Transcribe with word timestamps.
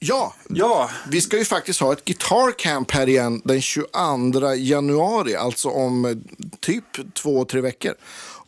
Ja, 0.00 0.34
Ja, 0.48 0.90
vi 1.10 1.20
ska 1.20 1.38
ju 1.38 1.44
faktiskt 1.44 1.80
ha 1.80 1.92
ett 1.92 2.04
Guitar 2.04 2.58
Camp 2.58 2.90
här 2.90 3.08
igen 3.08 3.42
den 3.44 3.60
22 3.60 4.54
januari, 4.56 5.36
alltså 5.36 5.68
om 5.68 6.04
eh, 6.04 6.16
typ 6.60 7.14
två, 7.14 7.44
tre 7.44 7.60
veckor. 7.60 7.94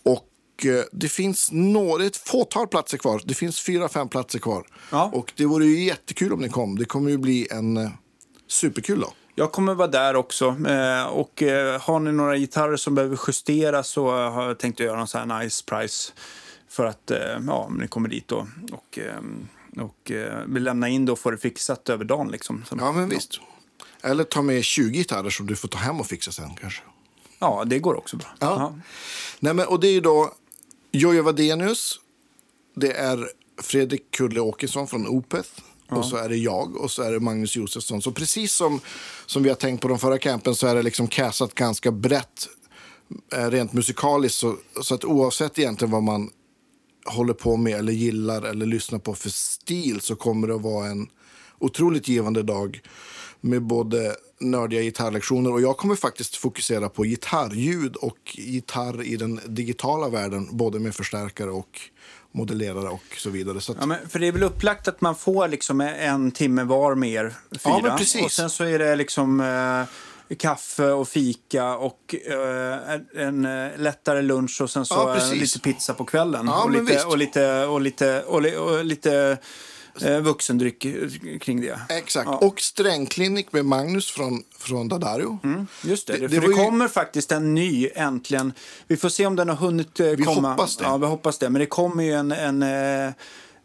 Och 0.03 0.67
eh, 0.67 0.85
det 0.93 1.09
finns 1.09 1.49
några, 1.53 2.05
ett 2.05 2.17
fåtal 2.17 2.69
platser 2.69 2.99
kvar. 2.99 3.21
Det 3.25 3.35
finns 3.35 3.61
fyra, 3.61 3.89
fem 3.89 4.09
platser 4.09 4.39
kvar. 4.39 4.67
Ja. 4.91 5.11
Och 5.15 5.33
det 5.37 5.45
vore 5.45 5.67
ju 5.67 5.85
jättekul 5.85 6.33
om 6.33 6.41
ni 6.41 6.49
kom. 6.49 6.79
Det 6.79 6.85
kommer 6.85 7.11
ju 7.11 7.19
bli 7.19 7.49
en 7.51 7.77
eh, 7.77 7.91
superkul 8.49 9.01
dag. 9.01 9.13
jag 9.35 9.53
kommer 9.53 9.75
vara 9.75 9.89
där 9.89 10.17
också. 10.17 10.47
Och 11.11 11.43
har 11.81 12.01
ni 12.01 12.13
några 12.13 12.37
gitarrer 12.37 12.77
som 12.77 12.95
behöver 12.95 13.19
justeras 13.27 13.89
så 13.89 14.11
har 14.11 14.47
jag 14.47 14.59
tänkt 14.59 14.81
att 14.81 14.87
göra 14.87 15.01
en 15.01 15.07
sån 15.07 15.31
här 15.31 15.43
nice 15.43 15.65
price. 15.67 16.13
För 16.69 16.85
att 16.85 17.11
ja, 17.47 17.71
ni 17.79 17.89
kommer 17.89 18.09
dit 18.09 18.29
då 18.29 18.47
och, 18.73 18.99
eh, 18.99 19.21
och 19.77 20.11
eh, 20.11 20.49
lämna 20.49 20.89
in 20.89 21.07
det 21.07 21.13
och 21.13 21.19
få 21.19 21.31
det 21.31 21.39
fixat 21.39 21.89
över 21.89 22.05
dagen. 22.05 22.31
Liksom. 22.31 22.65
Så, 22.69 22.77
Ja, 22.79 22.93
men 22.93 23.09
visst. 23.09 23.41
Eller 24.03 24.25
ta 24.25 24.43
med 24.43 24.65
20 24.65 24.99
gitarrer 24.99 25.31
som 25.31 25.47
du 25.47 25.57
får 25.57 25.69
ta 25.69 25.79
hem 25.79 26.01
och 26.01 26.07
fixa 26.07 26.33
sen 26.33 26.51
kanske. 26.61 26.83
Ja, 27.39 27.65
det 27.67 27.79
går 27.79 27.95
också 27.95 28.17
bra. 28.17 28.29
Ja. 28.39 28.75
Nej, 29.41 29.55
men, 29.55 29.67
och 29.67 29.81
det 29.81 29.89
är 29.89 30.01
då 30.01 30.35
Jojje 30.93 31.23
Wadenius, 31.23 32.01
det 32.75 32.93
är 32.93 33.29
Fredrik 33.63 34.11
Kulle 34.11 34.41
Åkesson 34.41 34.89
från 34.89 35.07
Opeth 35.07 35.51
och 35.91 36.05
så 36.05 36.17
är 36.17 36.29
det 36.29 36.37
jag 36.37 36.77
och 36.77 36.91
så 36.91 37.03
är 37.03 37.13
det 37.13 37.21
Magnus 37.21 37.57
Josefsson. 37.57 38.03
Så 38.03 38.13
precis 38.13 38.53
som, 38.53 38.81
som 39.27 39.43
vi 39.43 39.49
har 39.49 39.57
tänkt 39.57 39.81
på 39.81 39.89
de 39.89 39.99
förra 39.99 40.19
campen 40.19 40.55
så 40.55 40.67
är 40.67 40.75
det 40.75 40.83
liksom 40.83 41.09
castat 41.09 41.55
ganska 41.55 41.91
brett 41.91 42.49
eh, 43.33 43.51
rent 43.51 43.73
musikaliskt. 43.73 44.39
Så, 44.39 44.57
så 44.83 44.95
att 44.95 45.05
oavsett 45.05 45.59
egentligen 45.59 45.93
vad 45.93 46.03
man 46.03 46.31
håller 47.11 47.35
på 47.35 47.57
med 47.57 47.79
eller 47.79 47.93
gillar 47.93 48.43
eller 48.43 48.67
lyssnar 48.67 48.99
på 48.99 49.15
för 49.15 49.31
stil 49.31 50.01
så 50.01 50.17
kommer 50.17 50.49
det 50.49 50.55
att 50.55 50.63
vara 50.63 50.87
en 50.87 51.09
otroligt 51.59 52.09
givande 52.09 52.43
dag 52.43 52.81
med 53.41 53.63
både 53.63 54.17
nördiga 54.41 54.83
gitarrlektioner 54.83 55.53
och 55.53 55.61
jag 55.61 55.77
kommer 55.77 55.95
faktiskt 55.95 56.37
fokusera 56.37 56.89
på 56.89 57.05
gitarrljud 57.05 57.97
och 57.97 58.19
gitarr 58.35 59.03
i 59.03 59.17
den 59.17 59.41
digitala 59.47 60.09
världen, 60.09 60.49
både 60.51 60.79
med 60.79 60.95
förstärkare 60.95 61.51
och 61.51 61.81
modellerare 62.33 62.89
och 62.89 63.05
så 63.17 63.31
vidare. 63.31 63.61
Så 63.61 63.73
att, 63.73 63.79
Ja, 63.81 63.87
men 63.87 64.09
för 64.09 64.19
det 64.19 64.27
är 64.27 64.33
väl 64.33 64.43
upplagt 64.43 64.89
att 64.89 65.01
man 65.01 65.15
får 65.15 65.49
liksom 65.49 65.81
en 65.81 66.33
timme 66.33 66.65
var 66.65 66.95
med 66.95 67.11
er 67.11 67.35
fyra. 67.51 67.59
Ja, 67.65 67.81
men 67.83 67.99
precis. 67.99 68.25
Och 68.25 68.33
sen 68.33 68.51
så 68.51 68.65
är 68.65 68.79
det 68.79 68.97
liksom 68.97 69.41
eh, 69.41 69.85
kaffe 70.39 70.85
och 70.91 71.09
fika 71.09 71.77
och 71.77 72.15
eh, 72.31 73.25
en 73.27 73.45
eh, 73.45 73.69
lättare 73.79 74.23
lunch 74.23 74.61
och 74.61 74.71
sen 74.71 74.87
så 74.87 74.95
Ja, 74.95 75.17
eh, 75.17 75.35
lite 75.35 75.61
pizza 75.61 75.95
på 75.95 76.05
kvällen. 76.05 76.47
Ja, 76.47 76.65
och, 76.65 76.71
lite, 76.71 77.05
och 77.05 77.19
lite 77.19 77.65
och 77.67 77.81
lite 77.81 78.23
och, 78.23 78.43
li- 78.43 78.57
och 78.57 78.85
lite 78.85 79.39
eh, 80.03 80.21
vuxendryck 80.21 80.87
kring 81.41 81.61
det. 81.61 81.81
Exakt. 81.89 82.27
Ja. 82.31 82.37
Och 82.39 82.61
strängklinik 82.61 83.53
med 83.53 83.65
Magnus 83.65 84.11
från, 84.11 84.43
från 84.59 84.89
Dadario. 84.89 85.39
Just 85.85 86.07
det, 86.07 86.13
Det- 86.13 86.19
det, 86.29 86.41
det 86.41 86.47
ju- 86.47 86.53
kommer 86.53 86.89
faktiskt 86.89 87.33
en 87.33 87.55
ny 87.55 87.89
äntligen. 87.95 88.53
Vi 88.87 88.97
får 88.97 89.09
se 89.09 89.27
om 89.27 89.37
den 89.37 89.49
har 89.49 89.57
hunnit 89.57 90.01
Vi 90.01 90.17
komma. 90.23 90.51
hoppas 90.51 90.77
det. 90.77 90.85
Ja, 90.85 90.97
vi 90.97 91.07
hoppas 91.07 91.39
det. 91.39 91.51
Men 91.51 91.61
det 91.61 91.67
kommer 91.67 92.05
ju 92.05 92.13
en... 92.13 92.33
en 92.33 93.13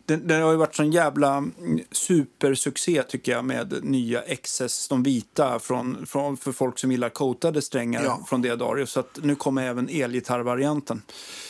den, 0.05 0.27
den 0.27 0.41
har 0.41 0.51
ju 0.51 0.57
varit 0.57 0.75
sån 0.75 0.91
jävla 0.91 1.37
mm, 1.37 1.79
supersuccé 1.91 3.03
tycker 3.03 3.31
jag 3.31 3.45
med 3.45 3.83
nya 3.83 4.21
XS, 4.21 4.87
de 4.87 5.03
vita, 5.03 5.59
från, 5.59 6.05
från, 6.05 6.37
för 6.37 6.51
folk 6.51 6.79
som 6.79 6.91
gillar 6.91 7.09
coatade 7.09 7.61
strängar 7.61 8.03
Ja. 8.03 8.25
från 8.29 8.41
Deodario. 8.41 8.85
Så 8.85 8.99
att 8.99 9.19
nu 9.23 9.35
kommer 9.35 9.63
även 9.67 9.89
elgitarrvarianten. 9.89 11.01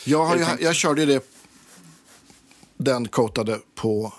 Jag, 0.04 0.24
har, 0.24 0.36
jag, 0.36 0.62
jag 0.62 0.74
körde 0.74 1.06
det, 1.06 1.24
den 2.76 3.08
coatade 3.08 3.60
på 3.74 4.12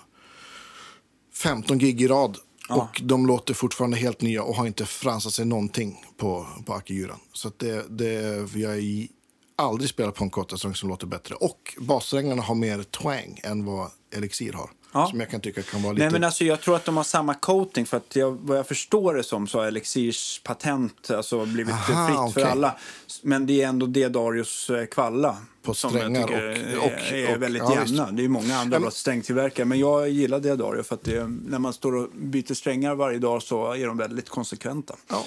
15 1.33 1.77
gig 1.77 2.01
i 2.01 2.07
rad. 2.07 2.37
Och 2.69 3.01
de 3.03 3.27
låter 3.27 3.53
fortfarande 3.53 3.97
helt 3.97 4.21
nya 4.21 4.43
och 4.43 4.55
har 4.55 4.67
inte 4.67 4.85
fransat 4.85 5.33
sig 5.33 5.45
någonting 5.45 6.05
på, 6.17 6.47
på 6.65 6.73
Akiguran. 6.73 7.19
Så 7.33 7.51
det, 7.57 7.85
det, 7.89 8.13
jag 8.55 8.69
har 8.69 9.07
aldrig 9.55 9.89
spelat 9.89 10.15
på 10.15 10.23
en 10.23 10.29
coatad 10.29 10.59
som 10.59 10.89
låter 10.89 11.07
bättre. 11.07 11.35
Och 11.35 11.75
bassträngarna 11.79 12.41
har 12.41 12.55
mer 12.55 12.83
twang 12.83 13.39
än 13.43 13.65
vad 13.65 13.91
Elixir 14.11 14.53
har. 14.53 14.69
Ja. 14.91 15.07
Som 15.07 15.19
jag 15.19 15.29
kan 15.29 15.41
tycka 15.41 15.61
kan 15.61 15.81
vara 15.81 15.93
lite... 15.93 16.03
Nej, 16.03 16.11
men 16.11 16.23
alltså, 16.23 16.43
jag 16.43 16.61
tror 16.61 16.75
att 16.75 16.85
de 16.85 16.97
har 16.97 17.03
samma 17.03 17.33
coating. 17.33 17.85
För 17.85 17.97
att 17.97 18.15
jag, 18.15 18.31
vad 18.31 18.57
jag 18.57 18.67
förstår 18.67 19.13
det 19.13 19.23
som 19.23 19.47
så 19.47 19.59
har 19.59 19.65
Elixirs 19.65 20.41
patent 20.43 21.11
alltså, 21.11 21.45
blivit 21.45 21.73
Aha, 21.73 22.07
fritt 22.07 22.33
för 22.33 22.41
okej. 22.41 22.51
alla. 22.51 22.75
Men 23.21 23.45
det 23.45 23.61
är 23.61 23.67
ändå 23.67 23.85
Dedarius 23.85 24.69
eh, 24.69 24.85
kvalla. 24.85 25.37
På 25.67 25.73
som 25.73 25.89
jag 25.93 26.01
strängar 26.01 26.27
tycker 26.27 26.77
och- 26.77 26.85
och- 26.85 26.91
är, 26.91 27.13
är 27.13 27.35
och- 27.35 27.41
väldigt 27.41 27.63
ja, 27.65 27.85
jämna. 27.85 28.11
Det 28.11 28.23
är 28.23 28.27
många 28.27 28.57
andra 28.57 28.75
Ja, 28.75 28.79
men- 28.79 28.91
strängtillverkare. 28.91 29.65
Men 29.65 29.79
jag 29.79 30.09
gillar 30.09 30.39
Dedario 30.39 30.83
för 30.83 30.95
att 30.95 31.03
det, 31.03 31.27
när 31.45 31.59
man 31.59 31.73
står 31.73 31.95
och 31.95 32.09
byter 32.15 32.53
strängar 32.53 32.95
varje 32.95 33.19
dag 33.19 33.43
så 33.43 33.73
är 33.73 33.87
de 33.87 33.97
väldigt 33.97 34.29
konsekventa. 34.29 34.95
Ja. 35.07 35.25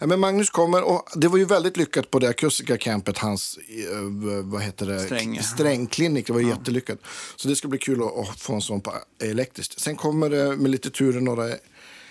Ja, 0.00 0.06
men 0.06 0.20
Magnus 0.20 0.50
kommer 0.50 0.82
och 0.82 1.08
det 1.14 1.28
var 1.28 1.38
ju 1.38 1.44
väldigt 1.44 1.76
lyckat 1.76 2.10
på 2.10 2.18
det 2.18 2.28
akustiska 2.28 2.78
campet, 2.78 3.18
hans 3.18 3.58
eh, 3.68 4.42
vad 4.42 4.62
heter 4.62 4.86
det? 4.86 5.00
Sträng, 5.00 5.34
ja. 5.34 5.42
strängklinik. 5.42 6.26
Det 6.26 6.32
var 6.32 6.40
jättelyckat. 6.40 6.98
Så 7.36 7.48
det 7.48 7.56
ska 7.56 7.68
bli 7.68 7.78
kul 7.78 8.02
att, 8.02 8.18
att 8.30 8.40
få 8.40 8.54
en 8.54 8.60
sån 8.60 8.80
på 8.80 8.92
elektriskt. 9.22 9.80
Sen 9.80 9.96
kommer 9.96 10.30
det 10.30 10.56
med 10.56 10.70
lite 10.70 10.90
tur 10.90 11.20
några 11.20 11.48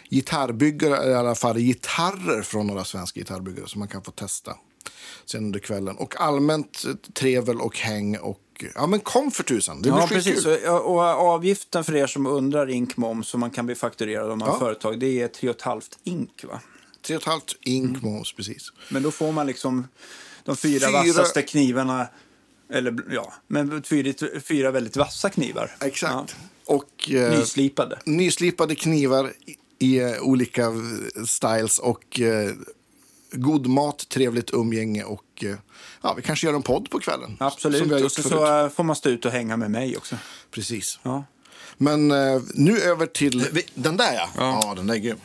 gitarrbyggare, 0.10 1.10
i 1.10 1.14
alla 1.14 1.36
fall 1.36 1.58
gitarrer 1.60 2.42
från 2.42 2.68
några 2.68 2.84
svenska 2.84 3.20
gitarrbyggare 3.20 3.68
som 3.68 3.80
man 3.80 3.88
kan 3.88 4.02
få 4.04 4.12
testa 4.12 4.56
sen 5.26 5.44
under 5.46 5.60
kvällen. 5.60 5.96
Och 5.98 6.22
allmänt 6.22 6.84
trevel 7.14 7.62
och 7.62 7.78
häng 7.78 8.18
och 8.18 8.40
ja 8.76 8.88
men 8.88 9.00
kom 9.00 9.32
för 9.32 9.44
tusan. 9.44 9.82
Det 9.82 9.92
blir 9.92 10.02
Ja, 10.02 10.08
precis. 10.08 10.46
Och, 10.46 10.86
och 10.94 11.02
avgiften 11.02 11.84
för 11.84 11.96
er 11.96 12.08
som 12.08 12.26
undrar 12.28 12.70
inkmoms 12.70 13.28
som 13.28 13.40
man 13.40 13.52
kan 13.52 13.66
bli 13.66 13.76
fakturerad 13.76 14.32
om 14.32 14.40
man 14.40 14.48
Ja. 14.48 14.60
företag, 14.60 15.00
det 15.00 15.22
är 15.22 15.28
3,5 15.28 15.82
ink 16.04 16.44
va? 16.44 16.62
Tre 17.02 17.16
och 17.16 17.22
ett 17.22 17.28
halvt 17.28 17.56
ink 17.62 18.02
moms, 18.02 18.34
precis. 18.34 18.72
Men 18.90 19.04
då 19.04 19.12
får 19.12 19.32
man 19.32 19.48
liksom 19.48 19.88
de 20.44 20.58
fyra, 20.58 20.88
Fyra- 20.88 20.92
vassaste 20.92 21.42
knivarna. 21.42 22.08
Eller 22.74 22.96
ja, 23.12 23.34
men 23.48 23.84
fyra, 23.84 24.14
fyra 24.44 24.72
väldigt 24.72 24.98
vassa 24.98 25.30
knivar. 25.30 25.76
Exakt. 25.82 26.14
Ja. 26.14 26.26
Och, 26.66 27.10
eh, 27.12 27.40
Nyslipade. 27.40 28.00
nyslipade 28.06 28.76
knivar 28.76 29.34
i, 29.80 29.96
i 29.98 30.20
olika 30.20 30.72
styles 31.28 31.80
och 31.80 32.20
eh, 32.20 32.52
god 33.32 33.68
mat, 33.68 34.10
trevligt 34.10 34.54
umgänge 34.54 35.04
och 35.04 35.44
eh, 35.44 35.56
ja, 36.02 36.14
vi 36.14 36.22
kanske 36.22 36.48
gör 36.48 36.54
en 36.54 36.62
podd 36.62 36.90
på 36.90 37.00
kvällen. 37.00 37.38
Absolut. 37.40 38.04
Och 38.04 38.12
så, 38.12 38.64
eh, 38.64 38.70
får 38.70 38.84
man 38.84 38.96
stå 38.96 39.10
ut 39.10 39.26
och 39.26 39.32
hänga 39.32 39.58
med 39.58 39.72
mig 39.72 39.98
också. 39.98 40.16
Precis. 40.52 41.00
Ja. 41.04 41.26
Men 41.78 42.12
eh, 42.12 42.42
nu 42.54 42.80
över 42.80 43.06
till 43.06 43.66
den 43.74 43.98
där 43.98 44.14
ja. 44.14 44.30
ja. 44.38 44.74
den 44.76 44.88
där 44.88 44.96
är 44.96 45.00
grym. 45.00 45.18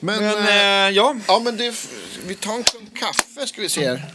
Men, 0.00 0.24
Men 0.24 0.38
eh, 0.38 0.96
ja, 0.96 1.16
ja, 1.28 1.40
men 1.44 1.56
det, 1.56 1.74
vi 2.26 2.34
tar 2.34 2.54
en 2.54 2.64
kaffe 2.94 3.46
ska 3.46 3.60
vi 3.60 3.68
se 3.68 3.88
här. 3.88 4.14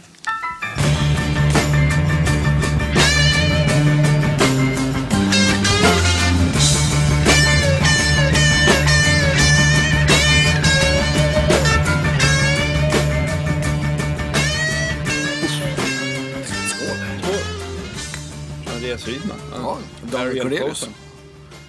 Andreas 18.94 19.06
Rydman. 19.08 19.36
Ja, 19.62 19.78
Daryl 20.02 20.40
Cornelius. 20.42 20.88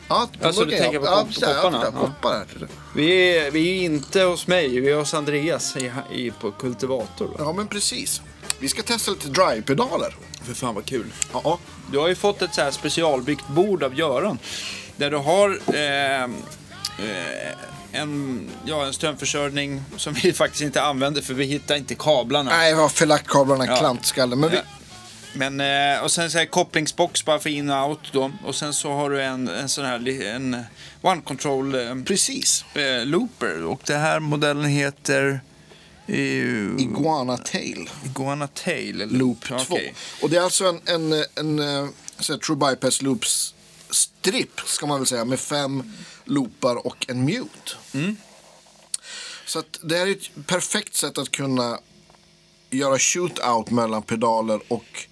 Ja, 0.08 0.30
Alltså, 0.42 0.66
du 0.66 0.78
tänker 0.78 1.00
på 1.00 1.06
ja, 1.06 1.24
precis, 1.28 1.44
ja, 1.44 1.54
popparna? 1.62 1.80
ja, 1.84 1.92
Ja. 1.96 2.08
poppar 2.08 2.34
här. 2.34 2.68
Vi 2.96 3.38
är, 3.38 3.52
vi 3.52 3.70
är 3.80 3.84
inte 3.86 4.22
hos 4.22 4.48
mig, 4.48 4.80
vi 4.80 4.90
är 4.92 4.96
hos 4.96 5.14
Andreas 5.14 5.78
i, 5.78 5.92
i, 6.14 6.32
på 6.32 6.52
Kultivator. 6.52 7.28
Va? 7.28 7.34
Ja, 7.40 7.54
men 7.54 7.68
precis. 7.68 8.22
Vi 8.60 8.68
ska 8.70 8.82
testa 8.84 9.12
lite 9.12 9.28
drive-pedaler. 9.30 10.16
För 10.44 10.54
fan 10.54 10.76
vad 10.76 10.86
kul. 10.86 11.06
Ja, 11.34 11.60
Du 11.92 11.98
har 11.98 12.08
ju 12.08 12.16
fått 12.16 12.42
ett 12.42 12.54
så 12.56 12.62
här 12.62 12.72
specialbyggt 12.72 13.48
bord 13.48 13.84
av 13.84 13.96
Göran. 14.00 14.40
Där 14.98 15.12
du 15.12 15.18
har 15.18 15.60
eh, 15.74 16.24
eh, 16.24 17.52
en, 17.92 18.42
ja, 18.66 18.86
en 18.86 18.94
strömförsörjning 18.94 19.84
som 19.98 20.14
vi 20.14 20.34
faktiskt 20.44 20.62
inte 20.64 20.82
använder 20.82 21.22
för 21.22 21.34
vi 21.34 21.46
hittar 21.46 21.76
inte 21.76 21.96
kablarna. 21.96 22.52
Nej, 22.58 22.70
jag 22.72 22.78
har 22.78 22.90
förlagt 22.90 23.28
kablarna, 23.28 23.66
Ja. 23.68 23.76
klantskallen. 23.78 24.40
Men 24.40 24.50
vi, 24.50 24.56
Ja. 24.56 24.62
Men, 25.36 25.60
eh, 25.60 26.04
och 26.04 26.12
sen 26.12 26.32
så 26.32 26.38
här 26.38 26.46
kopplingsbox 26.46 27.26
bara 27.26 27.40
för 27.40 27.50
in 27.50 27.70
och 27.70 27.90
out 27.90 28.00
då. 28.12 28.32
Och 28.46 28.56
sen 28.56 28.74
så 28.74 28.92
har 28.92 29.10
du 29.10 29.22
en, 29.22 29.48
en 29.48 29.70
sån 29.70 29.86
här 29.86 30.22
en 30.22 30.64
one 31.02 31.22
control 31.22 31.76
eh, 31.76 31.96
precis. 32.06 32.66
eh, 32.76 33.06
looper. 33.06 33.64
Och 33.64 33.82
det 33.86 33.98
här 33.98 34.20
modellen 34.20 34.66
heter 34.66 35.40
eh, 36.08 36.16
Iguana 36.78 37.38
Tail 37.38 37.90
Iguana 38.06 38.48
Tail. 38.48 39.02
Eller? 39.02 39.18
Loop 39.18 39.46
2. 39.48 39.56
Okej. 39.56 39.94
Och 40.22 40.30
det 40.30 40.38
är 40.38 40.42
alltså 40.42 40.66
en, 40.66 40.82
en, 40.86 41.26
en, 41.36 41.94
så 42.20 42.34
här 42.34 42.40
True 42.40 42.58
Bypass 42.58 43.02
Loops 43.02 43.54
strip, 43.90 44.62
ska 44.66 44.86
man 44.86 45.00
väl 45.00 45.08
säga, 45.08 45.26
med 45.26 45.40
fem 45.40 45.94
loopar 46.26 46.88
och 46.88 47.06
en 47.08 47.26
mute. 47.26 47.72
Mm. 47.94 48.18
Så 49.46 49.64
det 49.82 49.98
här 49.98 50.08
är 50.08 50.12
ett 50.12 50.48
perfekt 50.48 50.96
sätt 50.96 51.18
att 51.18 51.32
kunna 51.32 51.80
göra 52.70 53.00
shootout 53.00 53.70
mellan 53.70 54.02
pedaler 54.02 54.60
och 54.68 55.08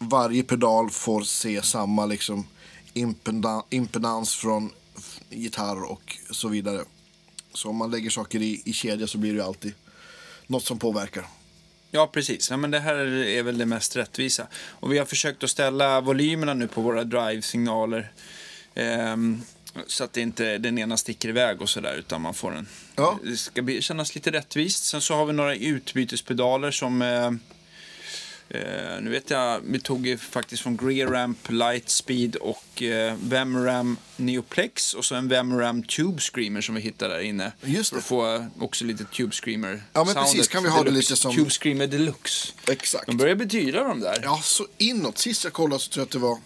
varje 0.00 0.42
pedal 0.42 0.90
får 0.90 1.22
se 1.22 1.62
samma 1.62 2.06
liksom 2.06 2.46
impeda- 2.94 3.64
impedans 3.70 4.34
från 4.34 4.70
gitarr 5.30 5.82
och 5.82 6.16
så 6.30 6.48
vidare. 6.48 6.84
Så 7.52 7.68
om 7.68 7.76
man 7.76 7.90
lägger 7.90 8.10
saker 8.10 8.42
i, 8.42 8.62
i 8.64 8.72
kedja 8.72 9.06
så 9.06 9.18
blir 9.18 9.32
det 9.32 9.36
ju 9.36 9.44
alltid 9.44 9.72
något 10.46 10.64
som 10.64 10.78
påverkar. 10.78 11.26
Ja, 11.90 12.06
precis. 12.12 12.50
Ja, 12.50 12.56
men 12.56 12.70
det 12.70 12.80
här 12.80 12.94
är 13.24 13.42
väl 13.42 13.58
det 13.58 13.66
mest 13.66 13.96
rättvisa. 13.96 14.46
Och 14.54 14.92
vi 14.92 14.98
har 14.98 15.06
försökt 15.06 15.44
att 15.44 15.50
ställa 15.50 16.00
volymerna 16.00 16.54
nu 16.54 16.68
på 16.68 16.80
våra 16.80 17.04
drive-signaler. 17.04 18.12
ehm, 18.74 19.42
så 19.86 20.04
att 20.04 20.12
det 20.12 20.20
inte 20.20 20.58
den 20.58 20.78
ena 20.78 20.96
sticker 20.96 21.28
iväg 21.28 21.62
och 21.62 21.68
sådär, 21.68 21.94
utan 21.94 22.20
man 22.20 22.34
får 22.34 22.56
en... 22.56 22.68
Ja. 22.96 23.18
Det 23.24 23.36
ska 23.36 23.62
bli, 23.62 23.82
kännas 23.82 24.14
lite 24.14 24.30
rättvist. 24.30 24.84
Sen 24.84 25.00
så 25.00 25.14
har 25.14 25.26
vi 25.26 25.32
några 25.32 25.54
utbytespedaler 25.54 26.70
som... 26.70 27.02
Eh, 27.02 27.30
eh, 28.50 29.00
nu 29.00 29.10
vet 29.10 29.30
jag, 29.30 29.60
vi 29.64 29.80
tog 29.80 30.06
ju 30.06 30.18
faktiskt 30.18 30.62
från 30.62 30.76
Greeramp, 30.76 31.38
Lightspeed 31.50 32.36
och 32.36 32.82
eh, 32.82 33.14
Vemram 33.22 33.96
Neoplex 34.16 34.94
och 34.94 35.04
så 35.04 35.14
en 35.14 35.28
Vemram 35.28 35.82
Tube 35.82 36.20
Screamer 36.20 36.60
som 36.60 36.74
vi 36.74 36.80
hittade 36.80 37.14
där 37.14 37.20
inne. 37.20 37.52
Just 37.62 37.90
För 37.90 37.96
det. 37.96 38.00
att 38.00 38.04
få 38.06 38.34
eh, 38.34 38.44
också 38.58 38.84
lite 38.84 39.04
Tube 39.04 39.32
Screamer 39.32 39.82
Ja, 39.92 40.04
men 40.04 40.14
precis. 40.14 40.48
Kan 40.48 40.62
vi 40.62 40.68
ha 40.68 40.78
det 40.78 40.84
deluxe. 40.90 41.10
lite 41.12 41.20
som- 41.22 41.34
Tube 41.34 41.50
Screamer 41.50 41.86
Deluxe. 41.86 42.52
Exakt. 42.68 43.06
De 43.06 43.16
börjar 43.16 43.34
bli 43.34 43.46
dyra 43.46 43.84
de 43.84 44.00
där. 44.00 44.20
Ja, 44.22 44.40
så 44.42 44.66
inåt. 44.78 45.18
Sist 45.18 45.44
jag 45.44 45.52
kollade 45.52 45.80
så 45.82 45.90
tror 45.90 46.00
jag 46.00 46.06
att 46.06 46.12
det 46.12 46.18
var 46.18 46.38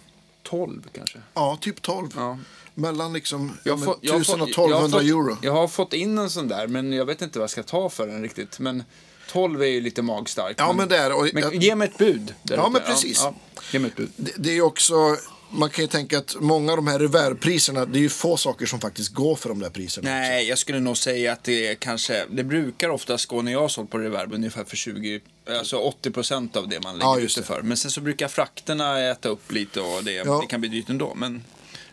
12 0.43 0.83
kanske. 0.93 1.19
ja, 1.33 1.57
typ 1.61 1.81
12. 1.81 2.09
Ja. 2.15 2.39
Mellan 2.77 3.13
liksom 3.13 3.57
ja, 3.63 3.69
Jag 3.71 3.79
men, 3.79 3.93
jag 4.01 4.13
har 4.13 4.19
1000 4.19 4.41
och 4.41 4.47
fått- 4.49 4.57
jag 4.57 4.63
har 4.63 4.85
1200 4.87 4.99
fått- 4.99 5.07
euro. 5.09 5.37
Jag 5.41 5.53
har 5.53 5.67
fått 5.67 5.93
in 5.93 6.17
en 6.17 6.29
sån 6.29 6.47
där, 6.47 6.67
men 6.67 6.93
jag 6.93 7.05
vet 7.05 7.21
inte 7.21 7.39
vad 7.39 7.43
jag 7.43 7.49
ska 7.49 7.63
ta 7.63 7.89
för 7.89 8.07
den 8.07 8.21
riktigt. 8.21 8.59
Men 8.59 8.83
12 9.31 9.61
är 9.61 9.65
ju 9.67 9.81
lite 9.81 10.01
magstarkt. 10.01 10.59
Ja, 10.59 10.73
men 10.73 11.11
och, 11.13 11.29
men 11.33 11.43
jag- 11.43 11.55
ge 11.55 11.75
mig 11.75 11.87
ett 11.87 11.97
bud. 11.97 12.33
där 12.43 12.55
Ja, 12.55 12.61
ute. 12.61 12.71
men 12.71 12.81
precis. 12.81 13.21
Ja, 13.23 13.35
ge 13.71 13.79
mig 13.79 13.87
ett 13.89 13.95
bud. 13.95 14.09
det, 14.15 14.31
det 14.37 14.57
är 14.57 14.61
också, 14.61 15.17
man 15.49 15.69
kan 15.69 15.83
ju 15.83 15.87
tänka 15.87 16.17
att 16.17 16.35
många 16.39 16.71
av 16.71 16.75
de 16.77 16.87
här 16.87 16.99
reverb-priserna, 16.99 17.85
det 17.85 17.99
är 17.99 18.01
ju 18.01 18.09
få 18.09 18.37
saker 18.37 18.65
som 18.65 18.79
faktiskt 18.79 19.13
går 19.13 19.35
för 19.35 19.49
de 19.49 19.59
där 19.59 19.69
priserna. 19.69 20.09
Nej, 20.09 20.49
jag 20.49 20.57
skulle 20.57 20.79
nog 20.79 20.97
säga 20.97 21.31
att 21.31 21.43
det 21.43 21.67
är 21.67 21.75
kanske, 21.75 22.25
det 22.31 22.43
brukar 22.43 22.89
oftast 22.89 23.25
gå 23.25 23.41
när 23.41 23.51
jag 23.51 23.59
har 23.59 23.67
sålt 23.67 23.89
på 23.89 23.97
reverb 23.97 24.33
ungefär 24.33 24.63
för 24.63 24.75
20, 24.75 25.19
alltså 25.59 25.77
80 25.77 26.11
procent 26.11 26.55
av 26.55 26.67
det 26.67 26.83
man 26.83 26.93
lägger 26.97 27.05
Ja, 27.11 27.17
ut 27.17 27.23
just 27.23 27.35
det 27.35 27.41
det. 27.41 27.45
för. 27.47 27.61
Men 27.61 27.77
sen 27.77 27.91
så 27.91 28.01
brukar 28.01 28.27
frakterna 28.27 28.99
äta 28.99 29.29
upp 29.29 29.51
lite 29.51 29.81
och 29.81 30.03
det, 30.03 30.11
Ja. 30.11 30.39
det 30.41 30.47
kan 30.47 30.59
bli 30.59 30.69
dyrt 30.69 30.89
ändå. 30.89 31.13
Men 31.15 31.43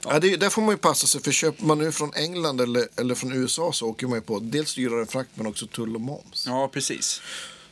Ja, 0.05 0.19
det, 0.19 0.37
där 0.37 0.51
får 0.51 0.63
man 0.63 0.71
ju 0.71 0.77
passa 0.79 1.07
sig, 1.07 1.23
för 1.23 1.33
köper 1.33 1.65
man 1.65 1.79
nu 1.79 1.93
från 1.93 2.15
England 2.15 2.61
eller, 2.61 2.89
eller 2.97 3.15
från 3.15 3.33
USA 3.33 3.73
så 3.73 3.89
åker 3.89 4.07
man 4.07 4.19
ju 4.19 4.23
på 4.23 4.39
dels 4.39 4.75
dyrare 4.75 5.07
frakt 5.07 5.31
men 5.35 5.47
också 5.47 5.67
tull 5.67 5.95
och 5.95 6.01
moms. 6.01 6.45
Ja, 6.47 6.69
precis. 6.73 7.21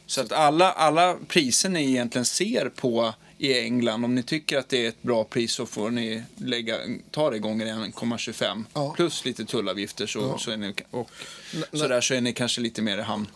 Så 0.07 0.21
att 0.21 0.33
alla, 0.33 0.73
alla 0.73 1.17
priser 1.29 1.69
ni 1.69 1.91
egentligen 1.91 2.25
ser 2.25 2.69
på 2.77 3.15
i 3.39 3.59
England, 3.59 4.05
om 4.05 4.15
ni 4.15 4.23
tycker 4.23 4.59
att 4.59 4.69
det 4.69 4.85
är 4.85 4.89
ett 4.89 5.03
bra 5.03 5.25
pris 5.25 5.53
så 5.53 5.67
får 5.67 5.91
ni 5.91 6.23
lägga, 6.37 6.77
ta 7.11 7.31
det 7.31 7.39
gånger 7.39 7.67
1,25 7.67 8.65
Ja. 8.75 8.93
plus 8.97 9.25
lite 9.25 9.45
tullavgifter 9.45 10.07
så, 10.07 10.39
så, 10.39 10.51
är 10.51 10.57
ni, 10.57 10.75
och 10.91 11.11
N- 11.55 11.65
så 11.73 11.89
där 11.89 12.01
så 12.01 12.15
är 12.15 12.21
ni 12.21 12.33
kanske 12.33 12.61
lite 12.61 12.83
mer 12.83 12.99
i 12.99 13.03
hamn. 13.03 13.27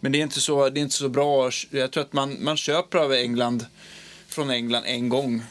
Men 0.00 0.12
det 0.12 0.18
är 0.18 0.22
inte 0.22 0.40
så, 0.40 0.68
det 0.68 0.80
är 0.80 0.82
inte 0.82 0.94
så 0.94 1.08
bra. 1.08 1.50
Jag 1.70 1.90
tror 1.90 2.02
att 2.02 2.12
man, 2.12 2.36
man 2.44 2.56
köper 2.56 2.98
av 2.98 3.12
England 3.12 3.66
från 4.28 4.50
England 4.50 4.82
en 4.86 5.08
gång 5.08 5.42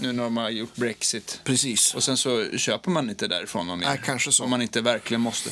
nu 0.00 0.12
när 0.12 0.22
de 0.22 0.36
har 0.36 0.50
gjort 0.50 0.76
Brexit. 0.76 1.40
Precis. 1.44 1.94
Och 1.94 2.04
sen 2.04 2.16
så 2.16 2.58
köper 2.58 2.90
man 2.90 3.10
inte 3.10 3.28
därifrån 3.28 3.66
någon 3.66 3.78
mer. 3.78 3.86
Nej, 3.86 4.00
kanske 4.04 4.32
så. 4.32 4.44
Om 4.44 4.50
man 4.50 4.62
inte 4.62 4.80
verkligen 4.80 5.20
måste. 5.20 5.50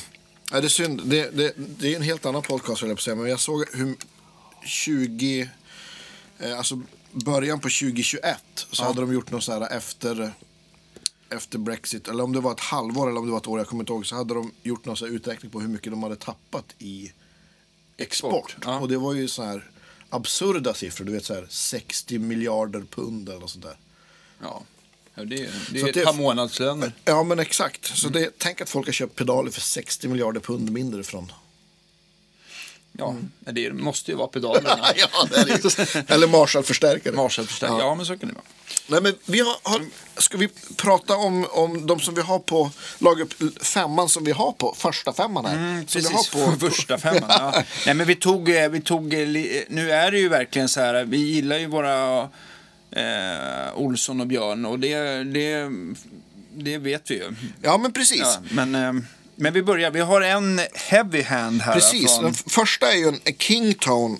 Ja, 0.51 0.61
det 0.61 0.67
är 0.67 0.69
synd. 0.69 1.01
Det, 1.05 1.37
det, 1.37 1.53
det 1.57 1.91
är 1.91 1.95
en 1.95 2.01
helt 2.01 2.25
annan 2.25 2.41
podcast, 2.41 2.81
jag 2.81 2.97
på 2.97 3.03
säga. 3.03 3.15
Men 3.15 3.29
jag 3.29 3.39
såg 3.39 3.65
hur 3.73 3.95
20... 4.65 5.49
Eh, 6.39 6.57
alltså 6.57 6.81
början 7.11 7.59
på 7.59 7.69
2021 7.69 8.37
så 8.71 8.83
hade 8.83 9.01
de 9.01 9.13
gjort 9.13 9.31
något 9.31 9.43
så 9.43 9.51
här 9.51 9.77
efter, 9.77 10.31
efter 11.29 11.57
Brexit. 11.57 12.07
Eller 12.07 12.23
om 12.23 12.33
det 12.33 12.39
var 12.39 12.51
ett 12.51 12.59
halvår 12.59 13.09
eller 13.09 13.19
om 13.19 13.25
det 13.25 13.31
var 13.31 13.39
ett 13.39 13.47
år, 13.47 13.59
jag 13.59 13.67
kommer 13.67 13.83
inte 13.83 13.93
ihåg. 13.93 14.05
Så 14.05 14.15
hade 14.15 14.33
de 14.33 14.51
gjort 14.63 14.85
någon 14.85 14.97
så 14.97 15.05
här 15.05 15.13
uträkning 15.13 15.51
på 15.51 15.59
hur 15.59 15.67
mycket 15.67 15.91
de 15.91 16.03
hade 16.03 16.15
tappat 16.15 16.65
i 16.79 17.11
export. 17.97 18.55
Ja. 18.65 18.79
Och 18.79 18.87
det 18.87 18.97
var 18.97 19.13
ju 19.13 19.27
så 19.27 19.43
här 19.43 19.69
absurda 20.09 20.73
siffror. 20.73 21.05
Du 21.05 21.11
vet 21.11 21.25
så 21.25 21.33
här 21.33 21.47
60 21.49 22.19
miljarder 22.19 22.83
pund 22.89 23.29
eller 23.29 23.39
något 23.39 23.49
sånt 23.49 23.65
där. 23.65 23.77
Ja, 24.41 24.61
ja 25.15 25.23
det 25.23 25.35
är, 25.45 25.49
det 25.71 25.79
är 25.81 25.87
ett 25.87 25.93
det- 25.93 26.05
par 26.05 26.13
månadslöner. 26.13 26.91
Ja, 27.05 27.23
men 27.23 27.39
exakt. 27.39 27.97
Så 27.97 28.09
det, 28.09 28.29
tänk 28.37 28.61
att 28.61 28.69
folk 28.69 28.87
har 28.87 28.93
köpt 28.93 29.15
pedaler 29.15 29.51
för 29.51 29.61
60 29.61 30.07
miljarder 30.07 30.39
pund 30.39 30.71
mindre 30.71 31.03
från 31.03 31.31
Ja, 32.97 33.15
men 33.39 33.55
det 33.55 33.73
måste 33.73 34.11
ju 34.11 34.17
vara 34.17 34.27
pedalerna. 34.27 34.69
ja, 34.95 35.27
det 35.31 35.37
är. 35.51 36.11
Eller 36.13 36.27
Marshall-förstärkare. 36.27 37.13
Marshallförstärkare. 37.15 37.79
Ja. 37.79 37.95
men 37.95 38.05
så 38.05 38.17
kan 38.17 38.29
det 38.29 38.35
vara. 38.35 38.43
Nej, 38.87 39.01
men 39.01 39.15
vi 39.25 39.39
har, 39.39 39.55
har, 39.63 39.81
ska 40.17 40.37
vi 40.37 40.49
prata 40.75 41.15
om, 41.15 41.45
om 41.51 41.87
de 41.87 41.99
som 41.99 42.15
vi 42.15 42.21
har 42.21 42.39
på 42.39 42.71
lagupp 42.99 43.33
femman 43.63 44.09
som 44.09 44.23
vi 44.23 44.31
har 44.31 44.51
på 44.51 44.75
första 44.77 45.13
femman 45.13 45.45
här? 45.45 45.55
som 45.87 46.01
vi 46.01 46.07
Precis, 46.07 46.33
har 46.33 46.51
på, 46.57 46.59
första 46.69 46.97
femman. 46.97 47.23
Ja. 47.29 47.63
Nej, 47.85 47.95
men 47.95 48.07
vi 48.07 48.15
tog, 48.15 48.49
eh, 48.49 48.69
vi 48.69 48.81
tog, 48.81 49.13
eh, 49.13 49.27
li- 49.27 49.65
nu 49.69 49.91
är 49.91 50.11
det 50.11 50.19
ju 50.19 50.29
verkligen 50.29 50.69
så 50.69 50.79
här, 50.81 51.05
vi 51.05 51.17
gillar 51.17 51.57
ju 51.57 51.65
våra 51.67 52.29
eh, 52.91 53.75
Olsson 53.75 54.21
och 54.21 54.27
Björn 54.27 54.65
och 54.65 54.79
det, 54.79 55.23
det, 55.23 55.69
det 56.53 56.77
vet 56.77 57.11
vi 57.11 57.15
ju. 57.15 57.31
Ja, 57.61 57.77
men 57.77 57.93
precis. 57.93 58.19
Ja, 58.21 58.41
men, 58.51 58.75
eh, 58.75 58.93
men 59.35 59.53
vi 59.53 59.63
börjar, 59.63 59.91
vi 59.91 59.99
har 59.99 60.21
en 60.21 60.61
heavy 60.73 61.21
hand 61.21 61.61
här. 61.61 61.73
Precis. 61.73 62.15
Från, 62.15 62.23
Den 62.23 62.33
första 62.33 62.91
är 62.91 62.97
ju 62.97 63.07
en 63.07 63.35
Kingtone 63.37 64.17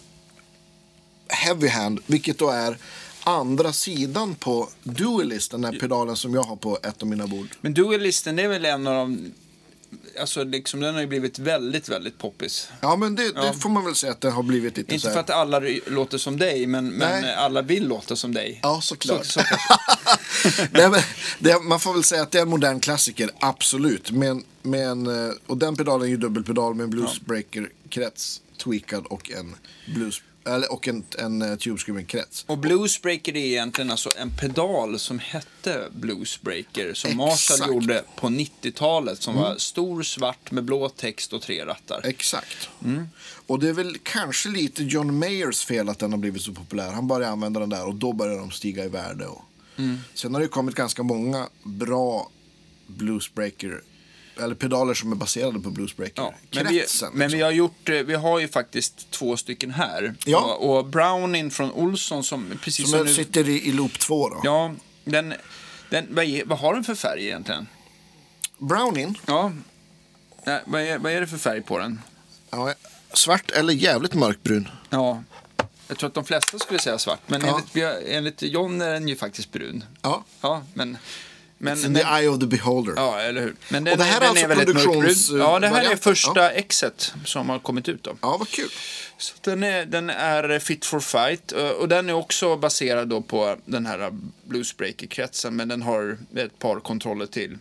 Heavy 1.30 1.68
Hand, 1.68 2.00
vilket 2.06 2.38
då 2.38 2.50
är 2.50 2.78
andra 3.24 3.74
sidan 3.74 4.36
på 4.36 4.70
Duelist, 4.84 5.52
den 5.52 5.64
här 5.64 5.72
pedalen 5.80 6.16
som 6.16 6.34
jag 6.34 6.44
har 6.44 6.56
på 6.56 6.80
ett 6.84 7.02
av 7.02 7.08
mina 7.08 7.28
bord. 7.28 7.48
men 7.62 7.74
Dualisten 7.74 8.40
är 8.40 8.48
väl 8.48 8.66
en 8.66 8.88
av 8.88 8.96
de, 8.96 9.32
alltså 10.20 10.44
liksom, 10.44 10.80
den 10.80 10.94
har 10.94 11.02
ju 11.02 11.08
blivit 11.08 11.40
väldigt, 11.40 11.90
väldigt 11.90 12.18
poppis. 12.18 12.70
Ja, 12.82 12.96
men 12.96 13.16
det, 13.16 13.24
Ja. 13.36 13.42
det 13.42 13.54
får 13.54 13.70
man 13.70 13.86
väl 13.86 13.96
säga 13.96 14.12
att 14.12 14.22
det 14.22 14.30
har 14.30 14.44
blivit 14.44 14.78
lite 14.78 14.90
så 14.90 14.96
Inte 14.96 15.08
här. 15.08 15.14
för 15.14 15.20
att 15.20 15.30
alla 15.30 15.62
låter 15.88 16.18
som 16.18 16.38
dig, 16.38 16.68
men, 16.68 16.90
men 16.90 17.26
alla 17.38 17.62
vill 17.62 17.88
låta 17.88 18.16
som 18.16 18.34
dig. 18.34 18.60
Ja, 18.64 18.82
såklart. 18.82 19.26
Så, 19.26 19.40
så, 19.40 19.46
Nej, 20.72 20.90
men 20.90 21.02
det, 21.40 21.60
man 21.60 21.80
får 21.80 21.94
väl 21.94 22.04
säga 22.04 22.22
att 22.22 22.32
det 22.32 22.38
är 22.38 22.42
en 22.42 22.50
modern 22.50 22.80
klassiker, 22.80 23.30
absolut. 23.40 24.12
Men, 24.12 24.44
men, 24.62 25.08
eh, 25.08 25.34
och 25.48 25.58
den 25.58 25.76
pedalen 25.76 26.08
är 26.08 26.12
ju 26.12 26.18
dubbelpedal 26.18 26.76
med 26.76 26.84
en 26.84 26.90
bluesbreaker-krets 26.90 28.42
tweakad 28.64 29.06
och 29.06 29.32
en, 29.32 29.56
blues, 29.94 30.22
eller, 30.50 30.72
och 30.72 30.88
en, 30.88 31.04
en 31.18 31.42
uh, 31.42 31.56
tube 31.58 31.78
screaming-krets. 31.78 32.46
Och 32.48 32.58
Bluesbreaker 32.58 33.36
är 33.36 33.46
egentligen 33.46 33.92
alltså 33.92 34.10
en 34.18 34.32
pedal 34.32 35.00
som 35.00 35.20
hette 35.20 35.84
Bluesbreaker 35.92 36.94
som 36.94 37.18
Marshall 37.18 37.34
Exakt. 37.34 37.62
Mm. 37.62 37.74
gjorde 37.74 38.04
på 38.16 38.28
90-talet 38.28 39.22
som 39.22 39.36
var 39.36 39.58
stor 39.58 40.04
svart 40.04 40.52
med 40.52 40.64
blå 40.64 40.90
text 40.90 41.34
och 41.34 41.42
tre 41.42 41.66
rattar. 41.66 42.02
Exakt. 42.04 42.70
Mm. 42.84 43.08
Och 43.48 43.60
det 43.60 43.70
är 43.70 43.74
väl 43.74 43.98
kanske 44.04 44.50
lite 44.50 44.84
John 44.84 45.20
Mayers 45.20 45.66
fel 45.66 45.90
att 45.90 46.00
den 46.00 46.12
har 46.12 46.20
blivit 46.20 46.42
så 46.42 46.54
populär. 46.54 46.92
Han 46.92 47.08
började 47.08 47.32
använda 47.32 47.60
den 47.60 47.70
där 47.70 47.88
och 47.88 47.96
då 47.96 48.14
började 48.14 48.40
de 48.40 48.52
stiga 48.52 48.86
i 48.86 48.90
värde. 48.90 49.26
Och... 49.26 49.42
Mm. 49.78 49.98
Sen 50.14 50.34
har 50.34 50.42
det 50.42 50.48
kommit 50.48 50.76
ganska 50.76 51.04
många 51.04 51.48
bra 51.64 52.30
bluesbreaker, 52.88 53.82
eller 54.40 54.56
pedaler 54.56 54.94
som 54.94 55.12
är 55.12 55.16
baserade 55.16 55.60
på 55.60 55.70
Ja, 55.70 55.74
bluesbreaker-kretsen. 55.74 57.10
men, 57.14 57.14
vi, 57.14 57.18
men 57.20 57.28
liksom. 57.28 57.38
vi 57.38 57.42
har 57.44 57.52
gjort, 57.52 57.90
eh, 57.90 57.96
vi 57.96 58.14
har 58.16 58.40
ju 58.40 58.48
faktiskt 58.48 59.12
två 59.12 59.38
stycken 59.38 59.72
här. 59.72 60.16
Ja. 60.26 60.40
Och, 60.60 60.78
och 60.78 60.86
Browning 60.86 61.52
från 61.52 61.72
Olsson 61.72 62.24
som 62.24 62.60
precis 62.62 62.90
Som 62.90 62.98
som, 63.00 63.08
nu, 63.08 63.14
sitter 63.14 63.50
i, 63.50 63.68
i 63.68 63.72
loop 63.72 64.00
2 64.00 64.30
då. 64.30 64.42
Ja, 64.44 64.74
den, 65.06 65.34
den, 65.90 66.08
vad, 66.10 66.26
är, 66.26 66.46
vad 66.46 66.60
har 66.60 66.74
den 66.74 66.84
för 66.84 66.96
färg 66.96 67.26
egentligen? 67.26 67.68
Brownin, 68.58 69.18
Ja, 69.26 69.52
Nej, 70.46 70.62
vad, 70.66 70.82
är, 70.82 70.98
vad 70.98 71.12
är 71.12 71.22
det 71.22 71.28
för 71.28 71.38
färg 71.38 71.62
på 71.62 71.78
den? 71.80 72.02
ja, 72.50 72.74
svart 73.14 73.52
eller 73.52 73.74
jävligt 73.74 74.14
mörkbrun. 74.14 74.68
Ja, 74.90 75.24
jag 75.88 75.98
tror 75.98 76.08
att 76.08 76.14
de 76.14 76.26
flesta 76.26 76.60
skulle 76.60 76.80
säga 76.80 76.98
svart, 76.98 77.20
men 77.28 77.42
Ja. 77.46 77.62
enligt, 77.76 78.06
enligt 78.08 78.42
John 78.42 78.82
är 78.82 78.94
den 78.94 79.08
ju 79.08 79.16
faktiskt 79.16 79.52
brun. 79.52 79.84
Ja. 80.02 80.24
Ja, 80.42 80.64
men... 80.74 80.98
men 81.62 81.78
It's 81.78 81.86
in 81.86 81.94
the 81.96 82.02
eye 82.02 82.28
of 82.28 82.40
the 82.40 82.46
beholder. 82.46 82.94
Ja, 82.96 83.20
eller 83.20 83.42
hur. 83.42 83.56
Men 83.70 83.88
Och 83.88 83.98
det 83.98 84.04
här 84.04 84.18
är 84.18 84.20
den 84.22 84.30
alltså 84.30 84.48
mörkbrun. 84.48 84.76
produktions- 84.76 85.38
Ja, 85.40 85.60
det 85.60 85.68
här 85.68 85.74
är 85.76 85.78
varianten, 85.80 85.98
första 86.00 86.52
exet 86.52 87.14
som 87.26 87.50
har 87.50 87.60
kommit 87.60 87.90
ut 87.90 88.04
då. 88.04 88.16
Ja, 88.22 88.38
vad 88.38 88.50
kul. 88.50 88.70
Så 89.18 89.34
den 89.42 89.64
är, 89.64 89.86
den 89.86 90.10
är 90.10 90.60
fit 90.60 90.86
for 90.86 91.00
fight 91.00 91.52
eh, 91.52 91.68
och 91.70 91.88
den 91.90 92.10
är 92.10 92.14
också 92.14 92.58
baserad 92.58 93.08
då 93.08 93.22
på 93.22 93.56
den 93.66 93.86
här 93.86 94.12
bluesbreaker-kretsen 94.44 95.56
men 95.56 95.68
den 95.68 95.82
har 95.82 96.18
ett 96.36 96.60
par 96.60 96.80
kontroller 96.80 97.26
till. 97.26 97.58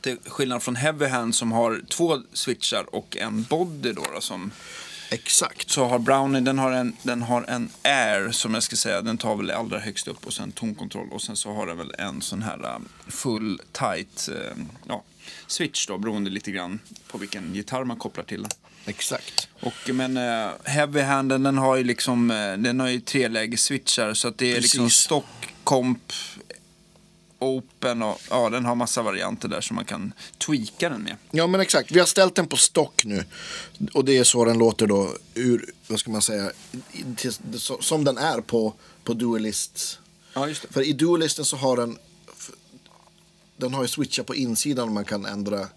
Till 0.00 0.16
skillnad 0.26 0.62
från 0.62 0.76
Heavy 0.76 1.06
Hand 1.06 1.34
som 1.34 1.52
har 1.52 1.80
två 1.90 2.18
switchar 2.32 2.94
och 2.94 3.16
en 3.16 3.42
body 3.42 3.92
då, 3.92 4.02
då 4.14 4.20
som 4.20 4.50
Exakt. 5.10 5.70
så 5.70 5.84
har 5.84 5.98
Brownie, 5.98 6.40
den 6.40 6.58
har, 6.58 6.72
en, 6.72 6.96
den 7.02 7.22
har 7.22 7.44
en 7.48 7.70
Air 7.82 8.30
som 8.30 8.54
jag 8.54 8.62
ska 8.62 8.76
säga, 8.76 9.02
den 9.02 9.18
tar 9.18 9.36
väl 9.36 9.50
allra 9.50 9.78
högst 9.78 10.08
upp 10.08 10.26
och 10.26 10.32
sen 10.32 10.52
tonkontroll 10.52 11.08
och 11.12 11.22
sen 11.22 11.36
så 11.36 11.52
har 11.52 11.66
den 11.66 11.78
väl 11.78 11.94
en 11.98 12.22
sån 12.22 12.42
här 12.42 12.58
uh, 12.58 12.78
full 13.08 13.60
tight 13.72 14.28
uh, 14.32 14.64
ja, 14.88 15.02
switch 15.46 15.86
då 15.86 15.98
beroende 15.98 16.30
lite 16.30 16.50
grann 16.50 16.80
på 17.08 17.18
vilken 17.18 17.54
gitarr 17.54 17.84
man 17.84 17.96
kopplar 17.96 18.24
till 18.24 18.42
den. 18.42 18.50
Exakt. 18.86 19.48
Och, 19.60 19.94
men 19.94 20.16
uh, 20.16 20.50
Heavy 20.64 21.00
Handen 21.00 21.42
den 21.42 21.58
har 21.58 21.76
ju 21.76 21.84
liksom, 21.84 22.30
uh, 22.30 22.58
den 22.58 22.80
har 22.80 22.88
ju 22.88 23.00
treläges 23.00 23.62
switchar 23.62 24.14
så 24.14 24.28
att 24.28 24.38
det 24.38 24.56
är 24.56 24.60
liksom 24.60 24.84
Precis. 24.84 24.98
stock, 24.98 25.54
komp 25.64 26.12
open 27.46 28.02
och 28.02 28.20
ja, 28.30 28.50
den 28.50 28.64
har 28.64 28.74
massa 28.74 29.02
varianter 29.02 29.48
där 29.48 29.60
som 29.60 29.76
man 29.76 29.84
kan 29.84 30.12
tweaka 30.38 30.88
den 30.88 31.02
med. 31.02 31.16
Ja 31.30 31.46
men 31.46 31.60
exakt, 31.60 31.92
vi 31.92 31.98
har 31.98 32.06
ställt 32.06 32.34
den 32.34 32.46
på 32.46 32.56
stock 32.56 33.04
nu. 33.04 33.24
Och 33.94 34.04
det 34.04 34.18
är 34.18 34.24
så 34.24 34.44
den 34.44 34.58
låter 34.58 34.86
då 34.86 35.14
ur, 35.34 35.70
vad 35.86 36.00
ska 36.00 36.10
man 36.10 36.22
säga, 36.22 36.50
som 37.80 38.04
den 38.04 38.18
är 38.18 38.40
på, 38.40 38.74
på 39.04 39.12
Dualist. 39.12 39.98
Ja, 40.34 40.48
just 40.48 40.62
det. 40.62 40.68
För 40.72 40.82
i 40.82 40.92
Dualisten 40.92 41.44
så 41.44 41.56
har 41.56 41.76
den, 41.76 41.98
den 43.56 43.74
har 43.74 43.82
ju 43.82 43.88
switchar 43.88 44.22
på 44.22 44.34
insidan 44.34 44.88
och 44.88 44.94
man 44.94 45.04
kan 45.04 45.26
ändra 45.26 45.68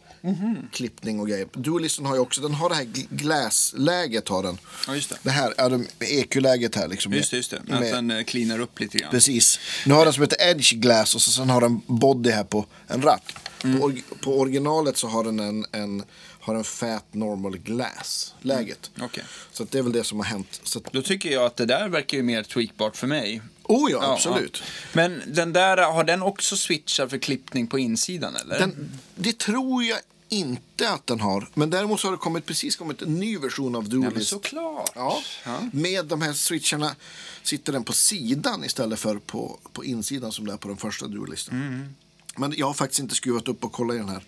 klippning 0.72 1.20
och 1.20 1.28
grejer. 1.28 1.48
Dualisten 1.54 2.06
har 2.06 2.16
ju 2.16 2.22
också, 2.22 2.42
den 2.42 2.54
har 2.54 2.70
det 2.70 2.76
här 2.76 2.84
gl- 2.84 3.08
glass-läget 3.10 4.28
har 4.30 4.44
den. 4.44 4.58
Ja, 4.88 4.96
just 4.96 5.10
det. 5.10 5.18
Det 5.24 5.30
här, 5.30 5.54
ja, 5.58 5.70
det- 5.70 6.06
EQ-läget 6.20 6.76
här 6.76 6.88
liksom. 6.88 7.14
Just 7.14 7.32
det, 7.32 7.38
just 7.38 7.52
det. 7.52 7.58
Att 7.58 7.68
Med- 7.70 7.94
den 7.94 8.12
eh, 8.12 8.24
cleanar 8.24 8.60
upp 8.60 8.80
lite 8.80 8.98
grann. 8.98 9.12
Precis. 9.12 9.60
Nu 9.86 9.94
har 9.94 10.06
den 10.06 10.14
som 10.14 10.24
heter 10.24 10.50
Edge 10.50 10.74
Glass 10.74 11.16
och 11.16 11.22
så 11.22 11.32
sen 11.32 11.50
har 11.50 11.62
den 11.62 11.82
body 11.88 12.30
här 12.30 12.44
på 12.44 12.66
en 12.88 13.02
ratt. 13.02 13.32
Mm. 13.64 13.80
På, 13.80 13.94
på 14.24 14.40
originalet 14.40 14.98
så 14.98 15.08
har 15.08 15.24
den 15.24 15.40
en, 15.40 15.66
en, 15.72 16.04
har 16.50 16.56
en 16.56 16.64
Fat 16.64 17.14
Normal 17.14 17.58
Glass-läget. 17.58 18.92
Okej. 19.02 19.24
Så 19.52 19.64
att 19.64 19.72
det 19.72 19.78
är 19.78 19.84
väl 19.84 19.92
det 19.92 20.04
som 20.04 20.18
har 20.20 20.26
hänt. 20.26 20.62
Så 20.64 20.80
att, 20.80 20.94
Då 20.94 21.02
tycker 21.02 21.30
jag 21.32 21.46
att 21.46 21.56
det 21.58 21.66
där 21.66 21.90
verkar 21.90 22.18
ju 22.18 22.24
mer 22.24 22.44
tweakbart 22.44 22.96
för 22.98 23.08
mig. 23.08 23.42
oh 23.64 23.92
ja, 23.92 24.00
Ja, 24.02 24.14
absolut. 24.14 24.58
ja. 24.64 24.70
Men 24.94 25.22
den 25.28 25.54
där, 25.54 25.78
har 25.78 26.04
den 26.04 26.22
också 26.22 26.58
switchar 26.58 27.08
för 27.08 27.18
klippning 27.18 27.68
på 27.68 27.80
insidan 27.80 28.36
eller? 28.36 28.60
Den, 28.60 28.92
det 29.16 29.38
tror 29.38 29.84
jag 29.84 30.00
inte 30.32 30.90
att 30.90 31.08
den 31.08 31.20
har. 31.20 31.50
Men 31.54 31.70
däremot 31.70 32.00
så 32.00 32.08
har 32.08 32.12
det 32.12 32.18
kommit, 32.18 32.46
precis 32.46 32.76
kommit 32.76 33.02
en 33.02 33.20
ny 33.20 33.38
version 33.38 33.76
av 33.76 33.84
ja, 33.84 33.90
men 33.90 34.02
Dualist. 34.02 34.30
såklart. 34.30 34.92
Ja, 34.96 35.22
Ja. 35.46 35.60
med 35.74 36.06
de 36.06 36.22
här 36.22 36.34
switcharna 36.34 36.96
sitter 37.44 37.74
den 37.74 37.84
på 37.84 37.94
sidan 37.94 38.64
istället 38.64 39.00
för 39.00 39.16
på, 39.18 39.60
på 39.74 39.86
insidan 39.86 40.32
som 40.32 40.46
det 40.48 40.54
är 40.54 40.58
på 40.58 40.68
den 40.68 40.78
första 40.78 41.08
Dualisten. 41.08 41.62
Mm. 41.62 41.96
Men 42.36 42.54
jag 42.58 42.66
har 42.68 42.74
faktiskt 42.74 43.00
inte 43.00 43.16
skruvat 43.16 43.48
upp 43.48 43.64
och 43.64 43.72
kollat 43.72 43.96
i 43.96 43.98
den 43.98 44.10
här. 44.10 44.24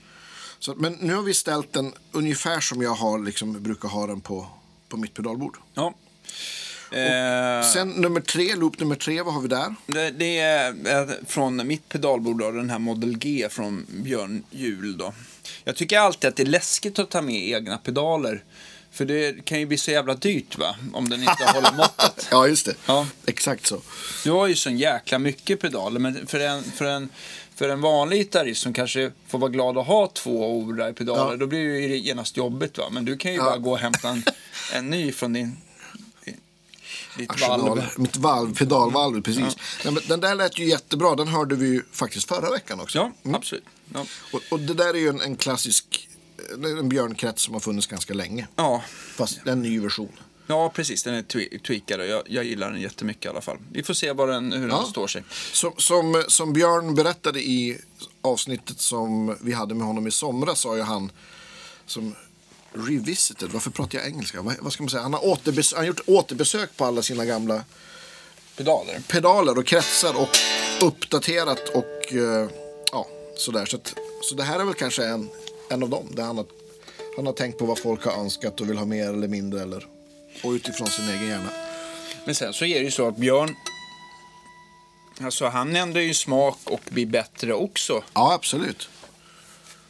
Så, 0.62 0.76
men 0.76 0.94
nu 0.94 1.16
har 1.16 1.24
vi 1.24 1.34
ställt 1.34 1.74
den 1.74 1.94
ungefär 2.12 2.60
som 2.60 2.82
jag 2.82 2.94
har, 2.94 3.20
liksom, 3.20 3.64
brukar 3.64 3.90
ha 3.90 4.08
den 4.08 4.22
på, 4.22 4.48
på 4.90 4.98
mitt 4.98 5.14
pedalbord. 5.14 5.58
Ja. 5.74 5.94
Eh, 6.92 7.66
Sen 7.74 7.90
nummer 7.90 8.22
tre, 8.22 8.56
loop 8.56 8.80
nummer 8.80 8.96
tre, 8.96 9.22
vad 9.22 9.34
har 9.34 9.42
vi 9.42 9.48
där? 9.48 9.76
det, 9.88 10.10
det 10.12 10.40
är 10.40 11.26
från 11.26 11.68
mitt 11.68 11.90
pedalbord, 11.90 12.40
då, 12.40 12.52
den 12.52 12.70
här 12.70 12.80
Model 12.80 13.18
G 13.18 13.48
från 13.52 13.86
Björn 13.90 14.44
Hjul. 14.52 14.98
Då. 14.98 15.14
Jag 15.64 15.76
tycker 15.76 16.00
alltid 16.00 16.28
att 16.28 16.36
det 16.36 16.44
är 16.44 16.48
läskigt 16.48 17.00
att 17.00 17.10
ta 17.10 17.22
med 17.22 17.50
egna 17.50 17.78
pedaler. 17.78 18.44
För 18.92 19.06
det 19.06 19.46
kan 19.46 19.60
ju 19.60 19.66
bli 19.66 19.78
så 19.78 19.92
jävla 19.92 20.14
dyrt 20.14 20.58
va, 20.58 20.76
om 20.94 21.10
den 21.10 21.20
inte 21.20 21.44
håller 21.54 21.72
måttet. 21.78 22.28
Ja, 22.32 22.48
just 22.48 22.66
det. 22.66 22.76
Ja. 22.86 23.08
Exakt 23.26 23.66
så. 23.66 23.82
Du 24.24 24.32
har 24.32 24.48
ju 24.48 24.56
så 24.56 24.70
jäkla 24.70 25.20
mycket 25.20 25.60
pedaler, 25.60 26.00
men 26.00 26.28
för 26.28 26.40
en, 26.40 26.64
för 26.64 26.86
en, 26.86 27.10
för 27.62 27.70
en 27.70 27.82
vanlig 27.82 28.18
gitarrist 28.20 28.62
som 28.62 28.74
kanske 28.74 29.12
får 29.28 29.40
vara 29.40 29.52
glad 29.52 29.78
att 29.78 29.88
ha 29.88 30.08
två 30.08 30.58
overdrive 30.58 30.94
pedaler, 30.94 31.32
Ja. 31.32 31.38
då 31.38 31.48
blir 31.48 31.60
det 31.66 31.80
ju 31.80 31.98
genast 31.98 32.38
jobbigt. 32.38 32.78
Va? 32.78 32.84
Men 32.92 33.06
du 33.06 33.18
kan 33.18 33.32
ju 33.32 33.38
Ja. 33.38 33.44
bara 33.44 33.58
gå 33.58 33.72
och 33.72 33.78
hämta 33.78 34.10
en, 34.10 34.24
en 34.74 34.90
ny 34.90 35.12
från 35.12 35.34
din, 35.34 35.58
ditt 37.18 37.30
Arsenal, 37.32 37.62
valv. 37.62 37.82
mitt 37.98 38.18
valv, 38.18 38.56
pedalvalv, 38.56 39.22
precis. 39.22 39.58
Nej, 39.86 39.94
men 39.94 40.04
den 40.08 40.20
där 40.20 40.36
lät 40.36 40.60
ju 40.60 40.66
jättebra, 40.66 41.16
den 41.16 41.28
hörde 41.28 41.56
vi 41.56 41.68
ju 41.68 41.82
faktiskt 41.92 42.28
förra 42.28 42.50
veckan 42.52 42.80
också. 42.80 42.98
Ja, 42.98 43.12
Mm. 43.24 43.36
absolut. 43.36 43.64
Ja. 43.94 44.06
Och, 44.34 44.42
och 44.50 44.60
det 44.60 44.74
där 44.74 44.90
är 44.94 45.00
ju 45.00 45.08
en, 45.10 45.22
en 45.22 45.36
klassisk, 45.36 46.08
är 46.64 46.80
en 46.80 46.90
björnkrets 46.90 47.44
som 47.44 47.54
har 47.54 47.62
funnits 47.62 47.88
ganska 47.88 48.14
länge. 48.14 48.48
Ja. 48.56 48.84
Fast 49.16 49.40
en 49.48 49.62
ny 49.62 49.80
version. 49.80 50.12
Ja, 50.52 50.70
precis. 50.76 51.04
Den 51.04 51.14
är 51.14 51.22
twe- 51.22 51.62
tweakad 51.68 52.00
och 52.00 52.06
jag, 52.08 52.22
jag 52.26 52.44
gillar 52.46 52.72
den 52.72 52.82
jättemycket 52.82 53.26
i 53.26 53.28
alla 53.30 53.42
fall. 53.42 53.58
Vi 53.72 53.84
får 53.84 53.94
se 53.94 54.12
vad 54.12 54.30
den, 54.30 54.52
hur 54.52 54.60
den 54.60 54.70
Ja. 54.70 54.88
står 54.90 55.08
sig. 55.08 55.24
Som, 55.54 55.74
som, 55.78 56.24
som 56.28 56.54
Björn 56.54 56.96
berättade 56.96 57.40
i 57.42 57.78
avsnittet 58.22 58.80
som 58.82 59.38
vi 59.42 59.52
hade 59.54 59.76
med 59.76 59.88
honom 59.88 60.08
i 60.08 60.12
somras 60.12 60.60
sa 60.60 60.76
ju 60.76 60.82
han 60.82 61.12
som 61.86 62.16
revisited, 62.74 63.50
varför 63.52 63.70
pratar 63.72 63.98
jag 63.98 64.08
engelska? 64.08 64.42
Vad, 64.42 64.56
vad 64.60 64.74
ska 64.74 64.84
man 64.84 64.90
säga? 64.90 65.04
Han 65.04 65.14
har, 65.14 65.22
återbes- 65.22 65.76
han 65.76 65.86
gjort 65.86 66.02
återbesök 66.08 66.78
på 66.78 66.86
alla 66.86 67.02
sina 67.02 67.26
gamla 67.26 67.64
Pedaler. 68.58 69.02
pedaler 69.08 69.58
och 69.58 69.66
kretsar 69.66 70.14
och 70.22 70.30
uppdaterat 70.88 71.70
och 71.70 72.14
eh, 72.14 72.50
ja, 72.92 73.08
sådär. 73.38 73.66
Så, 73.66 73.76
att, 73.78 73.94
så 74.22 74.36
det 74.36 74.44
här 74.44 74.60
är 74.60 74.64
väl 74.66 74.74
kanske 74.74 75.06
en, 75.06 75.30
en 75.70 75.84
av 75.84 75.90
dem. 75.90 76.08
Där 76.16 76.24
han, 76.24 76.38
har, 76.38 76.46
han 77.16 77.26
har 77.26 77.34
tänkt 77.34 77.60
på 77.60 77.66
vad 77.66 77.80
folk 77.80 78.06
har 78.06 78.12
önskat 78.12 78.62
och 78.62 78.70
vill 78.70 78.78
ha 78.78 78.86
mer 78.86 79.10
eller 79.10 79.28
mindre 79.28 79.62
eller, 79.62 79.88
och 80.44 80.52
utifrån 80.52 80.88
sin 80.88 81.10
egen 81.10 81.28
hjärna. 81.28 81.50
Men 82.26 82.36
sen 82.36 82.54
så 82.54 82.66
är 82.66 82.80
det 82.80 82.86
ju 82.86 82.92
så 82.92 83.08
att 83.08 83.18
Björn, 83.18 83.56
alltså 85.22 85.46
han 85.48 85.76
ändrar 85.76 86.02
ju 86.02 86.14
smak 86.14 86.58
och 86.64 86.82
blir 86.90 87.06
bättre 87.06 87.54
också. 87.54 88.04
Ja, 88.14 88.34
absolut. 88.34 88.90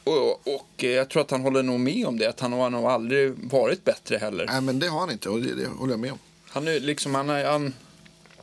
Och, 0.03 0.47
och 0.55 0.83
eh, 0.83 0.89
jag 0.89 1.09
tror 1.09 1.21
att 1.21 1.31
han 1.31 1.41
håller 1.41 1.63
nog 1.63 1.79
med 1.79 2.05
om 2.05 2.17
det, 2.17 2.27
att 2.29 2.39
han 2.39 2.53
har 2.53 2.69
nog 2.69 2.85
aldrig 2.85 3.33
varit 3.37 3.83
bättre 3.83 4.17
heller. 4.17 4.45
Nej, 4.45 4.61
men 4.61 4.79
det 4.79 4.87
har 4.87 4.99
han 4.99 5.11
inte 5.11 5.29
och 5.29 5.41
det, 5.41 5.55
det 5.55 5.67
håller 5.67 5.93
jag 5.93 5.99
med 5.99 6.11
om. 6.11 6.19
Han 6.49 6.67
är 6.67 6.79
liksom, 6.79 7.15
han, 7.15 7.29
är- 7.29 7.45
han, 7.45 7.73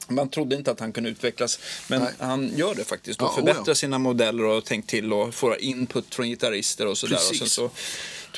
man 0.08 0.28
trodde 0.28 0.56
inte 0.56 0.70
att 0.70 0.80
han 0.80 0.92
kunde 0.92 1.10
utvecklas, 1.10 1.58
men 1.88 2.02
Nej. 2.02 2.12
han 2.18 2.52
gör 2.56 2.74
det 2.74 2.84
faktiskt. 2.84 3.22
Och 3.22 3.28
Ja, 3.28 3.32
förbättrar 3.34 3.62
oh 3.62 3.68
ja. 3.68 3.74
sina 3.74 3.98
modeller 3.98 4.44
och 4.44 4.64
tänkt 4.64 4.90
till 4.90 5.12
och 5.12 5.34
får 5.34 5.58
input 5.60 6.14
från 6.14 6.26
gitarrister 6.28 6.86
och 6.86 6.98
sådär. 6.98 7.16
Och 7.30 7.36
sen 7.36 7.48
så 7.48 7.70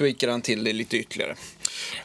tweakar 0.00 0.28
han 0.28 0.42
till 0.42 0.64
det 0.64 0.72
lite 0.72 0.96
ytterligare. 0.96 1.36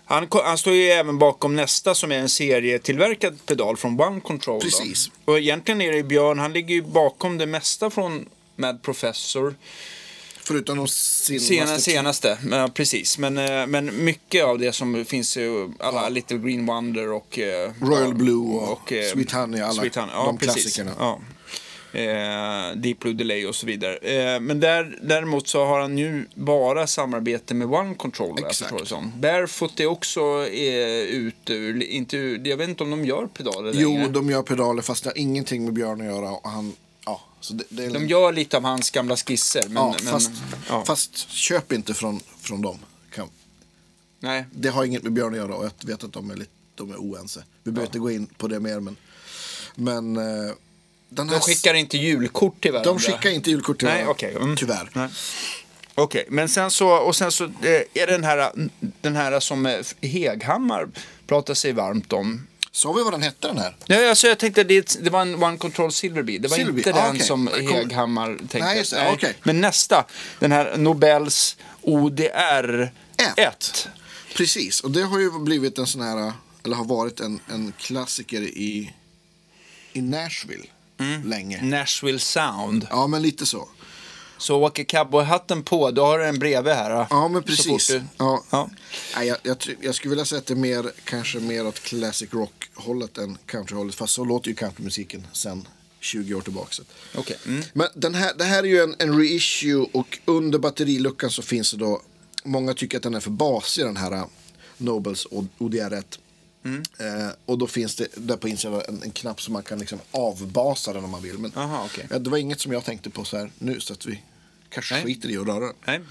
Han, 0.05 0.27
han 0.31 0.57
står 0.57 0.73
ju 0.73 0.89
även 0.89 1.19
bakom 1.19 1.55
nästa 1.55 1.95
som 1.95 2.11
är 2.11 2.15
en 2.15 2.29
serietillverkad 2.29 3.45
pedal 3.45 3.77
från 3.77 4.01
One 4.01 4.21
Control. 4.21 4.59
då. 4.59 4.61
Precis. 4.61 5.11
Och 5.25 5.39
egentligen 5.39 5.81
är 5.81 5.91
det 5.91 6.03
Björn, 6.03 6.39
han 6.39 6.53
ligger 6.53 6.75
ju 6.75 6.81
bakom 6.81 7.37
det 7.37 7.45
mesta 7.45 7.89
från 7.89 8.29
Mad 8.55 8.81
Professor. 8.81 9.55
Förutom 10.43 10.77
de 10.77 10.87
senaste. 10.87 11.47
Sena, 11.47 11.77
senaste, 11.77 12.37
ja, 12.51 12.69
precis. 12.73 13.17
Men, 13.17 13.37
eh, 13.37 13.67
men 13.67 14.05
mycket 14.05 14.43
av 14.43 14.59
det 14.59 14.71
som 14.71 15.05
finns 15.05 15.37
alla 15.79 16.09
Little 16.09 16.37
Green 16.37 16.65
Wonder 16.65 17.11
och... 17.11 17.39
eh, 17.39 17.71
Royal 17.81 18.07
ja, 18.07 18.13
Blue 18.13 18.59
och 18.59 18.93
Sweet 19.13 19.31
Honey, 19.31 19.61
alla 19.61 19.73
Sweet 19.73 19.95
Honey, 19.95 20.11
ja, 20.13 20.25
de 20.25 20.37
precis. 20.37 20.53
klassikerna. 20.53 20.91
Ja. 20.99 21.21
Eh, 21.95 22.75
Deep 22.75 22.99
Blue 22.99 23.13
Delay 23.13 23.45
och 23.45 23.55
så 23.55 23.65
vidare. 23.65 23.97
Eh, 23.97 24.39
men 24.39 24.59
där, 24.59 24.99
däremot 25.01 25.47
så 25.47 25.65
har 25.65 25.79
han 25.79 25.97
ju 25.97 26.25
bara 26.33 26.87
samarbete 26.87 27.53
med 27.53 27.67
One 27.67 27.95
Control. 27.95 28.39
Exakt. 28.45 28.87
som. 28.87 29.11
Barefoot 29.19 29.79
är 29.79 29.85
också 29.85 30.47
eh, 30.47 30.99
ute 30.99 31.53
ur, 31.53 31.83
inte 31.83 32.17
ur, 32.17 32.47
jag 32.47 32.57
vet 32.57 32.69
inte 32.69 32.83
om 32.83 32.89
de 32.89 33.05
gör 33.05 33.27
pedaler 33.27 33.73
längre. 33.73 34.03
Jo, 34.03 34.11
de 34.11 34.29
gör 34.29 34.41
pedaler 34.41 34.81
fast 34.81 35.03
det 35.03 35.09
har 35.09 35.17
ingenting 35.17 35.65
med 35.65 35.73
Björn 35.73 36.01
att 36.01 36.07
göra. 36.07 36.31
Och 36.31 36.49
han, 36.49 36.73
ja, 37.05 37.21
så 37.39 37.53
det, 37.53 37.63
det 37.69 37.85
är 37.85 37.89
De 37.89 38.07
gör 38.07 38.33
lite 38.33 38.57
av 38.57 38.63
hans 38.63 38.91
gamla 38.91 39.15
skisser. 39.15 39.63
Men, 39.67 39.75
ja, 39.75 39.95
men, 40.03 40.11
fast, 40.13 40.31
ja. 40.69 40.83
fast 40.85 41.29
köp 41.29 41.71
inte 41.71 41.93
från, 41.93 42.19
från 42.39 42.61
dem. 42.61 42.77
Kan, 43.11 43.29
Nej. 44.19 44.45
det 44.51 44.69
har 44.69 44.83
inget 44.83 45.03
med 45.03 45.13
Björn 45.13 45.33
att 45.33 45.37
göra 45.37 45.55
och 45.55 45.65
jag 45.65 45.87
vet 45.87 46.03
att 46.03 46.13
de 46.13 46.31
är, 46.31 46.35
lite, 46.35 46.51
de 46.75 46.91
är 46.91 46.97
oense. 46.97 47.43
Vi 47.63 47.71
behöver 47.71 47.87
inte 47.87 47.99
gå 47.99 48.11
in 48.11 48.27
på 48.27 48.47
det 48.47 48.59
mer 48.59 48.79
men, 48.79 48.95
men 49.75 50.17
eh, 50.17 50.53
den 51.09 51.29
här, 51.29 51.35
De 51.35 51.41
skickar 51.41 51.74
inte 51.74 51.97
julkort 51.97 52.62
till 52.62 52.71
varandra. 52.71 52.91
de 52.91 53.00
skickar 53.00 53.29
inte 53.29 53.50
julkort 53.50 53.79
till 53.79 53.88
Nej, 53.88 53.95
varandra, 53.95 54.12
okej. 54.12 54.35
Mm. 54.35 54.55
tyvärr. 54.57 54.89
Nej. 54.93 55.09
Okej, 55.97 56.25
men 56.29 56.50
sen 56.50 56.71
så, 56.71 56.89
och 56.89 57.15
sen 57.15 57.31
så 57.31 57.43
eh, 57.43 57.51
är 57.62 57.88
det 57.93 58.05
den 58.05 58.24
här, 58.24 58.51
den 59.01 59.15
här 59.15 59.39
som 59.39 59.65
eh, 59.65 59.79
Heghammar 60.01 60.88
pratar 61.27 61.53
sig 61.53 61.74
varmt 61.74 62.13
om. 62.13 62.47
Sa 62.71 62.91
vi 62.91 63.03
vad 63.03 63.13
den 63.13 63.21
hette 63.21 63.47
den 63.47 63.57
här? 63.57 63.75
Ja, 63.85 64.09
alltså 64.09 64.27
jag 64.27 64.38
tänkte 64.38 64.63
det, 64.63 64.97
det 65.03 65.09
var 65.09 65.21
en 65.21 65.43
One 65.43 65.57
Control 65.57 65.91
Silverby. 65.91 66.38
Det 66.38 66.47
var 66.47 66.57
Silverby, 66.57 66.79
inte 66.79 66.93
ah, 66.93 67.05
den 67.05 67.09
okej. 67.09 67.21
som 67.21 67.47
Heghammar 67.47 68.38
tänkte. 68.38 68.59
Nej, 68.59 68.77
just 68.77 68.93
okej. 69.13 69.35
Men 69.43 69.62
nästa, 69.62 70.05
den 70.39 70.51
här 70.51 70.77
Nobels 70.77 71.57
ODR 71.81 72.91
Ett. 73.17 73.38
1. 73.38 73.88
Precis, 74.35 74.81
och 74.81 74.91
det 74.91 75.01
har 75.01 75.19
ju 75.19 75.39
blivit 75.39 75.77
en 75.77 75.88
sån 75.88 76.01
här, 76.01 76.33
eller 76.65 76.75
har 76.75 76.85
varit 76.85 77.19
en, 77.19 77.39
en 77.50 77.74
klassiker 77.77 78.41
i, 78.41 78.93
i 79.93 80.01
Nashville 80.01 80.65
Mm. 80.99 81.29
länge. 81.29 81.61
Nashville 81.63 82.19
Sound. 82.19 82.87
Ja, 82.89 83.07
men 83.07 83.21
lite 83.21 83.45
så. 83.45 83.69
Så 84.37 84.63
åker 84.63 84.83
cowboyhatten 84.83 85.63
på, 85.63 85.91
då 85.91 86.05
har 86.05 86.19
du 86.19 86.25
en 86.25 86.39
bredvid 86.39 86.73
här. 86.73 86.89
då. 86.89 87.07
Ja, 87.09 87.27
men 87.27 87.43
precis. 87.43 87.87
du- 87.87 88.03
Ja. 88.17 88.43
Ja. 88.49 88.69
Nej, 89.15 89.27
jag, 89.27 89.37
jag, 89.43 89.57
jag 89.81 89.95
skulle 89.95 90.09
vilja 90.09 90.25
säga 90.25 90.39
att 90.39 90.45
det 90.45 90.53
är 90.53 90.55
mer, 90.55 90.91
kanske 91.03 91.39
mer 91.39 91.67
åt 91.67 91.79
classic 91.79 92.33
rock-hållet 92.33 93.17
än 93.17 93.37
country-hållet. 93.45 93.95
Fast 93.95 94.13
så 94.13 94.25
låter 94.25 94.49
ju 94.49 94.55
countrymusiken 94.55 95.27
sen 95.33 95.67
20 95.99 96.33
år 96.35 96.41
tillbaka. 96.41 96.83
Okej. 97.15 97.37
Mm. 97.45 97.63
Men 97.73 97.87
den 97.95 98.15
här, 98.15 98.33
det 98.37 98.43
här 98.43 98.59
är 98.63 98.67
ju 98.67 98.81
en, 98.83 98.95
en 98.99 99.17
reissue 99.19 99.85
och 99.93 100.19
under 100.25 100.59
batteriluckan 100.59 101.29
så 101.31 101.41
finns 101.41 101.71
det 101.71 101.77
då, 101.77 102.01
många 102.43 102.73
tycker 102.73 102.97
att 102.97 103.03
den 103.03 103.13
är 103.15 103.19
för 103.19 103.29
basig 103.31 103.85
den 103.85 103.97
här 103.97 104.13
uh, 104.13 104.25
Nobels 104.77 105.27
ODR1. 105.59 106.03
Mm. 106.65 106.84
Eh, 107.00 107.29
och 107.45 107.57
då 107.57 107.67
finns 107.67 107.95
det 107.95 108.07
där 108.15 108.38
på 108.38 108.48
insidan 108.50 108.81
en, 108.88 109.03
en 109.03 109.12
knapp 109.12 109.41
som 109.41 109.53
man 109.53 109.63
kan 109.63 109.79
liksom 109.79 110.00
avbasa 110.12 110.93
den 110.93 111.03
om 111.03 111.10
man 111.12 111.22
vill. 111.22 111.38
Men 111.38 111.51
Aha, 111.55 111.84
okej. 111.86 112.07
ja, 112.10 112.19
det 112.19 112.29
var 112.29 112.38
inget 112.38 112.60
som 112.60 112.72
jag 112.72 112.84
tänkte 112.86 113.10
på 113.10 113.24
så 113.24 113.38
här 113.38 113.51
nu 113.60 113.79
så 113.79 113.93
att 113.93 114.05
vi 114.05 114.22
kanske 114.69 114.93
Nej. 114.95 115.03
skiter 115.03 115.29
i 115.29 115.38
att 115.38 115.48
röra 115.48 115.60
den. 115.65 115.74
Nej. 115.88 116.01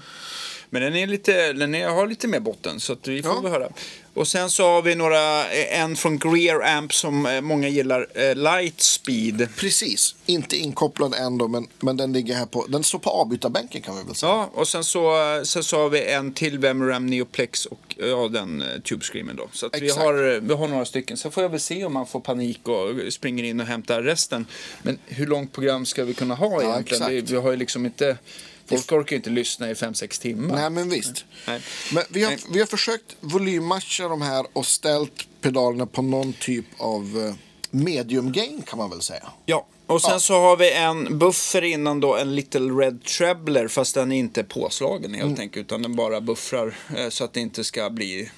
Men 0.69 0.81
den, 0.81 0.95
är 0.95 1.07
lite, 1.07 1.53
den 1.53 1.75
är, 1.75 1.87
har 1.89 2.07
lite 2.07 2.27
mer 2.27 2.39
botten, 2.39 2.79
så 2.79 2.93
att 2.93 3.07
vi 3.07 3.23
får 3.23 3.31
Ja. 3.35 3.41
väl 3.41 3.51
höra. 3.51 3.69
Och 4.15 4.27
sen 4.27 4.49
så 4.49 4.63
har 4.67 4.81
vi 4.81 4.95
några, 4.95 5.51
eh, 5.51 5.81
en 5.81 5.95
från 5.95 6.17
Greer 6.17 6.77
Amp 6.77 6.93
som 6.93 7.25
eh, 7.25 7.41
många 7.41 7.67
gillar, 7.67 8.07
eh, 8.13 8.35
Lightspeed. 8.35 9.47
Precis. 9.55 10.15
Inte 10.25 10.57
inkopplad 10.57 11.13
än 11.13 11.37
då, 11.37 11.47
men, 11.47 11.67
men 11.79 11.97
den 11.97 12.13
ligger 12.13 12.35
här 12.35 12.45
på... 12.45 12.65
Den 12.65 12.83
står 12.83 12.99
på 12.99 13.09
avbytarbänken 13.09 13.81
kan 13.81 13.97
vi 13.97 14.03
väl 14.03 14.15
säga. 14.15 14.31
Ja, 14.31 14.49
och 14.53 14.67
sen 14.67 14.83
så, 14.83 15.13
sen 15.43 15.63
så 15.63 15.77
har 15.77 15.89
vi 15.89 16.05
en 16.05 16.33
till 16.33 16.59
Vemram 16.59 17.05
Neoplex 17.05 17.65
och 17.65 17.95
ja, 17.97 18.27
den 18.27 18.63
Tube 18.83 19.03
Screamen 19.03 19.35
då. 19.35 19.47
Så 19.51 19.69
vi, 19.79 19.89
har, 19.89 20.33
eh, 20.33 20.39
vi 20.41 20.53
har 20.53 20.67
några 20.67 20.85
stycken. 20.85 21.17
Sen 21.17 21.31
får 21.31 21.43
jag 21.43 21.49
väl 21.49 21.59
se 21.59 21.85
om 21.85 21.93
man 21.93 22.07
får 22.07 22.19
panik 22.19 22.67
och 22.67 23.13
springer 23.13 23.43
in 23.43 23.59
och 23.59 23.67
hämtar 23.67 24.01
resten. 24.01 24.45
Men 24.81 24.99
hur 25.05 25.27
långt 25.27 25.53
program 25.53 25.85
ska 25.85 26.03
vi 26.03 26.13
kunna 26.13 26.35
ha 26.35 26.61
Ja, 26.61 26.69
egentligen? 26.69 27.03
exakt. 27.03 27.11
Vi, 27.11 27.21
vi 27.21 27.41
har 27.41 27.51
ju 27.51 27.57
liksom 27.57 27.85
inte... 27.85 28.17
Folk 28.65 28.91
orkar 28.91 29.11
ju 29.11 29.17
inte 29.17 29.29
lyssna 29.29 29.69
i 29.69 29.73
5-6 29.73 30.21
timmar. 30.21 30.55
Nej, 30.55 30.69
men 30.69 30.89
visst. 30.89 31.25
Nej. 31.47 31.61
Men 31.93 32.03
vi 32.09 32.23
har, 32.23 32.31
Nej. 32.31 32.39
vi 32.51 32.59
har 32.59 32.65
försökt 32.67 33.15
volymmatcha 33.19 34.07
de 34.07 34.21
här 34.21 34.45
och 34.53 34.65
ställt 34.65 35.27
pedalerna 35.41 35.85
på 35.85 36.01
någon 36.01 36.33
typ 36.33 36.65
av 36.77 37.25
eh, 37.29 37.35
medium 37.71 38.31
gain 38.31 38.61
kan 38.61 38.77
man 38.77 38.89
väl 38.89 39.01
säga. 39.01 39.29
Ja, 39.45 39.67
och 39.87 40.01
sen 40.01 40.19
så 40.19 40.33
har 40.39 40.57
vi 40.57 40.71
en 40.73 41.19
buffer 41.19 41.61
innan 41.61 41.99
då, 41.99 42.15
en 42.15 42.35
Little 42.35 42.69
Red 42.85 43.03
Trebler, 43.03 43.67
fast 43.67 43.95
den 43.95 44.11
är 44.11 44.17
inte 44.19 44.43
påslagen 44.43 45.13
helt 45.13 45.25
Mm. 45.25 45.39
enkelt, 45.39 45.65
utan 45.65 45.81
den 45.81 45.95
bara 45.95 46.21
buffrar 46.21 46.75
eh, 46.97 47.09
så 47.09 47.23
att 47.23 47.33
det 47.33 47.39
inte 47.39 47.63
ska 47.63 47.89
bli, 47.89 48.31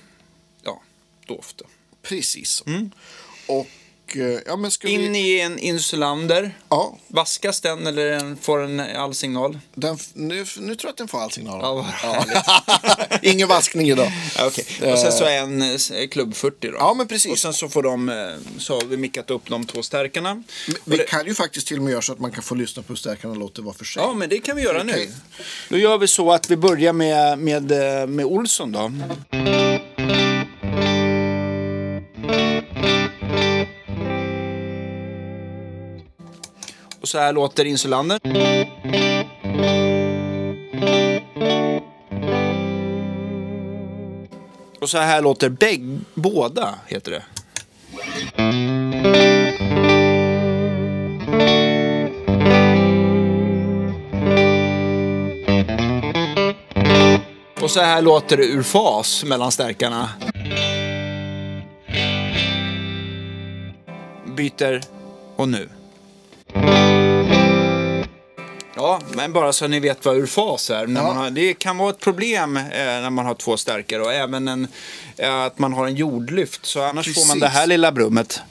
ja, 0.63 0.81
dovt. 1.27 1.61
Precis. 2.01 2.63
Och, 3.47 3.67
eh, 4.15 4.39
ja 4.45 4.55
men 4.55 4.71
ska 4.71 4.87
In 4.87 5.11
vi... 5.13 5.19
i 5.19 5.41
en 5.41 5.59
insulander. 5.59 6.57
Ja, 6.69 6.97
Vaskas 7.07 7.61
den 7.61 7.87
eller 7.87 8.09
den 8.11 8.37
får 8.37 8.59
den 8.59 8.79
all 8.79 9.13
signal? 9.13 9.59
den, 9.75 9.97
nu, 10.13 10.45
nu 10.57 10.75
tror 10.75 10.87
jag 10.87 10.89
att 10.89 10.97
den 10.97 11.07
får 11.07 11.19
all 11.21 11.31
signal. 11.31 11.59
Ja, 11.63 11.73
vad 11.73 13.19
Ingen 13.21 13.47
vaskning 13.47 13.89
idag. 13.89 14.11
Ja, 14.37 14.47
okej. 14.47 14.91
Och 14.93 14.99
sen 14.99 15.11
så 15.11 15.25
en 15.25 15.61
eh, 15.61 16.07
klubb 16.11 16.35
40 16.35 16.55
då. 16.67 16.73
Ja, 16.79 16.93
men 16.93 17.07
precis. 17.07 17.31
Och 17.31 17.39
sen 17.39 17.53
så 17.53 17.69
får 17.69 17.83
de, 17.83 18.09
eh, 18.09 18.15
så 18.59 18.73
har 18.79 18.85
vi 18.85 18.97
mickat 18.97 19.29
upp 19.31 19.49
de 19.49 19.65
två 19.65 19.83
stärkarna. 19.83 20.33
Men 20.35 20.75
Och 20.75 20.91
Vi 20.91 20.97
det- 20.97 21.03
kan 21.03 21.25
ju 21.25 21.33
faktiskt 21.33 21.67
till 21.67 21.77
och 21.77 21.83
med 21.83 21.91
göra 21.91 22.01
så 22.01 22.13
att 22.13 22.19
man 22.19 22.31
kan 22.31 22.43
få 22.43 22.55
lyssna 22.55 22.83
på 22.83 22.95
stärkarna 22.95 23.33
låter 23.33 23.61
var 23.61 23.73
för 23.73 23.85
sig. 23.85 24.01
Ja, 24.03 24.13
men 24.13 24.29
det 24.29 24.37
kan 24.39 24.55
vi 24.55 24.61
göra 24.61 24.81
Okej. 24.81 25.07
nu. 25.07 25.13
Då 25.69 25.77
gör 25.77 25.97
vi 25.97 26.07
så 26.07 26.31
att 26.31 26.49
vi 26.51 26.57
börjar 26.57 26.93
med, 26.93 27.39
med, 27.39 27.71
eh, 28.01 28.07
med 28.07 28.25
Olsson 28.25 28.71
då. 28.71 28.91
Och 37.07 37.11
så 37.11 37.17
här 37.17 37.33
låter 37.33 37.65
insulander. 37.65 38.19
Och 44.81 44.89
så 44.89 44.97
här 44.97 45.21
låter 45.21 45.49
bägge, 45.49 45.99
båda, 46.13 46.75
heter 46.87 47.11
det. 47.11 47.23
Och 57.61 57.71
så 57.71 57.79
här 57.79 58.01
låter 58.01 58.37
det 58.37 58.45
ur 58.45 58.63
fas 58.63 59.23
mellan 59.23 59.51
stärkarna. 59.51 60.09
Byter 64.35 64.81
och 65.35 65.49
nu. 65.49 65.69
Ja, 68.87 69.01
men 69.15 69.33
bara 69.33 69.53
så 69.53 69.67
ni 69.67 69.79
vet 69.79 70.05
vad 70.05 70.17
ur 70.17 70.25
fas 70.25 70.69
är. 70.69 70.87
När 70.87 71.01
Ja. 71.01 71.07
man 71.07 71.17
har, 71.17 71.29
det 71.29 71.53
kan 71.53 71.77
vara 71.77 71.89
ett 71.89 71.99
problem 71.99 72.57
eh, 72.57 72.63
när 72.71 73.09
man 73.09 73.25
har 73.25 73.33
två 73.35 73.57
stärkare 73.57 74.01
och 74.01 74.13
även 74.13 74.47
en, 74.47 74.67
eh, 75.17 75.35
att 75.41 75.59
man 75.59 75.73
har 75.73 75.87
en 75.87 75.95
jordlyft. 75.95 76.65
Så 76.65 76.81
annars 76.81 77.05
får 77.15 77.21
man 77.21 77.27
Precis. 77.27 77.41
det 77.41 77.47
här 77.47 77.67
lilla 77.67 77.91
brummet. 77.91 78.41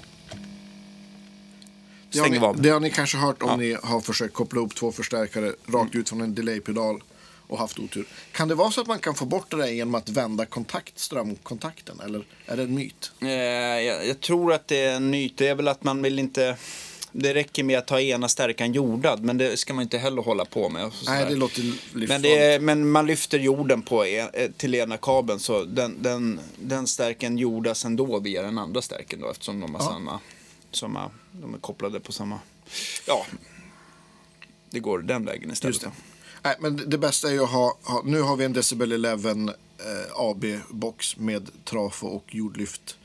Det 2.13 2.19
har, 2.19 2.29
ni, 2.29 2.63
det 2.63 2.71
har 2.71 2.81
ni 2.81 2.91
kanske 2.91 3.17
hört 3.19 3.43
om 3.43 3.61
ni 3.61 3.77
har 3.83 4.01
försökt 4.01 4.35
koppla 4.35 4.61
upp 4.61 4.75
två 4.75 4.93
förstärkare 4.93 5.53
rakt 5.67 5.95
ut 5.95 6.09
från 6.09 6.21
en 6.21 6.35
delaypedal 6.35 7.03
och 7.49 7.59
haft 7.59 7.79
otur. 7.79 8.07
Kan 8.33 8.49
det 8.49 8.55
vara 8.55 8.71
så 8.71 8.81
att 8.81 8.87
man 8.87 8.99
kan 8.99 9.15
få 9.15 9.25
bort 9.25 9.51
det 9.51 9.57
där 9.57 9.67
genom 9.67 9.95
att 9.95 10.09
vända 10.09 10.47
kontakt, 10.47 10.99
strömkontakten? 10.99 12.01
Eller 12.05 12.25
är 12.47 12.57
det 12.57 12.63
en 12.63 12.75
myt? 12.75 13.13
Eh, 13.23 13.29
jag, 13.31 14.07
jag 14.07 14.21
tror 14.21 14.53
att 14.53 14.69
det 14.69 14.81
är 14.81 14.97
en 14.97 15.11
myt. 15.11 15.37
Det 15.37 15.49
är 15.49 15.55
väl 15.55 15.69
att 15.69 15.85
man 15.85 16.03
vill 16.03 16.19
inte... 16.19 16.57
Det 17.19 17.35
räcker 17.35 17.65
med 17.65 17.79
att 17.79 17.91
ha 17.91 18.01
ena 18.01 18.29
stärkan 18.29 18.73
jordad, 18.73 19.23
men 19.25 19.39
det 19.39 19.57
ska 19.57 19.75
man 19.75 19.83
inte 19.83 19.99
heller 19.99 20.23
hålla 20.23 20.45
på 20.45 20.69
med. 20.69 20.91
Nej, 21.07 21.27
det 21.29 21.35
låter 21.37 21.63
men, 22.09 22.23
det 22.23 22.39
är, 22.39 22.61
men 22.61 22.91
man 22.91 23.07
lyfter 23.07 23.39
jorden 23.39 23.83
på 23.83 24.05
en, 24.05 24.29
eh, 24.33 24.51
till 24.57 24.75
ena 24.75 24.97
kabeln 24.97 25.41
så 25.41 25.65
den, 25.65 26.03
den, 26.03 26.41
den 26.59 26.87
stärken 26.87 27.39
jordas 27.39 27.85
ändå 27.85 28.19
via 28.19 28.43
den 28.43 28.59
andra 28.59 28.83
stärken 28.83 29.21
då 29.21 29.31
eftersom 29.31 29.61
de 29.61 29.75
har 29.75 29.83
Ja. 29.83 29.89
samma, 29.91 30.21
samma, 30.73 31.11
de 31.33 31.55
är 31.55 31.59
kopplade 31.59 32.01
på 32.01 32.13
samma, 32.13 32.39
ja, 33.07 33.27
det 34.71 34.81
går 34.81 34.99
den 34.99 35.25
vägen 35.25 35.51
istället. 35.53 35.87
Nej, 36.43 36.57
men 36.61 36.77
det- 36.77 36.85
det 36.87 36.99
bästa 36.99 37.29
är 37.29 37.33
ju 37.33 37.43
att 37.45 37.51
ha, 37.51 37.79
ha 37.83 38.03
nu 38.05 38.21
har 38.21 38.37
vi 38.37 38.45
en 38.45 38.53
Decibel 38.53 38.93
11 39.05 39.31
eh, 39.31 39.37
AB-box 40.15 41.17
med 41.17 41.51
trafo 41.65 42.07
och 42.07 42.35
jordlyft. 42.35 42.97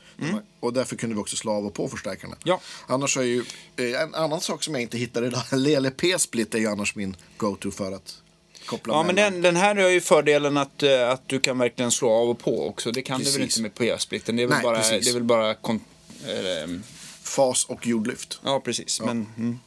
Och 0.60 0.72
därför 0.72 0.96
kunde 0.96 1.14
vi 1.14 1.22
också 1.22 1.36
slå 1.36 1.52
av 1.52 1.66
och 1.66 1.74
på 1.74 1.88
förstärkarna. 1.88 2.34
Mm. 2.34 2.38
Ja. 2.44 2.60
Annars 2.86 3.16
är 3.16 3.22
ju, 3.22 3.44
eh, 3.76 4.02
en 4.02 4.14
annan 4.14 4.40
sak 4.40 4.62
som 4.62 4.74
jag 4.74 4.82
inte 4.82 4.98
hittar 4.98 5.24
idag, 5.24 5.42
Lele 5.52 5.90
P-split 5.90 6.54
är 6.54 6.58
ju 6.58 6.66
annars 6.66 6.94
min 6.94 7.16
go-to 7.36 7.70
för 7.70 7.92
att 7.92 8.22
koppla 8.66 8.94
Ja, 8.94 9.02
men 9.02 9.14
den, 9.14 9.42
den 9.42 9.56
här 9.56 9.74
har 9.74 9.88
ju 9.88 10.00
fördelen 10.00 10.56
att, 10.56 10.82
eh, 10.82 11.10
att 11.10 11.28
du 11.28 11.40
kan 11.40 11.58
verkligen 11.58 11.90
slå 11.90 12.10
av 12.10 12.30
och 12.30 12.38
på 12.38 12.68
också. 12.68 12.92
Det 12.92 13.02
kan 13.02 13.20
du 13.20 13.24
väl 13.24 13.40
Precis. 13.40 13.58
inte 13.58 13.62
med 13.62 13.74
PS-splitten. 13.74 14.36
Det 14.36 14.42
är 14.42 14.46
väl 14.46 14.54
Nej, 14.54 14.62
bara, 14.62 14.76
precis. 14.76 15.04
det 15.04 15.10
är 15.10 15.14
väl 15.14 15.24
bara 15.24 15.50
eh, 15.50 15.56
Fas 17.22 17.64
och 17.64 17.86
jordlyft. 17.86 18.40
Ja, 18.44 18.60
precis. 18.60 19.00
Men, 19.00 19.26
mm. 19.36 19.58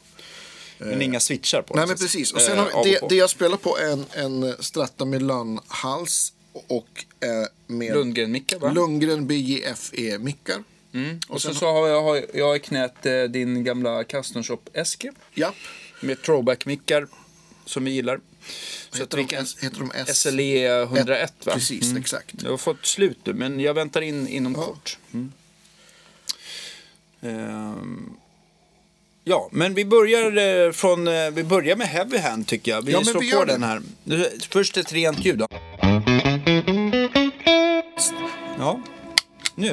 men 0.77 1.01
inga 1.01 1.19
switchar 1.19 1.61
på 1.61 1.73
Eh, 1.73 1.77
Nej 1.77 1.87
men 1.87 1.97
precis. 1.97 2.31
Och 2.31 2.41
sen 2.41 2.57
Eh, 2.57 2.65
har 2.71 2.83
det, 2.83 2.99
det 3.09 3.15
jag 3.15 3.29
spelar 3.29 3.57
på 3.57 3.77
är 3.77 3.91
en, 3.91 4.05
en 4.11 4.63
Strata 4.63 5.05
Milan-hals 5.05 6.33
och 6.67 7.05
eh, 7.19 7.29
med 7.67 7.93
Lundgren-mickar, 7.93 8.59
va? 8.59 8.71
Lundgren 8.71 9.27
BJFE-mickar. 9.27 10.63
Mm. 10.93 11.19
Och 11.27 11.41
sen 11.41 11.51
sen 11.51 11.59
så 11.59 11.71
har 11.71 11.87
jag, 11.87 12.01
har 12.03 12.25
jag 12.33 12.55
i 12.55 12.59
knät 12.59 13.05
eh, 13.05 13.23
din 13.23 13.63
gamla 13.63 14.03
custom 14.03 14.43
shop 14.43 14.59
Eske 14.73 15.11
Japp. 15.33 15.55
med 16.01 16.21
throwback-mickar 16.21 17.07
som 17.65 17.83
vi 17.85 17.91
gillar. 17.91 18.19
Så 18.91 18.97
Heter 18.97 19.17
de, 19.17 19.27
kan... 19.27 19.43
S- 19.43 19.57
heter 19.61 19.79
de 19.79 19.91
S? 19.95 20.19
SLE 20.21 20.81
101 20.83 21.33
va? 21.45 21.53
Precis, 21.53 21.95
exakt. 21.97 22.33
Jag 22.43 22.49
har 22.49 22.57
fått 22.57 22.85
slut 22.85 23.17
nu, 23.23 23.33
men 23.33 23.59
jag 23.59 23.73
väntar 23.73 24.01
in 24.01 24.27
inom 24.27 24.53
kort. 24.53 24.97
Mm. 25.13 25.31
Ehm, 27.21 28.09
ja, 29.23 29.49
men 29.51 29.73
vi 29.73 29.85
börjar, 29.85 30.65
eh, 30.65 30.71
från, 30.71 31.07
eh, 31.07 31.29
vi 31.31 31.43
börjar 31.43 31.75
med 31.75 31.87
Heavy 31.87 32.17
Hand 32.17 32.47
tycker 32.47 32.71
jag. 32.71 32.81
Vi 32.81 32.91
Ja, 32.91 33.03
slår 33.03 33.21
vi 33.21 33.31
på 33.31 33.45
den 33.45 33.63
här. 33.63 33.81
Först 34.49 34.77
ett 34.77 34.93
rent 34.93 35.25
ljud 35.25 35.37
då. 35.37 35.47
Ja, 38.65 38.79
nu. 39.55 39.71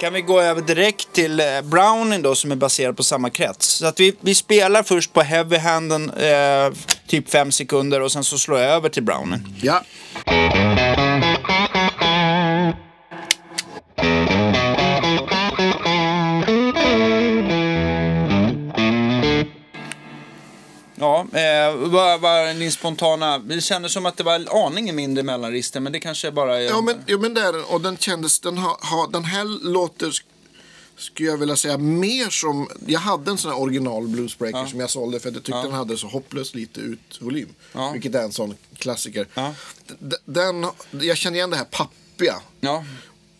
Kan 0.00 0.12
vi 0.12 0.20
gå 0.20 0.40
över 0.40 0.60
direkt 0.60 1.12
till 1.12 1.40
eh, 1.40 1.46
Browning 1.62 2.22
då 2.22 2.34
som 2.34 2.52
är 2.52 2.56
baserad 2.56 2.96
på 2.96 3.02
samma 3.02 3.30
krets. 3.30 3.66
Så 3.66 3.86
att 3.86 4.00
vi, 4.00 4.16
vi 4.20 4.34
spelar 4.34 4.82
först 4.82 5.12
på 5.12 5.22
heavy 5.22 5.56
handen 5.56 6.10
eh, 6.10 6.72
typ 7.06 7.30
fem 7.30 7.52
sekunder 7.52 8.00
och 8.00 8.12
sen 8.12 8.24
så 8.24 8.38
slår 8.38 8.58
jag 8.58 8.70
över 8.70 8.88
till 8.88 9.02
Browning. 9.02 9.56
Ja. 9.62 9.82
Ja, 21.02 21.26
eh, 21.38 21.74
vad 21.76 22.20
var 22.20 22.54
din 22.54 22.72
spontana... 22.72 23.38
Det 23.38 23.60
kändes 23.60 23.92
som 23.92 24.06
att 24.06 24.16
det 24.16 24.22
var 24.24 24.66
aningen 24.66 24.96
mindre 24.96 25.22
mellanregister 25.24 25.80
men 25.80 25.92
det 25.92 26.00
kanske 26.00 26.30
bara 26.32 26.58
är... 26.58 26.62
Ja, 26.62 26.80
men, 26.80 26.96
ja, 27.06 27.18
men 27.18 27.34
det 27.34 27.40
är 27.40 27.52
den. 27.52 27.64
Och 27.64 27.80
den 27.80 27.96
kändes, 27.96 28.40
den, 28.40 28.58
ha, 28.58 28.78
ha, 28.90 29.06
den 29.12 29.24
här 29.24 29.44
låter, 29.72 30.06
sk- 30.06 30.22
skulle 30.96 31.28
jag 31.28 31.36
vilja 31.36 31.56
säga, 31.56 31.78
mer 31.78 32.30
som... 32.30 32.68
Jag 32.86 33.00
hade 33.00 33.30
en 33.30 33.38
sån 33.38 33.50
här 33.50 33.60
original 33.60 34.08
bluesbreaker 34.08 34.58
Ja. 34.58 34.66
som 34.66 34.80
jag 34.80 34.90
sålde 34.90 35.20
för 35.20 35.28
att 35.28 35.34
jag 35.34 35.44
tyckte 35.44 35.58
Ja. 35.58 35.62
den 35.62 35.72
hade 35.72 35.96
så 35.96 36.06
hopplöst 36.06 36.54
lite 36.54 36.80
utvolym. 36.80 37.48
Ja. 37.72 37.90
Vilket 37.92 38.14
är 38.14 38.22
en 38.22 38.32
sån 38.32 38.54
klassiker. 38.78 39.26
Ja. 39.34 39.54
Den, 40.24 40.66
jag 41.00 41.16
känner 41.16 41.36
igen 41.36 41.50
det 41.50 41.56
här 41.56 41.64
pappiga. 41.64 42.34
Ja, 42.60 42.84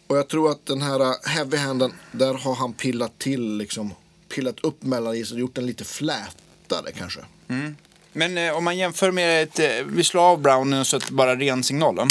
Och 0.07 0.17
jag 0.17 0.29
tror 0.29 0.51
att 0.51 0.67
den 0.67 0.83
här 0.83 1.01
uh, 1.03 1.15
heavy 1.25 1.57
handen, 1.57 1.93
där 2.13 2.35
har 2.35 2.55
han 2.55 2.73
pillat 2.73 3.19
till 3.19 3.57
liksom. 3.57 3.95
Pillat 4.29 4.61
upp 4.61 4.83
mellanregistret 4.83 5.35
och 5.35 5.41
gjort 5.41 5.55
den 5.55 5.67
lite 5.67 5.85
flätare 5.85 6.93
kanske. 6.99 7.21
Mm. 7.53 7.77
men 8.13 8.39
eh, 8.39 8.57
om 8.57 8.65
man 8.65 8.77
jämför 8.79 9.11
med 9.11 9.43
ett... 9.43 9.59
Eh, 9.59 9.85
vi 9.87 10.05
slår 10.05 10.23
av 10.23 10.41
brownien 10.41 10.85
så 10.85 10.97
att 10.97 11.07
det 11.07 11.13
bara 11.13 11.31
är 11.31 11.37
ren 11.37 11.63
signal 11.63 11.97
då. 11.97 12.07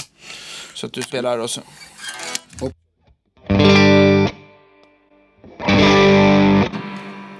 Så 0.74 0.86
att 0.86 0.94
du 0.94 1.02
spelar 1.02 1.38
och 1.38 1.50
så... 1.50 1.62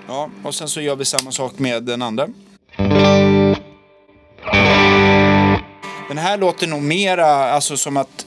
Ja, 0.08 0.30
och 0.44 0.56
sen 0.56 0.70
så 0.70 0.82
gör 0.82 0.96
vi 0.96 1.06
samma 1.06 1.32
sak 1.32 1.60
med 1.60 1.84
den 1.84 2.02
andra. 2.02 2.28
Den 6.08 6.18
här 6.18 6.38
låter 6.38 6.68
nog 6.68 6.82
mera 6.82 7.26
alltså 7.26 7.78
som 7.78 7.98
att 7.98 8.26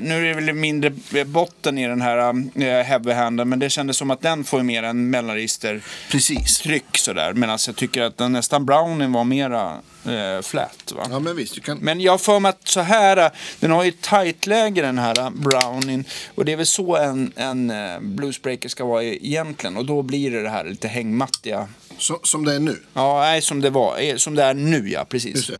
nu 0.00 0.30
är 0.30 0.34
det 0.34 0.40
väl 0.40 0.52
mindre 0.54 0.92
botten 1.24 1.78
i 1.78 1.88
den 1.88 2.00
här 2.00 2.18
eh, 2.18 2.84
heavy-handen 2.84 3.48
men 3.48 3.58
det 3.58 3.70
kändes 3.70 3.96
som 3.96 4.10
att 4.10 4.20
den 4.20 4.44
får 4.44 4.62
mer 4.62 4.82
en 4.82 5.10
mellanregister 5.10 5.80
Precis. 6.10 6.58
tryck 6.58 6.84
sådär. 6.98 7.32
Medan 7.32 7.58
jag 7.66 7.76
tycker 7.76 8.02
att 8.02 8.16
den 8.16 8.32
nästan 8.32 8.66
browning 8.66 9.12
var 9.12 9.24
mera 9.24 9.72
eh, 10.04 10.42
flat. 10.42 10.92
Va? 10.96 11.06
Ja, 11.10 11.18
men 11.18 11.36
visst. 11.36 11.54
Du 11.54 11.60
kan... 11.60 11.78
Men 11.78 12.00
jag 12.00 12.12
har 12.12 12.18
för 12.18 12.40
mig 12.40 12.48
att 12.48 12.68
så 12.68 12.80
här, 12.80 13.16
eh, 13.16 13.28
den 13.60 13.70
har 13.70 13.82
ju 13.84 13.88
ett 13.88 14.00
tight-läge 14.00 14.82
den 14.82 14.98
här 14.98 15.18
eh, 15.20 15.30
browning. 15.30 16.04
Och 16.34 16.44
det 16.44 16.52
är 16.52 16.56
väl 16.56 16.66
så 16.66 16.96
en, 16.96 17.32
en 17.36 17.70
eh, 17.70 18.00
bluesbreaker 18.00 18.68
ska 18.68 18.84
vara 18.84 19.02
egentligen. 19.04 19.76
Och 19.76 19.86
då 19.86 20.02
blir 20.02 20.30
det 20.30 20.42
det 20.42 20.50
här 20.50 20.64
lite 20.64 20.88
hängmattiga. 20.88 21.68
Så, 21.98 22.20
som 22.22 22.44
det 22.44 22.54
är 22.54 22.60
nu. 22.60 22.76
Ja, 22.94 23.20
nej, 23.20 23.42
som 23.42 23.60
det 23.60 23.70
var. 23.70 24.00
eh, 24.00 24.16
Som 24.16 24.34
det 24.34 24.42
är 24.42 24.54
nu 24.54 24.88
ja, 24.90 25.04
precis. 25.08 25.50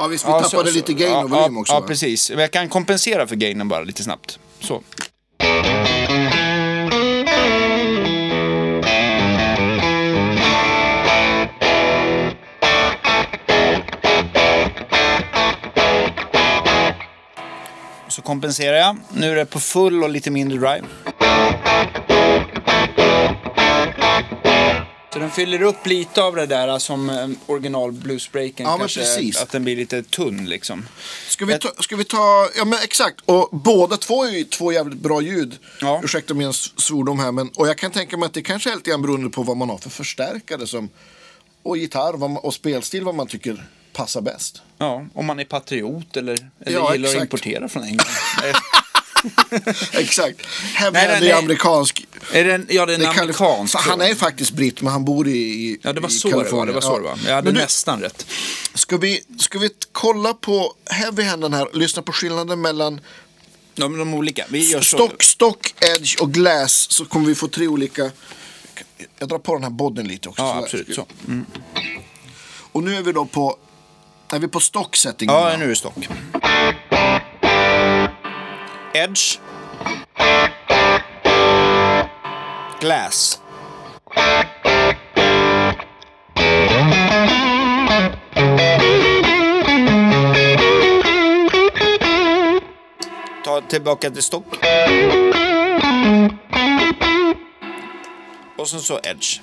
Ja, 0.00 0.06
visst. 0.06 0.24
Vi 0.24 0.28
Ja, 0.30 0.40
tappade 0.42 0.70
så- 0.70 0.76
lite 0.76 0.92
gain 0.92 1.12
ja, 1.12 1.24
och 1.24 1.30
volym 1.30 1.58
också. 1.58 1.72
Ja, 1.72 1.80
va? 1.80 1.86
precis. 1.86 2.30
Men 2.30 2.38
jag 2.38 2.50
kan 2.50 2.68
kompensera 2.68 3.26
för 3.26 3.36
gainen 3.36 3.68
bara 3.68 3.82
lite 3.82 4.02
snabbt. 4.04 4.38
Så. 4.60 4.82
Så 18.08 18.22
kompenserar 18.22 18.76
jag. 18.76 18.96
Nu 19.14 19.30
är 19.30 19.36
det 19.36 19.46
på 19.46 19.60
full 19.60 20.02
och 20.04 20.10
lite 20.10 20.30
mindre 20.30 20.58
drive. 20.58 20.82
Så 25.12 25.18
den 25.18 25.30
fyller 25.30 25.62
upp 25.62 25.86
lite 25.86 26.22
av 26.22 26.36
det 26.36 26.46
där 26.46 26.78
som 26.78 27.10
eh, 27.10 27.28
original 27.46 27.92
bluesbreaken. 27.92 28.66
Ja, 28.66 28.78
kanske, 28.78 29.00
precis. 29.00 29.42
Att 29.42 29.50
den 29.50 29.64
blir 29.64 29.76
lite 29.76 30.02
tunn 30.02 30.48
liksom. 30.48 30.86
Ska 31.28 31.44
vi, 31.44 31.58
ta, 31.58 31.68
ska 31.82 31.96
vi 31.96 32.04
ta, 32.04 32.48
ja 32.56 32.64
men 32.64 32.78
exakt, 32.84 33.20
och 33.24 33.48
båda 33.52 33.96
två 33.96 34.24
är 34.24 34.30
ju 34.30 34.44
två 34.44 34.72
jävligt 34.72 34.98
bra 34.98 35.20
ljud. 35.20 35.58
Ja. 35.80 36.00
Ursäkta 36.04 36.34
min 36.34 36.52
svordom 36.52 37.20
här, 37.20 37.32
men 37.32 37.48
och 37.48 37.68
jag 37.68 37.78
kan 37.78 37.90
tänka 37.90 38.16
mig 38.16 38.26
att 38.26 38.34
det 38.34 38.42
kanske 38.42 38.70
är 38.72 38.76
lite 38.76 38.90
grann 38.90 39.02
beroende 39.02 39.30
på 39.30 39.42
vad 39.42 39.56
man 39.56 39.70
har 39.70 39.78
för 39.78 39.90
förstärkare 39.90 40.66
som, 40.66 40.88
och 41.62 41.76
gitarr 41.76 42.16
man, 42.16 42.36
och 42.36 42.54
spelstil 42.54 43.04
vad 43.04 43.14
man 43.14 43.26
tycker 43.26 43.66
passar 43.92 44.20
bäst. 44.20 44.62
Ja, 44.78 45.06
om 45.14 45.26
man 45.26 45.40
är 45.40 45.44
patriot 45.44 46.16
eller, 46.16 46.32
eller 46.60 46.78
Ja, 46.78 46.92
gillar 46.92 47.08
exakt. 47.08 47.16
att 47.16 47.22
importera 47.22 47.68
från 47.68 47.84
England. 47.84 48.06
Exakt. 49.92 50.46
Hand 50.74 50.96
är 50.96 51.34
amerikansk. 51.34 52.06
är 52.32 52.44
det 52.44 52.54
en, 52.54 52.66
ja, 52.70 52.86
det 52.86 52.92
är 52.92 52.94
en 52.94 53.00
Det 53.00 53.06
Kalif- 53.06 53.20
amerikansk. 53.20 53.72
för 53.72 53.90
han 53.90 54.00
är 54.00 54.14
faktiskt 54.14 54.50
britt, 54.52 54.82
men 54.82 54.92
han 54.92 55.04
bor 55.04 55.28
i, 55.28 55.30
i 55.32 55.78
Ja, 55.82 55.92
det 55.92 56.00
var 56.00 56.08
så 56.08 56.28
det 56.28 56.34
var. 56.34 56.40
Kalifornien. 56.42 56.66
Det 56.66 56.72
var 56.72 56.80
så 56.80 56.96
det 56.98 57.04
var. 57.04 57.18
Jag 57.26 57.34
hade 57.34 57.52
du, 57.52 57.58
nästan 57.58 58.00
rätt. 58.00 58.26
ska, 58.74 58.96
vi, 58.96 59.20
ska 59.38 59.58
vi 59.58 59.70
kolla 59.92 60.34
på 60.34 60.74
Heavy 60.90 61.22
Handen 61.22 61.52
här, 61.52 61.68
lyssna 61.72 62.02
på 62.02 62.12
skillnaden 62.12 62.60
mellan 62.60 63.00
De, 63.74 63.98
de 63.98 64.14
olika. 64.14 64.44
Vi 64.48 64.70
gör. 64.70 64.80
Stock, 64.80 65.22
stock, 65.22 65.74
edge 65.80 66.16
och 66.20 66.32
glass 66.32 66.90
så 66.90 67.04
kommer 67.04 67.26
vi 67.26 67.34
få 67.34 67.48
tre 67.48 67.66
olika. 67.68 68.10
Jag 69.18 69.28
drar 69.28 69.38
på 69.38 69.54
den 69.54 69.62
här 69.62 69.70
bodden 69.70 70.08
lite 70.08 70.28
också. 70.28 70.42
Ja, 70.42 70.52
så 70.52 70.58
absolut. 70.64 70.94
Så. 70.94 71.06
Mm. 71.28 71.46
Och 72.72 72.82
nu 72.82 72.96
är 72.96 73.02
vi 73.02 73.12
då 73.12 73.24
på, 73.24 73.56
är 74.32 74.38
vi 74.38 74.48
på 74.48 74.60
stock 74.60 74.96
setting. 74.96 75.28
Ja, 75.28 75.56
nu 75.58 75.64
är 75.64 75.68
det 75.68 75.76
stock. 75.76 75.94
Edge. 78.92 79.38
Glass. 82.80 83.40
Ta 93.44 93.60
tillbaka 93.68 94.10
till 94.10 94.22
stock. 94.22 94.44
Och 98.56 98.68
sen 98.68 98.80
så 98.80 99.00
edge. 99.02 99.40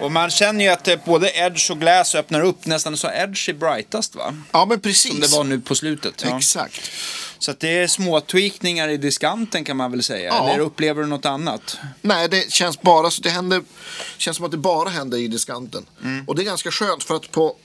Och 0.00 0.12
man 0.12 0.30
känner 0.30 0.64
ju 0.64 0.70
att 0.70 0.88
eh, 0.88 0.96
både 1.04 1.30
Edge 1.34 1.70
och 1.70 1.80
Glass 1.80 2.14
öppnar 2.14 2.40
upp 2.40 2.66
nästan 2.66 2.96
så 2.96 3.10
Edge 3.10 3.48
är 3.48 3.54
brightast 3.54 4.14
va? 4.14 4.36
Ja, 4.52 4.66
men 4.66 4.80
precis. 4.80 5.12
Som 5.12 5.20
det 5.20 5.28
var 5.28 5.44
nu 5.44 5.60
på 5.60 5.74
slutet. 5.74 6.24
Ja. 6.28 6.38
Exakt. 6.38 6.90
Så 7.38 7.50
att 7.50 7.60
det 7.60 7.78
är 7.78 7.86
små 7.86 8.20
tweakningar 8.20 8.88
i 8.88 8.96
diskanten 8.96 9.64
kan 9.64 9.76
man 9.76 9.90
väl 9.90 10.02
säga. 10.02 10.28
Ja. 10.28 10.50
Eller 10.50 10.64
upplever 10.64 11.02
du 11.02 11.08
något 11.08 11.26
annat? 11.26 11.78
Nej, 12.02 12.28
det 12.28 12.52
känns 12.52 12.80
bara 12.80 13.10
så 13.10 13.22
det 13.22 13.30
händer, 13.30 13.62
känns 14.16 14.36
som 14.36 14.46
att 14.46 14.50
det 14.50 14.56
bara 14.56 14.88
händer 14.88 15.18
i 15.18 15.28
diskanten. 15.28 15.86
Mm. 16.04 16.24
Och 16.28 16.36
det 16.36 16.42
är 16.42 16.44
ganska 16.44 16.70
skönt 16.70 17.04
för 17.04 17.16
att 17.16 17.30
på, 17.30 17.56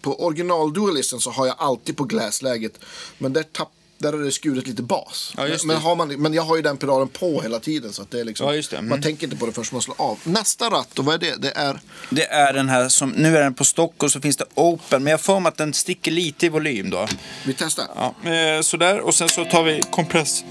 på 0.00 0.24
original 0.24 0.74
så 1.02 1.30
har 1.30 1.46
jag 1.46 1.56
alltid 1.58 1.96
på 1.96 2.04
glassläget. 2.04 2.78
Men 3.18 3.32
där, 3.32 3.42
tapp, 3.42 3.70
där 4.02 4.12
är 4.12 4.18
det 4.18 4.32
skuret 4.32 4.66
lite 4.66 4.82
bas. 4.82 5.34
Ja, 5.36 5.46
men, 5.64 5.76
har 5.76 5.96
man, 5.96 6.08
men 6.08 6.34
jag 6.34 6.42
har 6.42 6.56
ju 6.56 6.62
den 6.62 6.76
pedalen 6.76 7.08
på 7.08 7.42
hela 7.42 7.60
tiden 7.60 7.92
så 7.92 8.02
att 8.02 8.10
det 8.10 8.20
är 8.20 8.24
liksom, 8.24 8.46
Ja, 8.46 8.62
det. 8.70 8.76
Mm. 8.76 8.88
man 8.88 9.02
tänker 9.02 9.24
inte 9.26 9.36
på 9.36 9.46
det 9.46 9.52
förrän 9.52 9.66
man 9.72 9.82
slår 9.82 9.96
av. 9.98 10.18
Nästa 10.24 10.70
ratt, 10.70 10.98
och 10.98 11.04
vad 11.04 11.14
är 11.14 11.18
det? 11.18 11.42
Det 11.42 11.50
är 11.50 11.80
Det 12.10 12.26
är 12.26 12.52
den 12.52 12.68
här 12.68 12.88
som, 12.88 13.10
nu 13.10 13.36
är 13.36 13.40
den 13.40 13.54
på 13.54 13.64
stock 13.64 14.02
och 14.02 14.12
så 14.12 14.20
finns 14.20 14.36
det 14.36 14.44
open. 14.54 15.02
Men 15.02 15.10
jag 15.10 15.20
får 15.20 15.40
mig 15.40 15.48
att 15.48 15.56
den 15.56 15.74
sticker 15.74 16.10
lite 16.10 16.46
i 16.46 16.48
volym 16.48 16.90
då. 16.90 17.06
Vi 17.46 17.54
testar. 17.54 17.86
Ja, 17.94 18.30
eh, 18.30 18.60
sådär. 18.60 19.00
Och 19.00 19.14
sen 19.14 19.28
så 19.28 19.44
tar 19.44 19.62
vi 19.62 19.80
compress. 19.90 20.44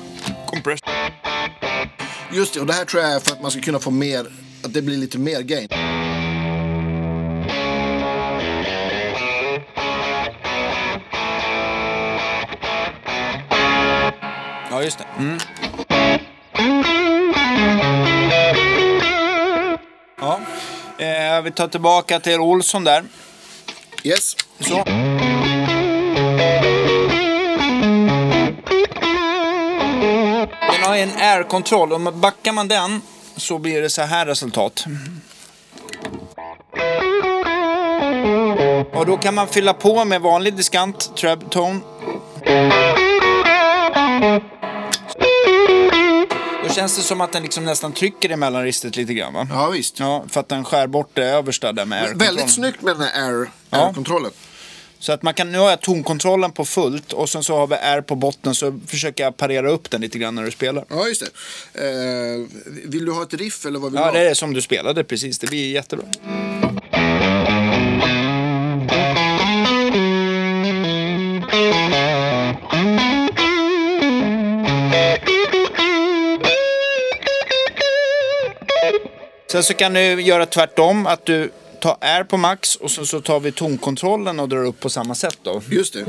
compress. 0.47 0.79
Just 2.33 2.53
det, 2.53 2.59
och 2.59 2.65
det 2.67 2.73
här 2.73 2.85
tror 2.85 3.03
jag 3.03 3.11
är 3.11 3.19
för 3.19 3.31
att 3.31 3.41
man 3.41 3.51
ska 3.51 3.61
kunna 3.61 3.79
få 3.79 3.91
mer, 3.91 4.25
att 4.63 4.73
det 4.73 4.81
blir 4.81 4.97
lite 4.97 5.17
mer 5.17 5.41
gain. 5.41 5.67
Ja, 14.81 14.85
just 14.85 14.97
det. 14.97 15.05
Mm. 15.17 15.39
Ja. 20.21 20.39
Eh, 20.97 21.41
vi 21.41 21.51
tar 21.51 21.67
tillbaka 21.67 22.19
till 22.19 22.39
Olsson 22.39 22.83
där. 22.83 23.03
Yes. 24.03 24.35
Så. 24.59 24.83
Den 24.83 25.19
har 30.83 30.95
en 30.95 31.09
air-kontroll. 31.17 31.93
Om 31.93 32.03
man 32.03 32.19
backar 32.19 32.51
man 32.51 32.67
den 32.67 33.01
så 33.35 33.57
blir 33.57 33.81
det 33.81 33.89
så 33.89 34.01
här 34.01 34.25
resultat. 34.25 34.85
Och 38.93 39.05
då 39.05 39.17
kan 39.17 39.35
man 39.35 39.47
fylla 39.47 39.73
på 39.73 40.05
med 40.05 40.21
vanlig 40.21 40.53
diskant, 40.53 41.17
treb 41.17 41.49
tone. 41.49 41.79
Känns 46.75 46.95
det 46.95 47.01
som 47.01 47.21
att 47.21 47.31
den 47.31 47.43
liksom 47.43 47.65
nästan 47.65 47.91
trycker 47.93 48.31
i 48.31 48.35
mellanregistret 48.35 48.95
lite 48.95 49.13
grann 49.13 49.33
va? 49.33 49.47
Ja, 49.51 49.69
visst. 49.69 49.99
Ja, 49.99 50.25
för 50.29 50.39
att 50.39 50.49
den 50.49 50.63
skär 50.65 50.87
bort 50.87 51.09
det 51.13 51.25
översta 51.25 51.71
där 51.71 51.85
med 51.85 51.97
air-kontrollen. 52.03 52.35
Väldigt 52.35 52.53
snyggt 52.55 52.81
med 52.81 52.95
den 52.95 53.01
här 53.07 53.27
air, 53.29 53.49
Ja. 53.69 53.77
air-kontrollen. 53.87 54.31
Så 54.99 55.11
att 55.11 55.23
man 55.23 55.33
kan, 55.33 55.51
nu 55.51 55.57
har 55.57 55.69
jag 55.69 55.81
tonkontrollen 55.81 56.51
på 56.51 56.65
fullt 56.65 57.13
och 57.13 57.29
sen 57.29 57.43
så 57.43 57.57
har 57.57 57.67
vi 57.67 57.75
R 57.75 58.01
på 58.01 58.15
botten 58.15 58.55
så 58.55 58.79
försöker 58.87 59.23
jag 59.23 59.37
parera 59.37 59.69
upp 59.71 59.89
den 59.89 60.01
lite 60.01 60.17
grann 60.19 60.35
när 60.35 60.43
du 60.43 60.51
spelar. 60.51 60.85
Ja, 60.89 61.07
just 61.07 61.23
det. 61.73 61.81
Eh, 61.81 62.47
vill 62.89 63.05
du 63.05 63.11
ha 63.11 63.23
ett 63.23 63.33
riff 63.33 63.65
eller 63.65 63.79
vad 63.79 63.91
vill 63.91 63.99
Ja, 64.01 64.07
du 64.11 64.17
det 64.17 64.23
ha? 64.25 64.29
är 64.29 64.33
som 64.33 64.53
du 64.53 64.61
spelade 64.61 65.03
precis. 65.03 65.39
Det 65.39 65.47
blir 65.47 65.71
jättebra. 65.71 66.05
Sen 79.51 79.63
så 79.63 79.73
kan 79.73 79.93
du 79.93 80.21
göra 80.21 80.45
tvärtom, 80.45 81.07
att 81.07 81.25
du 81.25 81.51
tar 81.79 81.97
R 82.01 82.23
på 82.23 82.37
max 82.37 82.75
och 82.75 82.91
så, 82.91 83.05
så 83.05 83.21
tar 83.21 83.39
vi 83.39 83.51
tonkontrollen 83.51 84.39
och 84.39 84.49
drar 84.49 84.65
upp 84.65 84.79
på 84.79 84.89
samma 84.89 85.15
sätt 85.15 85.37
då. 85.43 85.61
Just 85.69 85.93
det. 85.93 86.05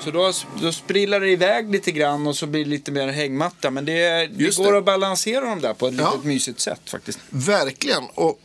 Så 0.00 0.10
då, 0.10 0.32
då 0.62 0.72
sprilar 0.72 1.20
det 1.20 1.28
iväg 1.30 1.70
lite 1.72 1.92
grann 1.92 2.26
och 2.26 2.36
så 2.36 2.46
blir 2.46 2.64
det 2.64 2.70
lite 2.70 2.92
mer 2.92 3.08
hängmatta. 3.08 3.70
Men 3.70 3.84
det, 3.84 3.92
det 4.26 4.44
Just 4.44 4.58
går 4.58 4.72
det. 4.72 4.78
att 4.78 4.84
balansera 4.84 5.40
dem 5.44 5.60
där 5.60 5.74
på 5.74 5.86
ett 5.86 5.94
Ja. 5.98 6.10
litet 6.10 6.24
mysigt 6.24 6.60
sätt 6.60 6.80
faktiskt. 6.90 7.18
Verkligen. 7.30 8.02
Och 8.14 8.38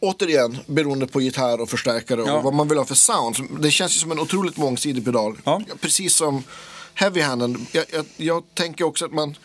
återigen, 0.00 0.58
beroende 0.66 1.06
på 1.06 1.20
gitarr 1.20 1.60
och 1.60 1.70
förstärkare 1.70 2.22
Ja. 2.26 2.32
och 2.32 2.42
vad 2.42 2.54
man 2.54 2.68
vill 2.68 2.78
ha 2.78 2.84
för 2.84 2.94
sound. 2.94 3.36
Det 3.60 3.70
känns 3.70 3.96
ju 3.96 4.00
som 4.00 4.12
en 4.12 4.18
otroligt 4.18 4.56
mångsidig 4.56 5.04
pedal. 5.04 5.36
Ja. 5.44 5.62
Precis 5.80 6.16
som 6.16 6.44
heavy-handen. 6.94 7.66
Jag, 7.72 7.84
jag, 7.92 8.06
jag 8.16 8.42
tänker 8.54 8.84
också 8.84 9.04
att 9.04 9.12
man, 9.12 9.36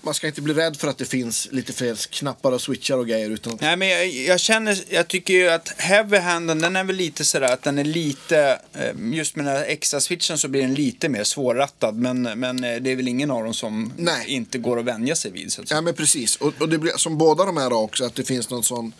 man 0.00 0.14
ska 0.14 0.26
inte 0.26 0.40
bli 0.42 0.54
rädd 0.54 0.76
för 0.76 0.88
att 0.88 0.98
det 0.98 1.04
finns 1.04 1.48
lite 1.50 1.72
fler 1.72 1.94
knappar 2.10 2.52
och 2.52 2.60
switchar 2.60 2.98
och 2.98 3.06
grejer. 3.06 3.30
Utan 3.30 3.58
Nej, 3.60 3.76
men 3.76 3.88
jag, 3.88 4.06
jag 4.06 4.40
känner, 4.40 4.78
jag 4.88 5.08
tycker 5.08 5.34
ju 5.34 5.48
att 5.50 5.68
heavy 5.76 6.16
handen, 6.18 6.60
den 6.60 6.76
är 6.76 6.84
väl 6.84 6.96
lite 6.96 7.24
sådär 7.24 7.52
att 7.52 7.62
den 7.62 7.78
är 7.78 7.84
lite, 7.84 8.60
eh, 8.72 9.14
just 9.14 9.36
med 9.36 9.44
den 9.44 9.56
här 9.56 9.64
extra 9.64 10.00
switchen 10.00 10.38
så 10.38 10.48
blir 10.48 10.62
den 10.62 10.74
lite 10.74 11.08
mer 11.08 11.24
svårrattad. 11.24 11.94
Men, 11.94 12.22
men 12.22 12.64
eh, 12.64 12.76
det 12.76 12.90
är 12.92 12.96
väl 12.96 13.08
ingen 13.08 13.30
av 13.30 13.44
dem 13.44 13.54
som 13.54 13.92
Nej. 13.96 14.24
inte 14.28 14.58
går 14.58 14.78
att 14.78 14.84
vänja 14.84 15.16
sig 15.16 15.30
vid. 15.30 15.52
Så 15.52 15.62
att 15.62 15.68
säga. 15.68 15.76
Ja 15.76 15.82
men 15.82 15.94
precis. 15.94 16.36
Och, 16.36 16.52
och 16.60 16.68
det 16.68 16.78
blir 16.78 16.92
som 16.96 17.18
båda 17.18 17.44
de 17.44 17.56
här 17.56 17.72
också 17.72 18.04
att 18.04 18.14
det 18.14 18.24
finns 18.24 18.50
någon 18.50 18.62
sån. 18.62 18.92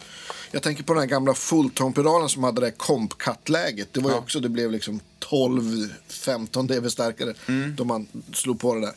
Jag 0.50 0.62
tänker 0.62 0.82
på 0.82 0.92
den 0.92 1.00
här 1.00 1.08
gamla 1.08 1.34
fulltone-pedalen 1.34 2.28
som 2.28 2.44
hade 2.44 2.60
det 2.60 2.66
här 2.66 2.74
komp-cut-läget. 2.74 3.88
Det 3.92 4.00
var 4.00 4.10
ju 4.10 4.16
också, 4.16 4.40
det 4.40 4.48
blev 4.48 4.70
liksom 4.70 5.00
12-15 5.20 6.66
dB 6.66 6.90
starkare 6.90 7.34
då 7.76 7.84
man 7.84 8.06
slog 8.32 8.60
på 8.60 8.74
det 8.74 8.80
där. 8.80 8.94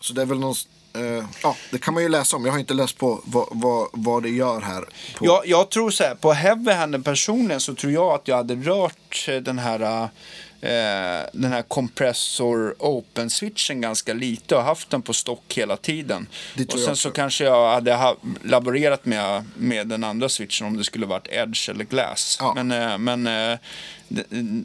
Så 0.00 0.12
det 0.12 0.22
är 0.22 0.26
väl 0.26 0.38
någon, 0.38 0.54
eh, 0.92 1.24
ja 1.42 1.56
det 1.70 1.78
kan 1.78 1.94
man 1.94 2.02
ju 2.02 2.08
läsa 2.08 2.36
om. 2.36 2.44
Jag 2.44 2.52
har 2.52 2.58
inte 2.58 2.74
läst 2.74 2.98
på 2.98 3.20
vad, 3.24 3.48
vad, 3.50 3.88
vad 3.92 4.22
det 4.22 4.30
gör 4.30 4.60
här. 4.60 4.80
På. 5.16 5.26
Jag, 5.26 5.46
jag 5.46 5.70
tror 5.70 5.90
så 5.90 6.04
här, 6.04 6.14
på 6.14 6.32
heavy 6.32 6.72
handen 6.72 7.02
personligen 7.02 7.60
så 7.60 7.74
tror 7.74 7.92
jag 7.92 8.14
att 8.14 8.28
jag 8.28 8.36
hade 8.36 8.54
rört 8.54 9.28
eh, 9.28 9.36
den 9.36 9.58
här 9.58 9.80
eh, 9.80 10.08
den 11.32 11.52
här 11.52 11.62
compressor 11.62 12.74
open 12.78 13.30
switchen 13.30 13.80
ganska 13.80 14.14
lite 14.14 14.56
och 14.56 14.62
haft 14.62 14.90
den 14.90 15.02
på 15.02 15.12
stock 15.12 15.54
hela 15.54 15.76
tiden. 15.76 16.26
Och 16.68 16.78
sen 16.78 16.96
så 16.96 17.10
kanske 17.10 17.44
jag 17.44 17.74
hade 17.74 17.94
ha, 17.94 18.16
laborerat 18.42 19.04
med, 19.04 19.44
med 19.56 19.86
den 19.86 20.04
andra 20.04 20.28
switchen 20.28 20.66
om 20.66 20.76
det 20.76 20.84
skulle 20.84 21.06
varit 21.06 21.28
edge 21.30 21.68
eller 21.68 21.84
glass. 21.84 22.36
Ja. 22.40 22.54
Men, 22.54 22.70
eh, 22.72 22.98
men, 22.98 23.26
eh, 23.26 23.58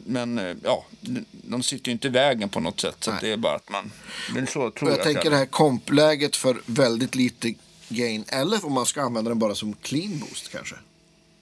men 0.04 0.38
eh, 0.38 0.56
ja, 0.62 0.84
de- 1.30 1.62
sitter 1.62 1.88
ju 1.88 1.92
inte 1.92 2.06
i 2.06 2.10
vägen 2.10 2.48
på 2.48 2.60
något 2.60 2.80
sätt. 2.80 2.96
Så 3.00 3.12
det 3.20 3.32
är 3.32 3.36
bara 3.36 3.54
att 3.54 3.70
man... 3.70 3.92
Är 4.36 4.46
så 4.46 4.70
tror 4.70 4.90
jag 4.90 4.98
jag 4.98 5.04
tänker 5.04 5.30
det 5.30 5.36
här 5.36 5.46
kompläget 5.46 6.36
för 6.36 6.60
väldigt 6.66 7.14
lite 7.14 7.54
gain. 7.88 8.24
Eller 8.28 8.66
om 8.66 8.72
man 8.72 8.86
ska 8.86 9.02
använda 9.02 9.28
den 9.28 9.38
bara 9.38 9.54
som 9.54 9.72
clean 9.72 10.18
boost 10.18 10.52
kanske. 10.52 10.74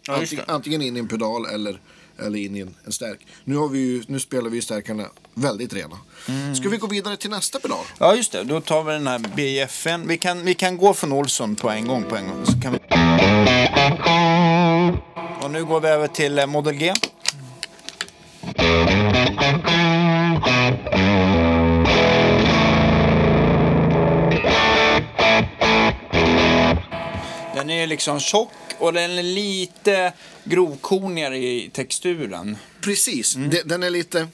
Ja, 0.07 0.17
antingen, 0.17 0.45
antingen 0.49 0.83
in 0.83 0.97
i 0.97 1.01
en 1.01 1.09
pedal 1.09 1.47
eller, 1.47 1.81
eller 2.19 2.39
in 2.39 2.57
i 2.57 2.61
en, 2.61 2.75
en 2.85 2.93
stärk. 2.93 3.27
Nu, 3.45 3.57
har 3.57 3.69
vi 3.69 3.79
ju, 3.79 4.03
nu 4.07 4.21
spelar 4.21 4.51
vi 4.51 4.57
ju 4.57 4.63
stärkarna 4.63 5.07
väldigt 5.35 5.75
rena. 5.75 5.99
Mm. 6.29 6.55
Ska 6.55 6.69
vi 6.69 6.77
gå 6.77 6.87
vidare 6.87 7.17
till 7.17 7.31
nästa 7.31 7.59
pedal? 7.59 7.85
Ja, 7.99 8.15
just 8.15 8.33
det. 8.33 8.45
Då 8.45 8.61
tar 8.61 8.85
vi 8.85 8.93
den 8.93 9.07
här 9.07 9.19
BFN. 9.19 10.09
Vi 10.09 10.19
kan, 10.19 10.45
vi 10.45 10.55
kan 10.55 10.77
gå 10.77 10.95
från 10.95 11.13
Olsson 11.13 11.57
på 11.57 11.71
en 11.71 11.87
gång. 11.87 12.05
På 12.05 12.17
en 12.17 12.29
gång 12.29 12.47
så 12.47 12.61
kan 12.61 12.73
vi... 12.73 12.79
Och 15.43 15.51
nu 15.51 15.65
går 15.65 15.81
vi 15.81 15.89
över 15.89 16.07
till 16.09 16.39
eh, 16.39 16.47
Model 16.47 16.75
G. 16.75 16.93
Den 27.55 27.71
är 27.71 27.87
liksom 27.87 28.21
tjock 28.21 28.51
och 28.83 28.93
den 28.93 29.11
är 29.19 29.23
lite 29.23 30.13
grovkornigare 30.45 31.39
i 31.39 31.71
texturen. 31.73 32.57
Precis, 32.81 33.37
Mm. 33.37 33.51
den 33.65 33.83
är 33.83 33.91
lite 33.91 34.29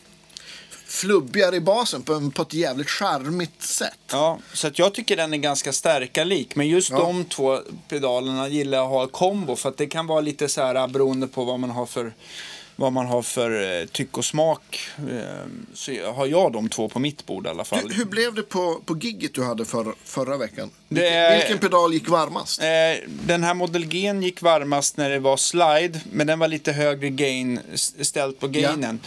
flubbigare 0.87 1.57
i 1.57 1.61
basen 1.61 2.03
på, 2.03 2.31
på 2.35 2.43
ett 2.43 2.55
jävligt 2.55 2.91
charmigt 2.91 3.63
sätt. 3.63 3.99
Ja, 4.11 4.39
så 4.53 4.67
att 4.67 4.79
jag 4.79 4.95
tycker 4.95 5.17
den 5.17 5.35
är 5.35 5.39
ganska 5.39 5.73
stärkarlik. 5.73 6.57
Men 6.57 6.69
just 6.69 6.91
Ja. 6.91 6.99
de 6.99 7.25
två 7.25 7.59
pedalerna 7.89 8.49
gillar 8.49 8.79
jag 8.79 8.85
att 8.85 8.91
ha 8.93 9.05
i 9.05 9.09
kombo. 9.13 9.57
För 9.57 9.69
att 9.69 9.77
det 9.77 9.87
kan 9.87 10.07
vara 10.07 10.21
lite 10.21 10.49
så 10.49 10.63
här 10.63 10.89
beroende 10.89 11.27
på 11.27 11.45
vad 11.45 11.61
man 11.61 11.71
har 11.71 11.87
för, 11.87 12.13
vad 12.81 12.93
man 12.93 13.07
har 13.07 13.23
för 13.23 13.81
eh, 13.81 13.87
tyck 13.87 14.19
och 14.19 14.25
smak. 14.25 14.81
Eh, 14.99 15.47
så 15.75 16.13
har 16.13 16.27
jag 16.27 16.53
de 16.53 16.69
två 16.69 16.89
på 16.89 16.99
mitt 16.99 17.27
bord 17.27 17.47
i 17.47 17.49
alla 17.49 17.65
fall. 17.65 17.89
Du, 17.89 17.95
hur 17.95 18.05
blev 18.05 18.35
det 18.35 18.43
på, 18.43 18.81
på 18.85 18.97
gigget 18.99 19.35
du 19.35 19.45
hade 19.45 19.65
för, 19.65 19.95
förra 20.05 20.37
veckan? 20.37 20.71
Det 20.89 21.37
Vilken, 21.37 21.59
pedal 21.59 21.95
gick 21.95 22.09
varmast? 22.09 22.63
Eh, 22.63 22.67
den 23.09 23.45
här 23.45 23.55
Model 23.55 23.87
G 23.87 24.13
gick 24.23 24.43
varmast 24.43 24.97
när 24.97 25.11
det 25.11 25.19
var 25.19 25.37
slide, 25.37 26.01
men 26.13 26.27
den 26.27 26.39
var 26.39 26.49
lite 26.49 26.73
högre 26.73 27.11
gain, 27.11 27.61
ställt 28.01 28.41
på 28.41 28.49
gainen. 28.49 29.01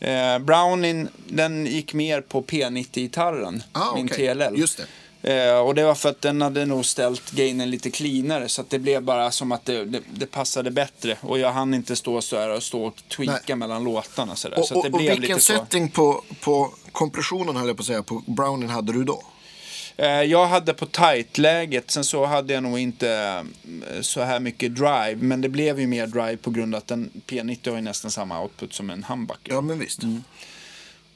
Eh, 0.00 0.38
Brownin, 0.38 1.08
den 1.26 1.66
gick 1.66 1.94
mer 1.94 2.20
på 2.20 2.42
P90-gitarren, 2.42 3.62
Ah, 3.72 3.94
min 3.94 4.06
okej. 4.06 4.34
TLL. 4.34 4.58
Just 4.58 4.80
Eh, 5.28 5.58
och 5.58 5.74
det 5.74 5.84
var 5.84 5.94
för 5.94 6.08
att 6.08 6.20
den 6.20 6.42
hade 6.42 6.66
nog 6.66 6.84
ställt 6.84 7.30
gainen 7.30 7.70
lite 7.70 7.90
cleanare 7.90 8.48
så 8.48 8.60
att 8.60 8.70
det 8.70 8.78
blev 8.78 9.02
bara 9.02 9.30
som 9.30 9.52
att 9.52 9.64
det, 9.64 9.84
det, 9.84 10.00
det 10.12 10.26
passade 10.26 10.70
bättre. 10.70 11.16
Och 11.20 11.38
jag 11.38 11.52
hann 11.52 11.74
inte 11.74 11.96
stå 11.96 12.20
så 12.20 12.36
här 12.36 12.50
och 12.50 12.62
stå 12.62 12.84
och 12.84 12.96
tweaka 13.08 13.42
Nej. 13.46 13.56
mellan 13.56 13.84
låtarna 13.84 14.36
så 14.36 14.48
där. 14.48 14.58
Och, 14.58 14.64
så 14.66 14.76
och, 14.76 14.84
det 14.84 14.90
och 14.90 14.98
blev 14.98 15.10
vilken 15.10 15.36
lite 15.36 15.40
så. 15.40 15.52
setting 15.52 15.88
på, 15.90 16.24
på 16.40 16.74
kompressionen 16.92 17.56
höll 17.56 17.66
jag 17.68 17.76
på 17.76 17.80
att 17.80 17.86
säga, 17.86 18.02
på 18.02 18.22
Browning 18.26 18.68
hade 18.68 18.92
du 18.92 19.04
då? 19.04 19.22
Eh, 19.96 20.22
Jag 20.22 20.46
hade 20.46 20.74
på 20.74 20.86
tight-läget, 20.86 21.90
sen 21.90 22.04
så 22.04 22.24
hade 22.24 22.54
jag 22.54 22.62
nog 22.62 22.78
inte 22.78 23.10
eh, 23.90 24.00
så 24.00 24.22
här 24.22 24.40
mycket 24.40 24.74
drive. 24.74 25.16
Men 25.16 25.40
det 25.40 25.48
blev 25.48 25.80
ju 25.80 25.86
mer 25.86 26.06
drive 26.06 26.36
på 26.36 26.50
grund 26.50 26.74
av 26.74 26.78
att 26.78 26.86
den 26.86 27.10
P90 27.26 27.70
har 27.70 27.76
ju 27.76 27.82
nästan 27.82 28.10
samma 28.10 28.42
output 28.42 28.74
som 28.74 28.90
en 28.90 29.04
humbucker. 29.04 29.52
Ja, 29.52 29.60
men 29.60 29.78
visst. 29.78 30.02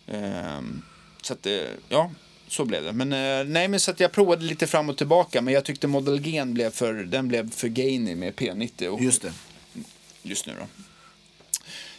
Ehm, 0.07 0.83
så 1.22 1.33
att 1.33 1.46
ja, 1.88 2.11
så 2.53 2.65
blev 2.65 2.85
det. 2.85 2.93
Men 2.93 3.12
eh, 3.12 3.47
nej, 3.47 3.69
men 3.69 3.81
så 3.81 3.91
att 3.91 4.01
jag 4.01 4.12
provade 4.12 4.45
lite 4.45 4.67
fram 4.67 4.88
och 4.88 4.97
tillbaka. 4.97 5.43
Men 5.43 5.55
jag 5.55 5.65
tyckte 5.65 5.87
Model 5.87 6.21
G 6.21 6.45
blev 6.45 6.71
för, 6.71 6.95
den 6.95 7.29
blev 7.29 7.51
för 7.51 7.69
gainy 7.69 8.15
med 8.15 8.35
P90. 8.35 8.87
Och, 8.87 9.01
Just 9.01 9.23
det. 9.23 9.33
Just 10.23 10.47
nu 10.47 10.53
då. 10.59 10.67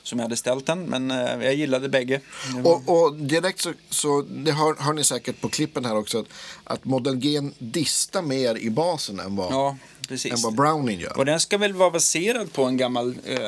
Som 0.03 0.19
jag 0.19 0.25
hade 0.25 0.35
ställt 0.35 0.65
den, 0.65 0.83
men 0.83 1.11
eh, 1.11 1.43
jag 1.43 1.55
gillade 1.55 1.89
bägge. 1.89 2.21
Och, 2.63 2.89
och 2.89 3.15
direkt 3.15 3.61
så, 3.61 3.73
så 3.89 4.21
det 4.21 4.51
hör, 4.51 4.75
hör 4.79 4.93
ni 4.93 5.03
säkert 5.03 5.41
på 5.41 5.49
klippen 5.49 5.85
här 5.85 5.97
också, 5.97 6.19
att, 6.19 6.27
att 6.63 6.85
Model 6.85 7.15
G 7.15 7.41
distar 7.59 8.21
mer 8.21 8.57
i 8.57 8.69
basen 8.69 9.19
än 9.19 9.35
vad, 9.35 9.53
ja, 9.53 9.69
än 9.69 10.07
precis. 10.07 10.43
vad 10.43 10.55
Browning 10.55 10.99
gör. 10.99 11.17
Och 11.17 11.25
den 11.25 11.39
ska 11.39 11.57
väl 11.57 11.73
vara 11.73 11.91
baserad 11.91 12.53
på 12.53 12.63
en 12.63 12.77
gammal, 12.77 13.15
eh, 13.25 13.39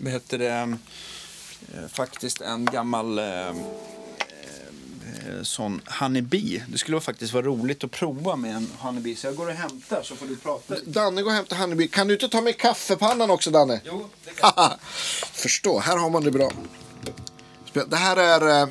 vad 0.00 0.12
heter 0.12 0.38
det, 0.38 0.76
eh, 1.74 1.88
faktiskt 1.92 2.40
en 2.40 2.64
gammal 2.64 3.18
eh, 3.18 3.52
sån 5.42 5.80
honeybee. 6.00 6.62
Det 6.68 6.78
skulle 6.78 7.00
faktiskt 7.00 7.32
vara 7.32 7.46
roligt 7.46 7.84
att 7.84 7.90
prova 7.90 8.36
med 8.36 8.56
en 8.56 8.68
honeybee. 8.78 9.16
Så 9.16 9.26
jag 9.26 9.36
går 9.36 9.46
och 9.46 9.52
hämtar 9.52 10.02
så 10.02 10.16
får 10.16 10.26
du 10.26 10.36
prata. 10.36 10.74
Danne, 10.86 11.22
gå 11.22 11.28
och 11.28 11.34
hämta 11.34 11.56
Honeybee. 11.56 11.88
Kan 11.88 12.08
du 12.08 12.14
inte 12.14 12.28
ta 12.28 12.40
med 12.40 12.58
kaffepannan 12.58 13.30
också, 13.30 13.50
Danne? 13.50 13.80
Jo, 13.84 14.08
det 14.24 14.30
kan 14.30 14.52
Haha. 14.56 14.76
Förstå, 15.32 15.78
här 15.78 15.96
har 15.96 16.10
man 16.10 16.24
det 16.24 16.30
bra. 16.30 16.50
Det 17.72 17.96
här 17.96 18.16
är 18.16 18.62
eh, 18.62 18.68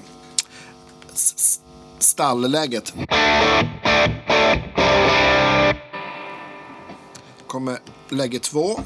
stallläget. 1.99 2.93
Kommer 7.47 7.79
läge 8.09 8.39
två. 8.39 8.79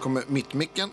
Kommer 0.00 0.22
mittmicken. 0.26 0.90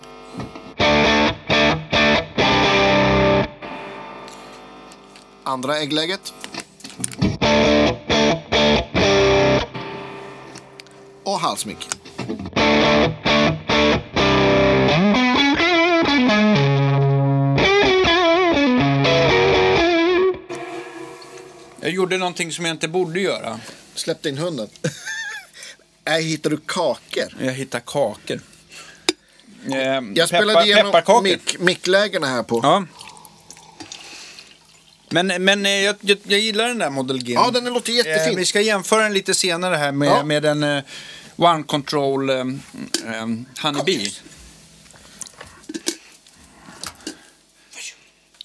Andra 5.46 5.78
äggläget. 5.78 6.34
Och 11.24 11.40
halsmick. 11.40 11.90
Jag 21.82 21.92
gjorde 21.92 22.18
någonting 22.18 22.52
som 22.52 22.66
jag 22.66 22.74
inte 22.74 22.88
borde 22.88 23.20
göra. 23.20 23.60
Släppte 23.96 24.30
in 24.30 24.38
hunden. 24.38 24.68
Nej, 26.06 26.24
hittar 26.24 26.50
du 26.50 26.58
kakor? 26.66 27.24
Jag 27.40 27.54
hittade 27.54 27.84
kakor. 27.88 28.40
Eh, 29.72 30.02
Jag 30.16 30.28
spelade 30.28 30.66
igenom 30.66 30.86
pepparkakor. 30.92 31.22
mick, 31.24 31.60
micklägena 31.60 32.28
här 32.28 32.44
på. 32.44 32.60
Ja. 32.64 32.84
Men, 35.16 35.44
men 35.44 35.66
eh, 35.66 35.72
jag, 35.72 35.96
jag, 36.02 36.18
jag 36.24 36.40
gillar 36.40 36.68
den 36.68 36.78
där 36.80 36.90
Model 36.90 37.24
G. 37.24 37.34
Ja, 37.34 37.52
den 37.52 37.66
låter 37.66 37.94
jättefin. 37.94 38.34
Eh, 38.34 38.38
vi 38.38 38.46
ska 38.46 38.62
jämföra 38.62 39.04
den 39.04 39.14
lite 39.14 39.34
senare 39.34 39.76
här 39.76 39.92
med, 39.92 40.08
Ja. 40.08 40.24
med 40.24 40.46
en 40.46 40.64
eh, 40.64 40.84
One 41.36 41.64
Control 41.64 42.30
eh, 42.30 42.36
eh, 42.38 42.46
Honeybee. 43.62 44.12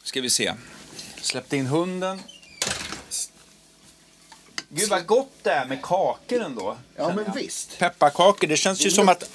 Ska 0.02 0.20
vi 0.20 0.30
se. 0.30 0.54
Släppte 1.22 1.56
in 1.56 1.66
hunden. 1.66 2.22
Gud 4.68 4.88
vad 4.88 5.06
gott 5.06 5.32
det 5.42 5.50
är 5.50 5.64
med 5.64 5.82
kakor 5.82 6.42
ändå. 6.42 6.76
Ja, 6.96 7.12
men 7.16 7.24
visst. 7.34 7.78
Pepparkakor, 7.78 8.46
det 8.46 8.56
känns 8.56 8.86
ju 8.86 8.90
som 8.90 9.08
att 9.08 9.30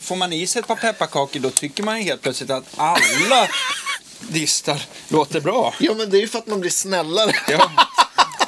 får 0.00 0.16
man 0.16 0.32
i 0.32 0.46
sig 0.46 0.60
ett 0.60 0.66
par 0.66 0.76
pepparkakor 0.76 1.40
då 1.40 1.50
tycker 1.50 1.82
man 1.82 1.98
ju 1.98 2.04
helt 2.04 2.22
plötsligt 2.22 2.50
att 2.50 2.64
alla 2.76 3.48
distar 4.28 4.82
låter 5.08 5.40
bra. 5.40 5.74
Ja, 5.80 5.94
men 5.94 6.10
det 6.10 6.16
är 6.16 6.20
ju 6.20 6.28
för 6.28 6.38
att 6.38 6.46
man 6.46 6.60
blir 6.60 6.70
snällare. 6.70 7.32
Ja. 7.48 7.70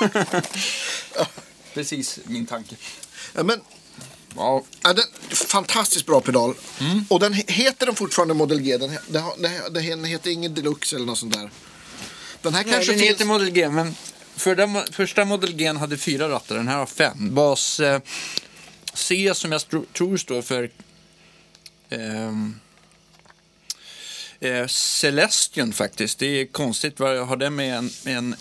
Precis 1.74 2.18
min 2.24 2.46
tanke. 2.46 2.76
Ja, 3.34 3.42
men 3.42 3.60
Ja, 4.36 4.62
Ja, 4.82 4.92
den, 4.92 5.04
fantastiskt 5.30 6.06
bra 6.06 6.20
pedal. 6.20 6.54
Mm. 6.80 7.04
Och 7.08 7.20
den 7.20 7.34
he- 7.34 7.50
heter 7.52 7.86
den 7.86 7.94
fortfarande 7.94 8.34
Model 8.34 8.60
G. 8.60 8.76
Den, 8.76 8.90
den, 9.08 9.24
den, 9.38 9.52
he- 9.52 9.70
den 9.94 10.04
heter 10.04 10.30
ingen 10.30 10.54
Deluxe 10.54 10.96
eller 10.96 11.06
något 11.06 11.18
sånt 11.18 11.32
där. 11.34 11.50
Den 12.42 12.54
här 12.54 12.64
Nej, 12.64 12.72
kanske 12.72 12.92
den 12.92 12.98
finns... 13.00 13.10
heter 13.10 13.24
Model 13.24 13.50
G, 13.50 13.68
men 13.68 13.94
för 14.36 14.54
den, 14.56 14.78
första 14.92 15.24
Model 15.24 15.52
G 15.56 15.72
hade 15.72 15.98
fyra 15.98 16.28
rattar, 16.28 16.56
den 16.56 16.68
här 16.68 16.76
har 16.78 16.86
fem. 16.86 17.34
Bas 17.34 17.80
eh, 17.80 18.00
C 18.94 19.32
som 19.34 19.52
jag 19.52 19.62
tror 19.92 20.16
står 20.16 20.42
för 20.42 20.70
ehm, 21.90 22.60
eh, 24.40 24.66
Celestion 24.66 25.72
faktiskt. 25.72 26.18
Det 26.18 26.26
är 26.40 26.46
konstigt 26.46 27.00
vad 27.00 27.26
har 27.26 27.36
det 27.36 27.50
med 27.50 27.76
en, 27.78 27.90
med 28.04 28.18
en 28.18 28.36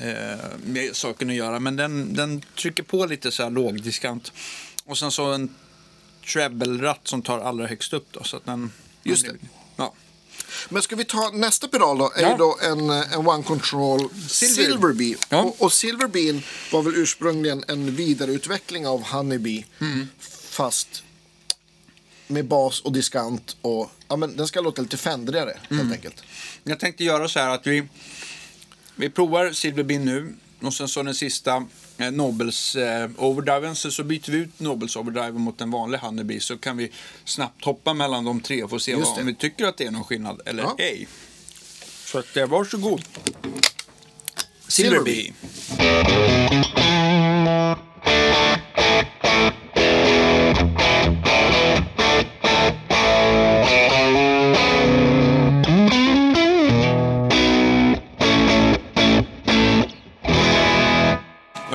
eh, 0.00 0.38
med 0.64 0.96
saken 0.96 1.30
att 1.30 1.36
göra. 1.36 1.60
Men 1.60 1.76
den, 1.76 2.14
den 2.14 2.42
trycker 2.56 2.82
på 2.82 3.06
lite 3.06 3.30
så 3.30 3.42
här 3.42 3.50
lågdiskant. 3.50 4.32
Och 4.84 4.98
sen 4.98 5.10
så 5.10 5.32
en 5.32 5.54
treble-ratt 6.26 7.00
som 7.08 7.22
tar 7.22 7.38
allra 7.40 7.66
högst 7.66 7.92
upp 7.92 8.06
då. 8.10 8.24
Så 8.24 8.36
att 8.36 8.44
den, 8.46 8.72
Just 9.02 9.24
det. 9.26 9.34
Ja. 9.76 9.94
Men 10.68 10.82
ska 10.82 10.96
vi 10.96 11.04
ta 11.04 11.30
nästa 11.34 11.68
pedal 11.68 11.98
då? 11.98 12.12
Är 12.16 12.22
Ja. 12.22 12.30
ju 12.30 12.36
då 12.36 12.58
en, 12.62 12.90
en 12.90 13.26
One 13.26 13.42
Control 13.42 14.08
Silver. 14.28 14.54
Silverbee. 14.64 15.16
Ja. 15.28 15.42
Och, 15.42 15.62
och 15.62 15.72
Silverbee 15.72 16.42
var 16.72 16.82
väl 16.82 16.92
ursprungligen 16.96 17.64
en 17.68 17.96
vidareutveckling 17.96 18.86
av 18.86 19.02
Honeybee. 19.02 19.64
Mm. 19.80 20.08
Fast 20.50 21.02
med 22.28 22.44
bas 22.46 22.80
och 22.80 22.92
diskant 22.92 23.56
och 23.60 23.90
ja, 24.08 24.16
men 24.16 24.36
den 24.36 24.46
ska 24.48 24.60
låta 24.60 24.82
lite 24.82 24.96
fändigare 24.96 25.50
Mm. 25.70 25.78
helt 25.82 25.92
enkelt. 25.92 26.22
Jag 26.64 26.80
tänkte 26.80 27.04
göra 27.04 27.28
så 27.28 27.38
här 27.38 27.48
att 27.54 27.66
vi, 27.66 27.84
vi 28.94 29.10
provar 29.10 29.52
Silverbin 29.52 30.04
nu 30.04 30.34
och 30.62 30.74
sen 30.74 30.88
så 30.88 31.02
den 31.02 31.14
sista 31.14 31.66
eh, 31.98 32.10
Nobels 32.10 32.76
eh, 32.76 33.10
overdriven 33.16 33.76
så, 33.76 33.90
så 33.90 34.04
byter 34.04 34.30
vi 34.30 34.38
ut 34.38 34.60
Nobels 34.60 34.96
overdriven 34.96 35.40
mot 35.40 35.60
en 35.60 35.70
vanlig 35.70 35.98
Honeybee 35.98 36.40
så 36.40 36.58
kan 36.58 36.76
vi 36.76 36.92
snabbt 37.24 37.64
hoppa 37.64 37.94
mellan 37.94 38.24
de 38.24 38.40
tre 38.40 38.62
och 38.62 38.70
få 38.70 38.78
se 38.78 38.94
vad, 38.94 39.18
om 39.18 39.26
vi 39.26 39.34
tycker 39.34 39.66
att 39.66 39.76
det 39.76 39.84
är 39.84 39.90
någon 39.90 40.04
skillnad 40.04 40.40
eller 40.46 40.62
Ja. 40.62 40.74
ej. 40.78 41.08
Så 42.04 42.18
att, 42.18 42.36
eh, 42.36 42.46
varsågod. 42.46 43.02
Silverbee. 44.68 45.32
Silverbee. 45.68 46.38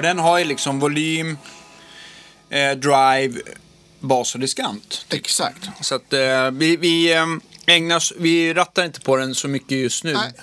Den 0.04 0.20
har 0.20 0.40
ju 0.40 0.46
liksom 0.46 0.80
volym, 0.80 1.38
eh, 2.50 2.72
drive, 2.72 3.42
bas 4.00 4.34
och 4.36 4.40
diskant. 4.42 5.06
Exakt. 5.10 5.70
Så 5.82 5.96
att 5.96 6.14
eh, 6.14 6.52
vi, 6.52 6.78
vi, 6.78 7.14
eh, 7.14 7.26
ägnas, 7.66 8.14
vi 8.18 8.54
rattar 8.54 8.86
inte 8.86 9.00
på 9.00 9.16
den 9.16 9.36
så 9.36 9.48
mycket 9.48 9.78
just 9.78 10.04
nu. 10.04 10.14
Nej. 10.14 10.34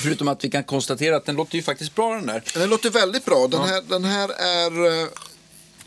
Förutom 0.00 0.28
att 0.28 0.44
vi 0.44 0.50
kan 0.50 0.64
konstatera 0.64 1.16
att 1.16 1.26
den 1.26 1.36
låter 1.36 1.56
ju 1.56 1.62
faktiskt 1.62 1.94
bra 1.94 2.14
den 2.14 2.26
där. 2.26 2.42
Den 2.54 2.70
låter 2.70 2.90
väldigt 2.90 3.24
bra. 3.24 3.46
Den, 3.46 3.62
här, 3.62 3.82
den 3.82 4.04
här 4.04 4.28
är... 4.28 5.02
eh, 5.02 5.08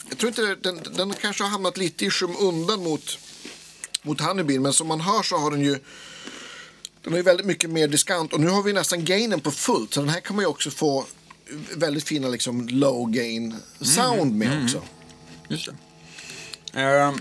Jag 0.10 0.18
tror 0.18 0.28
inte 0.28 0.56
den, 0.70 0.80
den 0.98 1.14
kanske 1.14 1.44
har 1.44 1.50
hamnat 1.50 1.78
lite 1.78 2.06
i 2.06 2.10
skymundan 2.10 2.84
mot, 2.84 3.18
mot 4.02 4.22
Honeybee. 4.22 4.60
Men 4.60 4.74
som 4.74 4.88
man 4.88 5.02
hör 5.02 5.24
så 5.24 5.38
har 5.38 5.52
den 5.52 5.62
ju... 5.62 5.80
Den 7.04 7.14
har 7.14 7.18
ju 7.18 7.24
väldigt 7.24 7.46
mycket 7.46 7.70
mer 7.70 7.88
diskant. 7.88 8.34
Och 8.34 8.40
nu 8.40 8.48
har 8.50 8.64
vi 8.64 8.74
nästan 8.74 9.06
gainen 9.06 9.40
på 9.42 9.52
fullt. 9.52 9.94
Så 9.94 10.00
den 10.00 10.10
här 10.10 10.20
kan 10.20 10.36
man 10.36 10.44
ju 10.44 10.50
också 10.50 10.72
få 10.72 11.06
väldigt 11.76 12.04
fina 12.04 12.28
liksom 12.28 12.68
low 12.68 13.10
gain 13.10 13.56
sound 13.82 14.36
med 14.36 14.64
också. 14.64 14.82
Just 15.50 15.70
det. 16.74 16.82
Eh, 16.82 17.14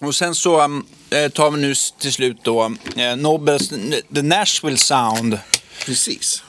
och 0.00 0.14
sen 0.14 0.34
så 0.34 0.64
um, 0.64 0.86
eh, 1.10 1.28
tar 1.28 1.50
vi 1.50 1.60
nu 1.60 1.74
till 1.98 2.12
slut 2.12 2.36
då 2.42 2.74
eh, 2.96 3.16
Nobels 3.16 3.68
The 4.14 4.22
Nashville 4.22 4.78
Sound. 4.78 5.38
Precis. 5.84 6.42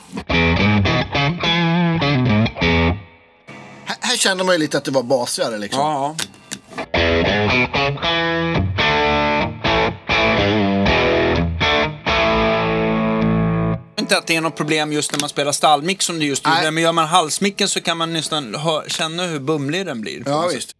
Här, 3.85 3.97
här 3.99 4.17
känner 4.17 4.43
man 4.43 4.55
ju 4.55 4.59
lite 4.59 4.77
att 4.77 4.85
det 4.85 4.91
var 4.91 5.03
basigare 5.03 5.57
liksom. 5.57 5.79
Ja. 5.79 6.15
Inte 14.11 14.19
att 14.19 14.27
det 14.27 14.35
är 14.35 14.41
något 14.41 14.55
problem 14.55 14.93
just 14.93 15.11
när 15.11 15.19
man 15.19 15.29
spelar 15.29 15.51
stallmix 15.51 16.05
som 16.05 16.19
det 16.19 16.25
just 16.25 16.45
Nej. 16.45 16.57
gjorde, 16.57 16.71
men 16.71 16.83
gör 16.83 16.91
man 16.91 17.07
halsmicken 17.07 17.69
så 17.69 17.81
kan 17.81 17.97
man 17.97 18.13
nästan 18.13 18.57
känna 18.87 19.23
hur 19.23 19.39
bumlig 19.39 19.85
den 19.85 20.01
blir. 20.01 20.23
Ja, 20.25 20.49
visst. 20.53 20.75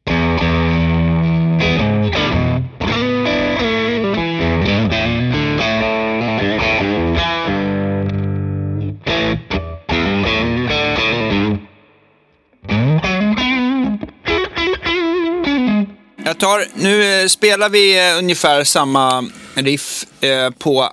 Jag 16.26 16.39
tar, 16.39 16.65
nu 16.76 17.22
eh, 17.22 17.28
spelar 17.28 17.70
vi 17.70 18.10
eh, 18.10 18.17
ungefär 18.17 18.63
samma 18.63 19.30
riff 19.56 20.06
eh, 20.24 20.50
på 20.50 20.91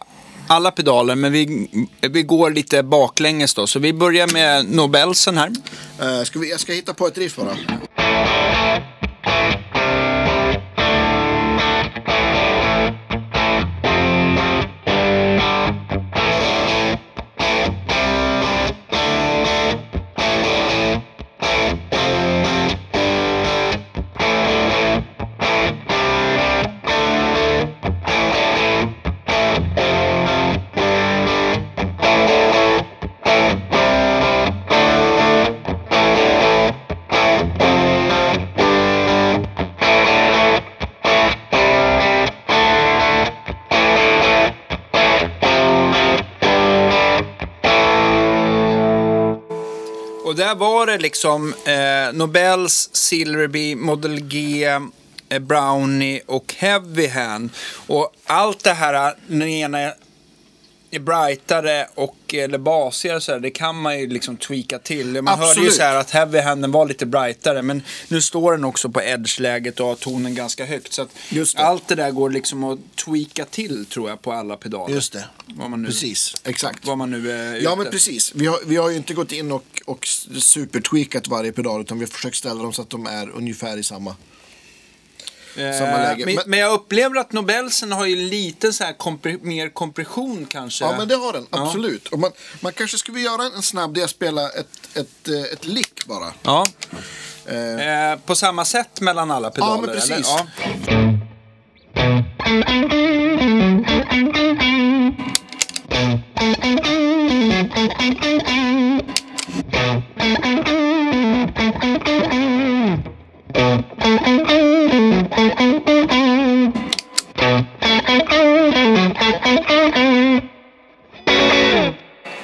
alla 0.49 0.71
pedaler, 0.71 1.15
men 1.15 1.33
vi, 1.33 1.69
vi 2.01 2.23
går 2.23 2.51
lite 2.51 2.83
baklänges 2.83 3.55
då. 3.55 3.67
Så 3.67 3.79
vi 3.79 3.93
börjar 3.93 4.27
med 4.33 4.71
Nobelsen 4.71 5.39
här. 5.39 5.49
Uh, 5.49 6.25
ska 6.25 6.39
vi, 6.39 6.51
jag 6.51 6.61
ska 6.61 6.73
hitta 6.73 6.95
på 6.95 7.07
ett 7.07 7.19
riff 7.19 7.37
bara. 7.37 7.57
Där 50.39 50.55
var 50.55 50.87
det 50.87 50.99
liksom 50.99 51.55
eh, 51.65 52.13
Nobels, 52.13 52.91
Silverby, 52.93 53.75
Model 53.75 54.21
G, 54.21 54.65
eh, 55.29 55.39
Brownie 55.39 56.21
och 56.27 56.55
Heavy 56.59 57.09
Hand. 57.09 57.51
Och 57.87 58.13
allt 58.27 58.65
det 58.65 58.73
här, 58.73 59.09
eh, 59.09 59.15
den 59.27 59.49
ena 59.49 59.93
är 60.91 60.99
brightare 60.99 61.89
och 61.95 62.35
eller 62.35 62.59
basigare 62.59 63.21
så 63.21 63.33
här, 63.33 63.41
det 63.41 63.51
kan 63.51 63.77
man 63.81 64.01
ju 64.01 64.07
liksom 64.07 64.37
tweaka 64.37 64.79
till. 64.79 65.23
Man 65.23 65.27
hörde 65.27 65.45
ju 65.45 65.51
Absolut. 65.51 65.75
så 65.75 65.83
här 65.83 65.97
att 65.97 66.11
Heavy 66.11 66.39
Handen 66.39 66.73
var 66.73 66.87
lite 66.87 67.07
brightare 67.07 67.63
men 67.63 67.83
nu 68.09 68.23
står 68.23 68.53
den 68.53 68.65
också 68.65 68.89
på 68.89 69.03
edge-läget 69.03 69.81
och 69.81 69.87
har 69.87 69.95
tonen 69.95 70.35
ganska 70.35 70.65
högt. 70.65 70.93
Så 70.93 71.07
det. 71.31 71.55
allt 71.57 71.89
det 71.89 71.95
där 71.95 72.11
går 72.11 72.31
liksom 72.31 72.65
att 72.65 72.79
tweaka 73.05 73.45
till 73.45 73.87
tror 73.87 74.09
jag 74.09 74.23
på 74.23 74.33
alla 74.33 74.57
pedaler. 74.57 74.95
Just 74.95 75.13
det. 75.13 75.25
Vad 75.47 75.71
man 75.71 75.83
nu, 75.83 75.89
Precis, 75.89 76.37
exakt. 76.45 76.87
Vad 76.87 76.99
man 76.99 77.11
nu 77.11 77.31
är 77.31 77.53
Ja, 77.53 77.73
ute 77.73 77.77
men 77.77 77.91
precis. 77.91 78.33
Vi 78.35 78.47
har, 78.47 78.59
vi 78.67 78.77
har 78.77 78.91
ju 78.91 78.97
inte 78.97 79.15
gått 79.15 79.33
in 79.33 79.53
och, 79.53 79.83
och 79.85 80.07
supertweakat 80.39 81.29
varje 81.29 81.53
pedal 81.53 81.81
utan 81.81 81.99
vi 81.99 82.05
har 82.05 82.11
försökt 82.11 82.37
ställa 82.37 82.63
dem 82.63 82.73
så 82.73 82.83
att 82.83 82.91
de 82.91 83.07
är 83.07 83.31
ungefär 83.31 83.77
i 83.77 83.83
samma. 83.83 84.17
Eh. 85.57 86.27
Men, 86.27 86.39
Men- 86.47 86.59
jag 86.59 86.73
upplever 86.73 87.17
att 87.21 87.33
Nobelsen 87.33 87.93
har 87.93 88.07
ju 88.07 88.17
lite 88.17 88.73
så 88.73 88.85
här 88.85 88.93
kompre- 88.93 89.39
mer 89.43 89.69
kompression 89.69 90.47
kanske. 90.51 90.85
Ja, 90.85 90.95
men 90.99 91.09
det 91.09 91.15
har 91.17 91.33
den. 91.33 91.47
Ja. 91.51 91.63
Absolut. 91.67 92.09
Och 92.09 92.19
man, 92.19 92.31
man 92.61 92.73
kanske 92.73 92.99
skulle 92.99 93.21
göra 93.21 93.43
en 93.57 93.63
snabb 93.63 93.95
där 93.95 94.01
jag 94.01 94.11
spelar 94.11 94.47
ett, 94.47 94.97
ett, 94.97 95.29
eh, 95.29 95.53
ett 95.53 95.67
lick 95.67 96.05
bara. 96.07 96.33
Ja. 96.43 96.67
Eh, 97.47 98.11
Eh, 98.13 98.19
på 98.19 98.35
samma 98.35 98.65
sätt 98.65 99.01
mellan 99.01 99.31
alla 99.31 99.51
pedaler? 99.51 99.75
Ja, 99.75 99.81
men 99.81 99.91
precis. 99.95 100.11
Eller? 100.11 100.25
Ja. 100.29 100.47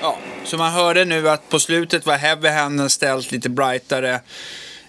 Ja, 0.01 0.17
så 0.45 0.57
man 0.57 0.73
hörde 0.73 1.05
nu 1.05 1.29
att 1.29 1.49
på 1.49 1.59
slutet 1.59 2.07
var 2.07 2.17
Heavy 2.17 2.49
Handen 2.49 2.91
ställt 2.91 3.33
lite 3.33 3.49
brightare 3.49 4.21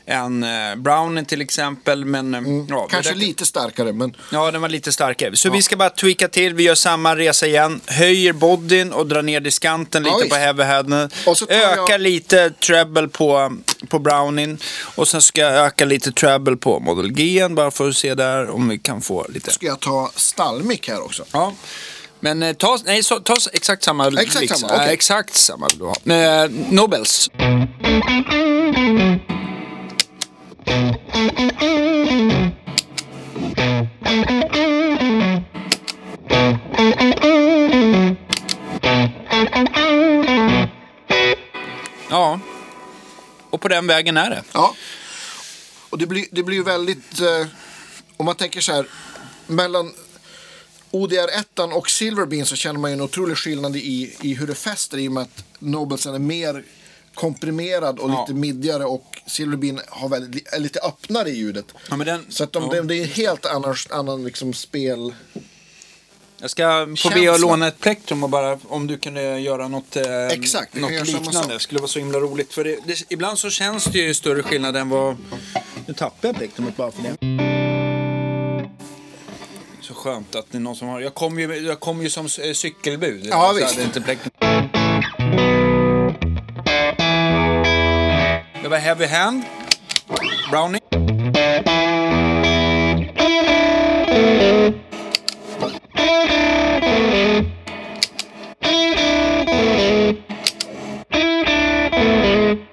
än 0.07 0.43
eh, 0.43 0.75
Browning 0.75 1.25
till 1.25 1.41
exempel. 1.41 2.05
Men, 2.05 2.33
eh, 2.33 2.41
ja, 2.41 2.47
Mm. 2.47 2.87
Kanske 2.89 3.13
det 3.13 3.19
lite 3.19 3.45
starkare, 3.45 3.93
men 3.93 4.15
Ja, 4.31 4.51
den 4.51 4.61
var 4.61 4.69
lite 4.69 4.91
starkare. 4.91 5.35
Så 5.35 5.49
vi 5.49 5.61
ska 5.61 5.75
bara 5.75 5.89
tweaka 5.89 6.27
till. 6.27 6.53
Vi 6.53 6.63
gör 6.63 6.75
samma 6.75 7.15
resa 7.15 7.47
igen. 7.47 7.81
Höjer 7.85 8.33
bodyn 8.33 8.93
och 8.93 9.07
drar 9.07 9.21
ner 9.21 9.39
diskanten 9.39 10.05
Ja, 10.05 10.11
lite 10.11 10.23
visst. 10.23 10.35
på 10.35 10.39
heavyheaden. 10.41 11.09
Ökar 11.49 11.85
jag- 11.89 12.01
lite 12.01 12.49
treble 12.49 13.07
på, 13.07 13.57
på 13.89 13.99
Browning. 13.99 14.57
Och 14.95 15.07
sen 15.07 15.21
ska 15.21 15.41
jag 15.41 15.65
öka 15.65 15.85
lite 15.85 16.11
treble 16.11 16.55
på 16.55 16.79
Model 16.79 17.11
G 17.11 17.47
bara 17.49 17.71
för 17.71 17.89
att 17.89 17.95
se 17.95 18.15
där 18.15 18.49
om 18.49 18.69
vi 18.69 18.77
kan 18.77 19.01
få 19.01 19.25
lite. 19.29 19.51
ska 19.51 19.65
jag 19.65 19.79
ta 19.79 20.11
stallmick 20.15 20.87
här 20.89 21.01
också. 21.05 21.25
Ja. 21.31 21.53
Men 22.19 22.43
eh, 22.43 22.53
ta, 22.53 22.77
nej, 22.85 23.03
så, 23.03 23.19
ta 23.19 23.37
exakt 23.53 23.83
samma. 23.83 24.07
Exakt 24.21 24.49
samma, 24.59 24.73
Ja, 24.73 24.79
okej. 24.81 24.93
exakt 24.93 25.35
samma 25.35 25.69
du 25.69 25.83
ha. 25.85 25.95
Eh, 26.43 26.49
Nobels. 26.69 27.29
Ja, 42.09 42.39
och 43.49 43.61
på 43.61 43.67
den 43.67 43.87
vägen 43.87 44.17
är 44.17 44.29
det. 44.29 44.43
Ja. 44.53 44.75
Och 45.89 45.97
det 45.97 46.07
blir, 46.07 46.25
det 46.31 46.43
blir 46.43 46.57
ju 46.57 46.63
väldigt, 46.63 47.19
eh, 47.19 47.47
om 48.17 48.25
man 48.25 48.35
tänker 48.35 48.61
så 48.61 48.71
här, 48.71 48.85
mellan 49.47 49.93
ODR1 50.91 51.71
och 51.71 51.89
Silverbean 51.89 52.45
så 52.45 52.55
känner 52.55 52.79
man 52.79 52.91
ju 52.91 52.93
en 52.93 53.01
otrolig 53.01 53.37
skillnad 53.37 53.75
i, 53.75 54.15
i 54.21 54.33
hur 54.33 54.47
det 54.47 54.55
fäster 54.55 54.97
i 54.97 55.07
och 55.07 55.11
med 55.11 55.23
att 55.23 55.43
Nobelsen 55.59 56.15
är 56.15 56.19
mer 56.19 56.63
komprimerad 57.15 57.99
och 57.99 58.09
lite 58.09 58.33
middigare 58.33 58.85
och 58.85 59.21
Silverbean 59.25 59.81
har 59.89 60.09
väldigt, 60.09 60.53
är 60.53 60.59
lite 60.59 60.79
öppnare 60.79 61.29
i 61.29 61.35
ljudet. 61.35 61.65
Den, 62.05 62.25
Så 62.29 62.43
att 62.43 62.53
de, 62.53 62.69
det, 62.69 62.81
det 62.81 62.95
är 62.95 63.01
en 63.01 63.09
helt 63.09 63.45
annan, 63.45 63.75
annan 63.89 64.23
liksom 64.23 64.53
spel. 64.53 65.13
Jag 66.41 66.49
ska 66.49 66.87
få 66.97 67.09
be 67.09 67.33
att 67.33 67.39
låna 67.39 67.67
ett 67.67 67.79
plektrum 67.79 68.23
och 68.23 68.29
bara 68.29 68.59
om 68.67 68.87
du 68.87 68.97
kunde 68.97 69.39
göra 69.39 69.67
något, 69.67 69.95
eh, 69.95 70.27
Exakt, 70.27 70.75
något 70.75 71.07
liknande. 71.07 71.53
Det 71.53 71.59
skulle 71.59 71.79
vara 71.79 71.87
så 71.87 71.99
himla 71.99 72.19
roligt. 72.19 72.53
För 72.53 72.63
det, 72.63 72.79
det, 72.85 73.03
ibland 73.09 73.39
så 73.39 73.49
känns 73.49 73.85
det 73.85 73.99
ju 73.99 74.13
större 74.13 74.43
skillnad 74.43 74.75
än 74.75 74.89
vad... 74.89 75.17
Nu 75.85 75.93
tappade 75.93 76.27
jag 76.27 76.35
plektrumet 76.35 76.77
bara 76.77 76.91
för 76.91 77.01
det. 77.01 77.15
Så 79.81 79.93
skönt 79.93 80.35
att 80.35 80.45
det 80.51 80.57
är 80.57 80.59
någon 80.59 80.75
som 80.75 80.87
har... 80.87 81.01
Jag 81.01 81.13
kom 81.13 81.39
ju, 81.39 81.55
jag 81.55 81.79
kom 81.79 82.01
ju 82.01 82.09
som 82.09 82.25
eh, 82.25 82.53
cykelbud. 82.53 83.25
Ja, 83.25 83.53
visst. 83.53 83.79
inte 83.79 84.01
plektrum. 84.01 84.44
Var 88.75 88.79
Heavy 88.81 89.05
Hand. 89.05 89.43
Brownie. 90.51 90.79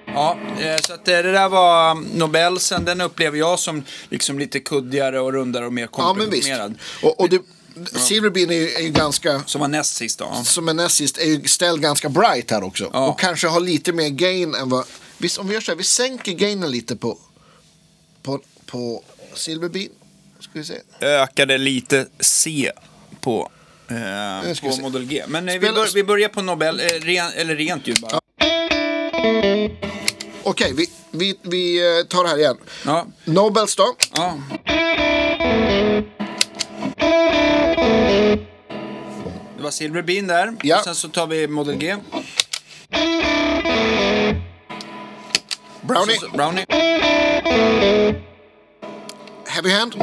Ja, 0.05 0.37
eh, 0.59 0.77
så 0.81 0.93
att 0.93 1.05
det 1.05 1.21
där 1.21 1.49
var 1.49 1.91
um, 1.91 2.07
Nobelsen. 2.13 2.85
Den 2.85 3.01
upplever 3.01 3.37
jag 3.37 3.59
som 3.59 3.83
liksom 4.09 4.39
lite 4.39 4.59
kuddigare 4.59 5.19
och 5.19 5.33
rundare 5.33 5.65
och 5.65 5.73
mer 5.73 5.81
Ja, 5.81 5.87
komprimerad. 5.87 6.77
Och, 7.03 7.19
och 7.19 7.29
det, 7.29 7.41
Silverbean 7.85 8.49
är 8.49 8.55
ju, 8.55 8.69
är 8.69 8.81
ju 8.81 8.89
ganska, 8.89 9.43
Som 9.45 9.61
var 9.61 9.67
näst 9.67 9.95
sist 9.95 10.19
då. 10.19 10.33
som 10.45 10.69
är 10.69 10.73
näst 10.73 10.95
sist, 10.95 11.17
är 11.17 11.25
ju 11.25 11.47
ställd 11.47 11.81
ganska 11.81 12.09
bright 12.09 12.51
här 12.51 12.63
också. 12.63 12.89
Ja. 12.93 13.07
Och 13.07 13.19
kanske 13.19 13.47
har 13.47 13.59
lite 13.59 13.93
mer 13.93 14.09
gain 14.09 14.55
än 14.55 14.69
vad... 14.69 14.85
Visst, 15.23 15.37
om 15.37 15.47
vi 15.47 15.53
gör 15.53 15.61
så 15.61 15.71
här, 15.71 15.77
vi 15.77 15.83
sänker 15.83 16.31
gainen 16.31 16.71
lite 16.71 16.95
på, 16.95 17.17
på, 18.21 18.39
på 18.65 19.03
Silverbean. 19.33 19.89
Ska 20.39 20.51
vi 20.53 20.63
se. 20.63 20.79
ökade 21.01 21.57
lite 21.57 22.07
C 22.19 22.71
på, 23.21 23.51
eh, 23.87 23.95
vi 24.45 24.55
på. 24.55 24.81
Model 24.81 25.05
G. 25.05 25.23
Men 25.27 25.49
eh, 25.49 25.53
vi, 25.53 25.59
bör, 25.59 25.93
vi 25.93 26.03
börjar 26.03 26.29
på 26.29 26.41
Nobel, 26.41 26.79
eh, 26.79 26.83
ren, 26.83 27.31
eller 27.35 27.55
rent 27.55 27.87
ljud 27.87 27.99
bara. 28.01 28.19
Okej, 30.43 30.73
vi, 30.73 30.89
vi, 31.11 31.39
vi 31.41 31.97
eh, 31.99 32.05
tar 32.05 32.23
det 32.23 32.29
här 32.29 32.37
igen. 32.37 32.57
Ja. 32.85 33.07
Nobels 33.23 33.75
då. 33.75 33.95
Ja. 34.15 34.37
Det 39.57 39.63
var 39.63 39.71
Silverbean 39.71 40.27
där. 40.27 40.55
Ja. 40.63 40.77
Och 40.77 40.83
sen 40.83 40.95
så 40.95 41.09
tar 41.09 41.27
vi 41.27 41.47
Model 41.47 41.75
G. 41.75 41.95
Brownie. 45.83 46.15
Brownie. 46.33 46.65
Heavy 49.47 49.69
hand. 49.69 49.95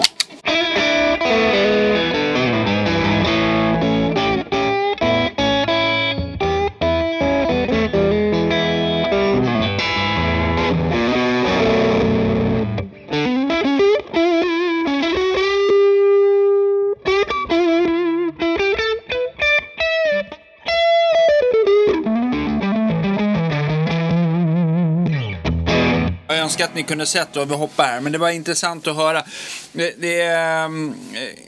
Önskar 26.51 26.65
att 26.65 26.75
ni 26.75 26.83
kunde 26.83 27.07
sett 27.07 27.37
och 27.37 27.51
vi 27.51 27.55
hoppar 27.55 27.85
här, 27.85 28.01
men 28.01 28.13
det 28.13 28.19
var 28.19 28.31
intressant 28.31 28.87
att 28.87 28.97
höra. 28.97 29.25
Det, 29.73 29.95
det 29.99 30.21
är, 30.21 30.65
ehm, 30.65 30.95
eh, 31.15 31.39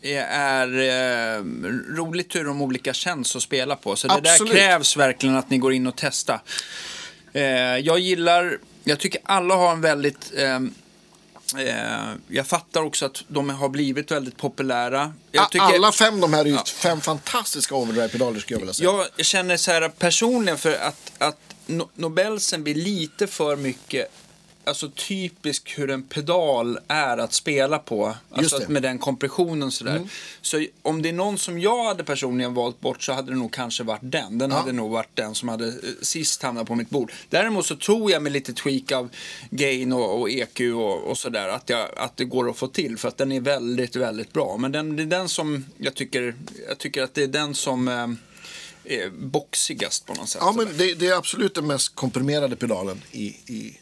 det 0.00 0.16
är 0.16 0.68
eh, 0.68 1.44
roligt 1.96 2.34
hur 2.34 2.44
de 2.44 2.62
olika 2.62 2.92
känns 2.92 3.36
att 3.36 3.42
spela 3.42 3.76
på. 3.76 3.96
Så 3.96 4.08
det 4.08 4.14
Absolut. 4.14 4.52
där 4.52 4.58
krävs 4.58 4.96
verkligen 4.96 5.36
att 5.36 5.50
ni 5.50 5.58
går 5.58 5.72
in 5.72 5.86
och 5.86 5.94
testar. 5.96 6.40
Eh, 7.32 7.42
jag 7.78 7.98
gillar, 7.98 8.58
jag 8.84 8.98
tycker 8.98 9.20
alla 9.24 9.54
har 9.54 9.72
en 9.72 9.80
väldigt... 9.80 10.32
ehm, 10.36 10.74
eh, 11.58 12.14
jag 12.28 12.46
fattar 12.46 12.82
också 12.82 13.06
att 13.06 13.24
de 13.28 13.50
har 13.50 13.68
blivit 13.68 14.10
väldigt 14.10 14.36
populära. 14.36 15.12
Tycker, 15.50 15.64
Alla 15.64 15.92
fem 15.92 16.20
de 16.20 16.32
här 16.32 16.44
är 16.44 16.48
ju 16.48 16.58
fem 16.58 17.00
fantastiska 17.00 17.74
overdrive-pedaler 17.74 18.40
skulle 18.40 18.54
jag 18.54 18.60
vilja 18.60 18.74
säga. 18.74 19.06
jag 19.16 19.26
känner 19.26 19.56
så 19.56 19.70
här 19.70 19.88
personligen 19.88 20.58
för 20.58 20.72
att, 20.72 21.12
att 21.18 21.53
No- 21.66 21.88
Nobelsen 21.94 22.62
blir 22.62 22.74
lite 22.74 23.26
för 23.26 23.56
mycket 23.56 24.10
Alltså 24.66 24.90
typisk 24.90 25.78
hur 25.78 25.90
en 25.90 26.02
pedal 26.02 26.78
är 26.88 27.18
att 27.18 27.32
spela 27.32 27.78
på. 27.78 28.14
Alltså 28.30 28.60
med 28.68 28.82
den 28.82 28.98
kompressionen 28.98 29.70
sådär. 29.70 30.08
Så 30.42 30.66
om 30.82 31.02
det 31.02 31.08
är 31.08 31.12
någon 31.12 31.38
som 31.38 31.58
jag 31.58 31.84
hade 31.84 32.04
personligen 32.04 32.54
valt 32.54 32.80
bort 32.80 33.02
så 33.02 33.12
hade 33.12 33.32
det 33.32 33.36
nog 33.38 33.52
kanske 33.52 33.82
varit 33.82 34.00
den. 34.02 34.38
Den 34.38 34.52
hade 34.52 34.72
nog 34.72 34.90
varit 34.90 35.16
den 35.16 35.34
som 35.34 35.48
hade 35.48 35.66
eh, 35.66 35.72
sist 36.02 36.42
hamnat 36.42 36.66
på 36.66 36.74
mitt 36.74 36.90
bord. 36.90 37.12
Däremot 37.28 37.66
så 37.66 37.76
tror 37.76 38.10
jag 38.10 38.22
med 38.22 38.32
lite 38.32 38.52
tweak 38.52 38.92
av 38.92 39.08
gain 39.50 39.92
och, 39.92 40.20
och 40.20 40.30
EQ 40.30 40.60
och, 40.60 41.10
och 41.10 41.18
sådär 41.18 41.48
att, 41.48 41.68
jag, 41.70 41.88
att 41.96 42.16
det 42.16 42.24
går 42.24 42.50
att 42.50 42.56
få 42.56 42.66
till. 42.66 42.98
För 42.98 43.08
att 43.08 43.16
den 43.16 43.32
är 43.32 43.40
väldigt, 43.40 43.96
väldigt 43.96 44.32
bra. 44.32 44.56
Men 44.56 44.72
den, 44.72 44.96
det 44.96 45.02
är 45.02 45.06
den 45.06 45.28
som 45.28 45.64
jag 45.78 45.94
tycker, 45.94 46.34
jag 46.68 46.78
tycker 46.78 47.02
att 47.02 47.14
det 47.14 47.22
är 47.22 47.28
den 47.28 47.54
som 47.54 47.88
eh, 47.88 48.06
boxigast 49.12 50.06
på 50.06 50.14
något 50.14 50.28
sätt. 50.28 50.42
Ja, 50.44 50.52
men 50.52 50.76
det, 50.76 50.94
det 50.94 51.06
är 51.06 51.16
absolut 51.16 51.54
den 51.54 51.66
mest 51.66 51.94
komprimerade 51.94 52.56
pedalen 52.56 53.02
i, 53.12 53.26
i, 53.26 53.78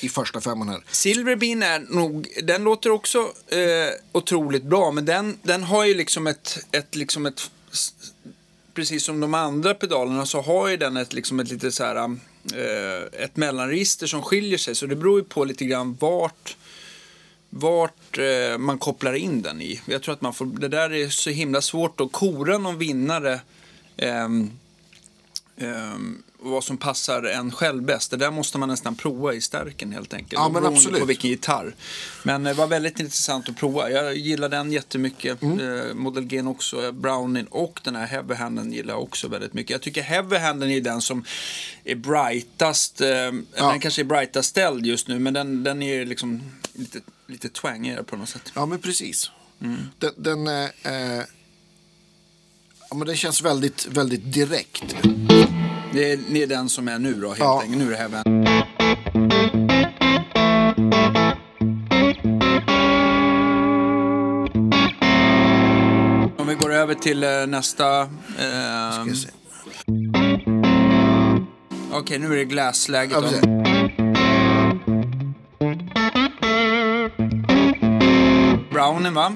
i 0.00 0.08
första 0.08 0.40
femman 0.40 0.68
här. 0.68 0.84
Silverbean 0.90 1.62
är 1.62 1.80
nog, 1.80 2.28
den 2.42 2.64
låter 2.64 2.90
också 2.90 3.18
eh, 3.48 3.58
otroligt 4.12 4.64
bra, 4.64 4.90
men 4.90 5.04
den, 5.04 5.38
den 5.42 5.62
har 5.62 5.84
ju 5.84 5.94
liksom 5.94 6.26
ett, 6.26 6.58
ett, 6.72 6.94
liksom 6.94 7.26
ett, 7.26 7.50
precis 8.74 9.04
som 9.04 9.20
de 9.20 9.34
andra 9.34 9.74
pedalerna 9.74 10.26
så 10.26 10.40
har 10.40 10.68
ju 10.68 10.76
den 10.76 10.96
ett, 10.96 11.12
liksom 11.12 11.40
ett 11.40 11.50
lite 11.50 11.72
så 11.72 11.84
här, 11.84 11.96
eh, 11.96 13.22
ett 13.24 13.36
mellanregister 13.36 14.06
som 14.06 14.22
skiljer 14.22 14.58
sig, 14.58 14.74
så 14.74 14.86
det 14.86 14.96
beror 14.96 15.18
ju 15.18 15.24
på 15.24 15.44
lite 15.44 15.64
grann 15.64 15.96
vart 16.00 16.56
vart 17.56 18.18
eh, 18.18 18.58
man 18.58 18.78
kopplar 18.78 19.14
in 19.14 19.42
den 19.42 19.62
i. 19.62 19.80
Jag 19.86 20.02
tror 20.02 20.14
att 20.14 20.20
man 20.20 20.34
får, 20.34 20.46
det 20.46 20.68
där 20.68 20.92
är 20.92 21.08
så 21.08 21.30
himla 21.30 21.60
svårt 21.60 22.00
att 22.00 22.12
kora 22.12 22.58
någon 22.58 22.78
vinnare 22.78 23.40
ehm, 23.96 24.50
och 26.44 26.50
vad 26.50 26.64
som 26.64 26.76
passar 26.76 27.22
en 27.22 27.50
själv 27.50 27.82
bäst. 27.82 28.10
Det 28.10 28.16
där 28.16 28.30
måste 28.30 28.58
man 28.58 28.68
nästan 28.68 28.94
prova 28.94 29.34
i 29.34 29.40
stärken 29.40 29.92
helt 29.92 30.14
enkelt. 30.14 30.32
Ja, 30.32 30.48
men 30.48 30.66
absolut. 30.66 31.00
på 31.00 31.06
vilken 31.06 31.30
gitarr. 31.30 31.74
Men 32.22 32.42
det 32.42 32.54
var 32.54 32.66
väldigt 32.66 33.00
intressant 33.00 33.48
att 33.48 33.56
prova. 33.56 33.90
Jag 33.90 34.16
gillar 34.16 34.48
den 34.48 34.72
jättemycket. 34.72 35.42
Mm. 35.42 35.60
Eh, 35.60 35.94
Model 35.94 36.24
G 36.24 36.42
också, 36.42 36.92
Browning 36.92 37.46
och 37.46 37.80
den 37.84 37.96
här 37.96 38.06
Heavy 38.06 38.34
Handen 38.34 38.72
gillar 38.72 38.94
jag 38.94 39.02
också 39.02 39.28
väldigt 39.28 39.54
mycket. 39.54 39.70
Jag 39.70 39.82
tycker 39.82 40.02
Heavy 40.02 40.36
Handen 40.36 40.70
är 40.70 40.80
den 40.80 41.02
som 41.02 41.24
är 41.84 41.94
brightast. 41.94 43.00
Eh, 43.00 43.08
Den 43.56 43.80
kanske 43.80 44.02
är 44.02 44.04
brightast 44.04 44.48
ställd 44.48 44.86
just 44.86 45.08
nu, 45.08 45.18
men 45.18 45.34
den, 45.34 45.62
den 45.62 45.82
är 45.82 46.06
liksom 46.06 46.42
lite, 46.72 47.00
lite 47.26 47.48
twangigare 47.48 48.02
på 48.02 48.16
något 48.16 48.28
sätt. 48.28 48.52
Ja, 48.54 48.66
men 48.66 48.78
precis. 48.78 49.30
Den, 49.98 50.12
den, 50.16 50.46
eh, 50.46 50.64
eh, 50.64 51.24
Ja, 52.94 52.98
men 52.98 53.06
det 53.08 53.16
känns 53.16 53.42
väldigt, 53.42 53.86
väldigt 53.86 54.32
direkt. 54.32 54.96
Det 55.92 56.12
är, 56.12 56.18
det 56.28 56.42
är 56.42 56.46
den 56.46 56.68
som 56.68 56.88
är 56.88 56.98
nu 56.98 57.14
då, 57.14 57.28
helt 57.28 57.38
ja. 57.38 57.60
enkelt. 57.62 57.78
Nu 57.78 57.86
är 57.86 57.90
det 57.90 57.96
här 57.96 58.24
Om 66.38 66.46
vi 66.46 66.54
går 66.54 66.72
över 66.72 66.94
till 66.94 67.24
eh, 67.24 67.46
nästa. 67.46 68.00
Eh... 68.00 68.06
Okej, 69.00 69.18
okay, 72.00 72.18
nu 72.18 72.32
är 72.32 72.36
det 72.36 72.44
glassläget. 72.44 73.12
Ja, 73.12 73.22
Brownen, 78.70 79.14
va? 79.14 79.32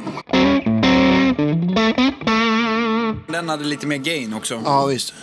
Den 3.27 3.49
hade 3.49 3.65
lite 3.65 3.87
mer 3.87 3.99
gain 3.99 4.35
också. 4.35 4.63
Ja, 4.65 4.87
visst. 4.87 5.15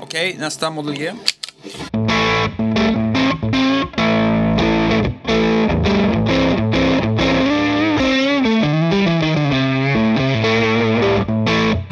Okej, 0.00 0.36
nästa 0.40 0.70
Model 0.70 0.94
G. 0.94 1.12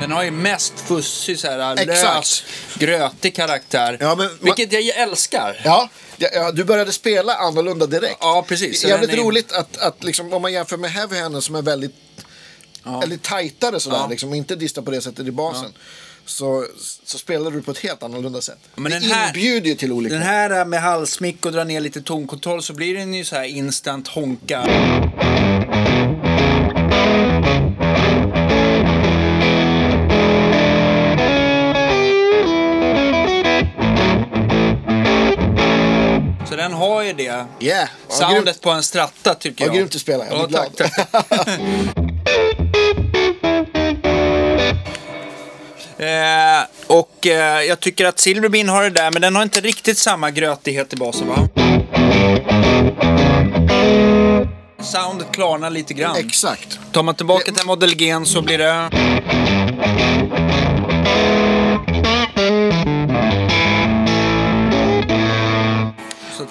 Den 0.01 0.13
har 0.13 0.25
ju 0.25 0.31
mest 0.31 0.81
fussig, 0.81 1.39
så 1.39 1.47
här, 1.49 1.75
lös, 1.75 1.81
Exakt. 1.89 2.45
Grötig 2.79 3.35
karaktär. 3.37 3.97
Ja, 4.01 4.15
men- 4.15 4.39
vilket 4.41 4.73
jag 4.73 4.83
älskar. 4.97 5.61
Ja, 5.65 5.89
ja, 6.17 6.29
ja, 6.33 6.53
du 6.53 6.65
började 6.65 6.93
spela 6.93 7.35
annorlunda 7.35 7.87
direkt. 7.87 8.17
Ja, 8.21 8.45
precis. 8.49 8.71
Det 8.71 8.77
Så 8.77 8.87
är 8.87 8.91
jävligt 8.91 9.11
är- 9.13 9.17
roligt 9.17 9.53
att, 9.53 9.77
att 9.77 10.05
liksom, 10.05 10.33
om 10.33 10.43
man 10.43 10.53
jämför 10.53 10.77
med 10.77 10.91
Heavy 10.91 11.19
Handed 11.19 11.43
som 11.43 11.55
är 11.55 11.63
väldigt 11.63 11.95
eller 13.03 13.17
tajtare 13.17 13.81
sådär, 13.81 13.97
Ja. 13.97 14.07
liksom, 14.11 14.35
inte 14.35 14.57
distar 14.57 14.83
på 14.83 14.91
det 14.91 15.01
sättet 15.01 15.27
i 15.27 15.31
basen. 15.31 15.73
Så, 16.27 16.67
så 17.05 17.19
spelar 17.19 17.51
du 17.51 17.63
på 17.63 17.71
ett 17.71 17.79
helt 17.79 18.03
annorlunda 18.03 18.41
sätt. 18.41 18.59
Men 18.75 18.93
det 18.93 18.99
den 18.99 19.11
här- 19.11 19.27
inbjuder 19.29 19.69
ju 19.69 19.75
till 19.75 19.93
olika. 19.93 20.15
Den 20.15 20.23
här 20.25 20.65
med 20.65 20.83
halsmick 20.83 21.47
och 21.47 21.53
dra 21.53 21.65
ner 21.65 21.81
lite 21.81 22.03
tonkontroll 22.03 22.63
så 22.63 22.73
blir 22.73 22.95
den 22.95 23.15
ju 23.15 23.25
så 23.25 23.37
här 23.37 23.45
instant 23.45 24.09
honka. 24.09 24.67
Har 36.77 37.03
ju 37.03 37.13
det. 37.13 37.23
Yeah, 37.25 37.47
ja, 37.61 37.87
Soundet 38.09 38.45
grymt. 38.45 38.61
på 38.61 38.71
en 38.71 38.83
stratta 38.83 39.35
tycker 39.35 39.65
Ja, 39.65 39.69
jag. 39.69 39.77
grymt 39.77 39.95
att 39.95 40.01
spela. 40.01 40.25
Jag 40.27 40.39
Ja, 40.39 40.47
blir 40.47 40.59
tack, 40.59 40.77
glad. 40.77 40.91
tack. 41.11 41.49
Eh, 45.99 46.63
och 46.87 47.27
eh, 47.27 47.63
jag 47.63 47.81
tycker 47.81 48.05
att 48.05 48.19
Silverbean 48.19 48.69
har 48.69 48.83
det 48.83 48.91
där, 48.91 49.11
men 49.13 49.23
den 49.23 49.37
har 49.37 49.43
inte 49.43 49.61
riktigt 49.61 49.99
samma 49.99 50.31
grötighet 50.31 50.93
i 50.93 50.97
basen 50.97 51.29
va? 51.29 51.49
Soundet 54.83 55.27
klarnar 55.33 55.71
lite 55.71 55.95
grann. 55.95 56.17
Exakt. 56.17 56.79
Tar 56.93 57.03
man 57.03 57.15
tillbaka 57.15 57.53
till 57.53 57.67
Model 57.67 57.95
G 57.95 58.17
så 58.25 58.43
blir 58.43 58.59
det... 58.59 58.91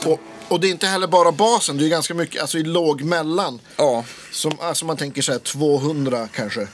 Och, 0.06 0.20
och 0.47 0.60
det 0.60 0.68
är 0.68 0.72
inte 0.72 0.88
heller 0.88 1.08
bara 1.08 1.32
basen, 1.32 1.78
det 1.78 1.86
är 1.86 1.89
ganska 1.89 2.14
mycket 2.14 2.41
alltså, 2.41 2.58
i 2.58 2.64
låg 2.64 3.01
mellan. 3.01 3.60
ja. 3.78 4.06
Som, 4.32 4.51
alltså 4.60 4.86
man 4.86 4.97
tänker 4.97 5.22
så 5.22 5.32
här 5.32 5.39
200 5.39 6.28
kanske. 6.34 6.68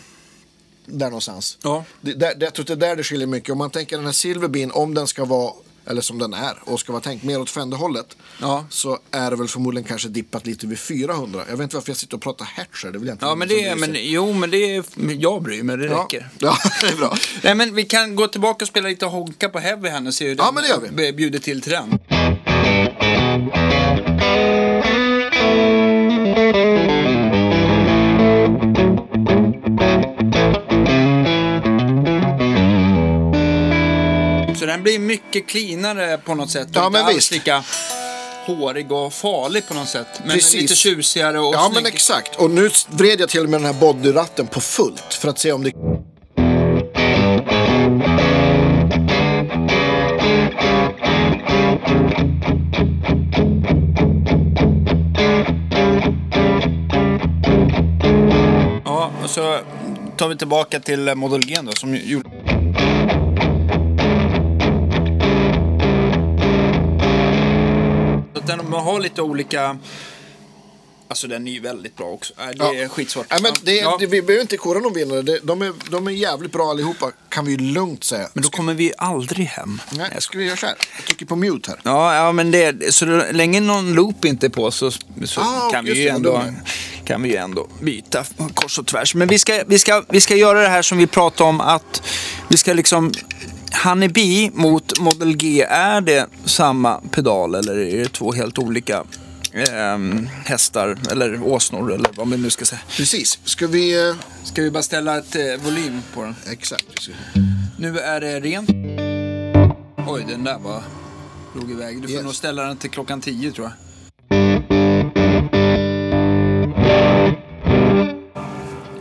Där 0.86 1.05
någonstans. 1.05 1.57
Ja. 1.61 1.84
Det, 2.01 2.13
där, 2.13 2.36
det, 2.36 2.45
jag 2.45 2.53
tror 2.53 2.63
att 2.63 2.67
det 2.67 2.73
är 2.73 2.89
där 2.89 2.95
det 2.95 3.03
skiljer 3.03 3.27
mycket. 3.27 3.49
Om 3.49 3.57
man 3.57 3.69
tänker 3.69 3.97
den 3.97 4.05
här 4.05 4.13
Silverbean, 4.13 4.71
om 4.71 4.93
den 4.93 5.07
ska 5.07 5.25
vara, 5.25 5.53
eller 5.86 6.01
som 6.01 6.19
den 6.19 6.34
är, 6.34 6.57
och 6.63 6.79
ska 6.79 6.91
vara 6.91 7.01
tänkt 7.01 7.23
mer 7.23 7.41
åt 7.41 7.49
Fender-hållet. 7.49 8.17
Ja. 8.41 8.65
Så 8.69 8.99
är 9.11 9.32
det 9.32 9.38
väl 9.38 9.47
förmodligen 9.47 9.88
kanske 9.88 10.07
dippat 10.07 10.45
lite 10.45 10.67
vid 10.67 10.79
400. 10.79 11.43
Jag 11.49 11.57
vet 11.57 11.63
inte 11.63 11.75
varför 11.75 11.89
jag 11.89 11.97
sitter 11.97 12.15
och 12.15 12.21
pratar 12.21 12.45
hertz 12.45 12.84
här, 12.84 12.91
det 12.91 12.99
vill 12.99 13.07
jag 13.07 13.15
inte 13.15 13.25
Ja, 13.25 13.36
men 13.36 13.47
det 13.47 13.63
är, 13.63 13.75
men, 13.75 13.95
jo, 13.95 14.34
men 14.34 14.51
det 14.51 14.75
är, 14.75 14.84
jag 15.19 15.43
bryr 15.43 15.63
mig, 15.63 15.77
det 15.77 15.86
ja. 15.86 16.03
räcker. 16.03 16.29
Ja, 16.39 16.57
det 16.82 16.88
är 16.88 16.95
bra. 16.97 17.17
Nej, 17.43 17.55
men 17.55 17.75
vi 17.75 17.84
kan 17.84 18.15
gå 18.15 18.27
tillbaka 18.27 18.63
och 18.65 18.69
spela 18.69 18.89
lite 18.89 19.05
honka 19.05 19.49
på 19.49 19.59
Heavy 19.59 19.89
här 19.89 20.07
och 20.07 20.13
se 20.13 20.27
hur 20.27 20.36
Ja, 20.36 20.53
den 20.91 21.15
bjuder 21.15 21.39
till 21.39 21.61
till 21.61 21.71
den. 21.71 21.99
Så 34.59 34.66
den 34.66 34.84
blir 34.84 34.99
mycket 34.99 35.47
cleanare 35.47 36.18
på 36.18 36.36
något 36.36 36.49
sätt. 36.51 36.68
Ja, 36.74 36.89
men 36.89 37.07
visst. 37.16 37.32
lika 37.32 37.64
hårig 38.45 38.91
och 38.91 39.14
farlig 39.14 39.68
på 39.68 39.74
något 39.74 39.88
sätt. 39.88 40.07
Men 40.20 40.30
Precis. 40.30 40.62
lite 40.62 40.76
tjusigare 40.76 41.39
och 41.39 41.53
Ja, 41.55 41.70
snygg. 41.72 41.84
men 41.84 41.93
exakt. 41.93 42.36
Och 42.36 42.49
nu 42.51 42.70
vred 42.88 43.22
jag 43.22 43.30
till 43.30 43.43
och 43.43 43.49
med 43.49 43.59
den 43.62 43.66
här 43.74 43.80
bodyratten 43.82 44.47
på 44.47 44.62
fullt 44.62 45.14
för 45.14 45.28
att 45.30 45.39
se 45.39 45.51
om 45.51 45.64
det... 45.64 45.72
tar 60.22 60.30
vi 60.30 60.38
tillbaka 60.38 60.80
till 60.80 61.07
eh, 61.07 61.15
Model 61.15 61.45
G 61.45 61.59
då 61.61 61.72
som 61.72 61.95
gjorde... 61.95 62.30
Man 68.69 68.84
har 68.84 68.99
lite 68.99 69.22
olika... 69.22 69.78
Alltså 71.12 71.28
den 71.28 71.47
är 71.47 71.51
ju 71.51 71.59
väldigt 71.59 71.97
bra 71.97 72.05
också. 72.05 72.34
Nej, 72.38 72.55
det 72.55 72.64
Ja. 72.64 72.74
är 72.76 72.88
skitsvårt. 72.88 73.26
Nej, 73.30 73.39
men 73.41 73.51
det, 73.64 73.76
Ja. 73.76 73.97
det, 73.99 74.07
vi 74.07 74.22
behöver 74.22 74.41
inte 74.41 74.57
kora 74.57 74.80
någon 74.80 74.93
vinnare. 74.93 75.22
Det, 75.22 75.39
de, 75.43 75.62
är, 75.62 75.74
de 75.89 76.07
är 76.07 76.12
jävligt 76.12 76.51
bra 76.51 76.70
allihopa, 76.70 77.12
kan 77.30 77.45
vi 77.45 77.51
ju 77.51 77.57
lugnt 77.57 78.03
säga. 78.03 78.28
Men 78.34 78.43
då 78.43 78.49
kommer 78.49 78.74
vi 78.74 78.93
aldrig 78.97 79.45
hem. 79.47 79.82
Nej, 79.91 80.09
jag 80.14 80.24
skulle 80.24 80.43
göra 80.43 80.57
så 80.57 80.66
här. 80.66 80.76
Jag 80.95 81.05
trycker 81.05 81.26
på 81.26 81.36
mute 81.36 81.70
här. 81.72 81.80
Ja, 81.84 82.16
ja 82.16 82.32
men 82.32 82.51
det, 82.51 82.93
så 82.93 83.05
då, 83.05 83.24
länge 83.32 83.59
någon 83.59 83.93
loop 83.93 84.26
inte 84.26 84.45
är 84.45 84.49
på 84.49 84.72
så, 84.72 84.91
så 84.91 85.41
Ah, 85.41 85.70
kan, 85.72 85.86
vi 85.86 86.01
ju 86.03 86.07
ändå, 86.07 86.43
kan 87.05 87.22
vi 87.24 87.30
ju 87.30 87.36
ändå 87.36 87.68
byta 87.82 88.26
kors 88.53 88.80
och 88.80 88.88
tvärs. 88.88 89.16
Men 89.16 89.28
vi 89.28 89.39
ska, 89.39 89.64
vi, 89.68 89.80
ska, 89.80 90.03
vi 90.09 90.22
ska 90.22 90.36
göra 90.36 90.62
det 90.62 90.70
här 90.70 90.82
som 90.82 90.97
vi 90.97 91.07
pratade 91.07 91.49
om 91.49 91.62
att 91.62 92.03
vi 92.49 92.57
ska 92.57 92.74
liksom 92.74 93.12
Honeybee 93.84 94.51
mot 94.53 94.99
Model 94.99 95.38
G, 95.38 95.62
är 95.70 96.01
det 96.01 96.28
samma 96.45 97.01
pedal 97.12 97.55
eller 97.55 97.80
är 97.80 97.97
det 97.97 98.09
två 98.14 98.32
helt 98.34 98.59
olika 98.59 99.03
ehm, 99.54 100.30
hästar 100.45 100.97
eller 101.12 101.43
åsnor 101.43 101.93
eller 101.93 102.10
vad 102.16 102.28
man 102.28 102.41
nu 102.41 102.49
ska 102.49 102.66
säga? 102.66 102.82
Precis. 102.97 103.39
Ska 103.43 103.68
vi... 103.68 104.10
Eh, 104.10 104.16
Ska 104.43 104.62
vi 104.62 104.72
bara 104.72 104.84
ställa 104.84 105.18
ett 105.18 105.36
eh, 105.36 105.41
volym 105.64 106.02
på 106.14 106.24
den? 106.24 106.36
exakt. 106.52 107.10
Nu 107.78 107.99
är 107.99 108.22
det 108.22 108.39
rent. 108.39 108.70
Oj, 110.08 110.26
den 110.30 110.43
där 110.43 110.60
var 110.60 110.84
drog 111.56 111.72
iväg. 111.72 112.02
Du 112.02 112.08
får 112.08 112.16
Yes. 112.16 112.24
nog 112.24 112.36
ställa 112.36 112.64
den 112.64 112.78
till 112.78 112.89
klockan 112.89 113.22
10 113.22 113.52
tror 113.52 113.68
jag. 113.68 113.74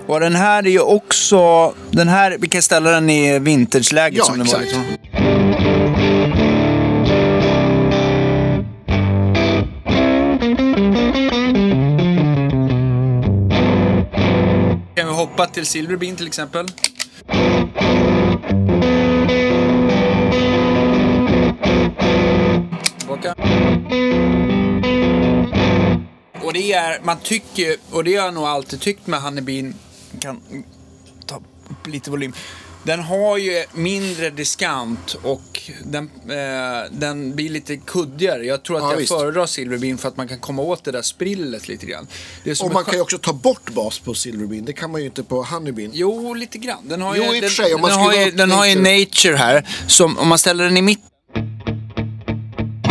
Och 0.06 0.20
den 0.20 0.34
här 0.34 0.62
är 0.66 0.70
ju 0.70 0.80
också, 0.80 1.74
den 1.90 2.08
här, 2.08 2.36
vi 2.40 2.48
kan 2.48 2.62
ställa 2.62 2.90
den 2.90 3.10
i 3.10 3.38
vintageläget 3.38 4.18
Ja, 4.18 4.24
som 4.24 4.38
den 4.38 4.46
var. 4.46 4.60
exakt. 4.60 4.76
Liksom. 5.12 5.29
Kan 14.94 15.06
vi 15.06 15.12
hoppa 15.14 15.46
till 15.46 15.66
Silverbean 15.66 16.16
till 16.16 16.26
exempel? 16.26 16.66
Tillbaka. 22.98 23.34
Och 26.42 26.52
det 26.52 26.72
är, 26.72 27.00
man 27.02 27.16
tycker, 27.22 27.76
och 27.90 28.04
det 28.04 28.16
har 28.16 28.24
jag 28.24 28.34
nog 28.34 28.44
alltid 28.44 28.80
tyckt 28.80 29.06
med 29.06 29.20
Hannibin, 29.20 29.74
kan 30.20 30.40
ta 31.26 31.36
upp 31.36 31.86
lite 31.86 32.10
volym. 32.10 32.32
Den 32.82 33.00
har 33.00 33.36
ju 33.38 33.64
mindre 33.74 34.30
diskant 34.30 35.16
och 35.22 35.60
den, 35.84 36.10
eh, 36.28 36.90
den 36.90 37.36
blir 37.36 37.48
lite 37.50 37.76
kuddigare. 37.76 38.44
Jag 38.46 38.62
tror 38.62 38.76
att 38.76 38.82
Ja, 38.82 38.90
jag 38.90 38.96
visst. 38.98 39.12
föredrar 39.12 39.46
Silverbean 39.46 39.98
för 39.98 40.08
att 40.08 40.16
man 40.16 40.28
kan 40.28 40.38
komma 40.38 40.62
åt 40.62 40.84
det 40.84 40.90
där 40.92 41.02
sprillet 41.02 41.68
lite 41.68 41.86
grann. 41.86 42.06
Och 42.62 42.72
man 42.72 42.84
kan 42.84 42.94
ju 42.94 43.00
också 43.00 43.18
ta 43.18 43.32
bort 43.32 43.70
bas 43.70 43.98
på 43.98 44.14
Silverbean. 44.14 44.64
Det 44.64 44.72
kan 44.72 44.90
man 44.92 45.00
ju 45.00 45.06
inte 45.06 45.22
på 45.22 45.42
Honeybean. 45.42 45.90
Jo, 45.94 46.34
lite 46.34 46.58
grann. 46.58 46.88
Den 46.88 47.02
har 47.02 47.16
Jo, 47.16 47.22
ju, 47.24 47.36
i 47.36 47.40
och 47.40 47.44
för 47.44 47.50
sig, 47.50 47.74
om 47.74 47.80
man 47.80 47.90
den, 47.90 47.98
har 48.00 48.12
ju, 48.14 48.30
den 48.30 48.50
har 48.50 48.66
ju 48.66 48.74
nature. 48.76 49.36
här. 49.36 49.68
Som 49.86 50.18
om 50.18 50.28
man 50.28 50.38
ställer 50.38 50.64
den 50.64 50.76
i 50.76 50.82
mitten 50.82 51.06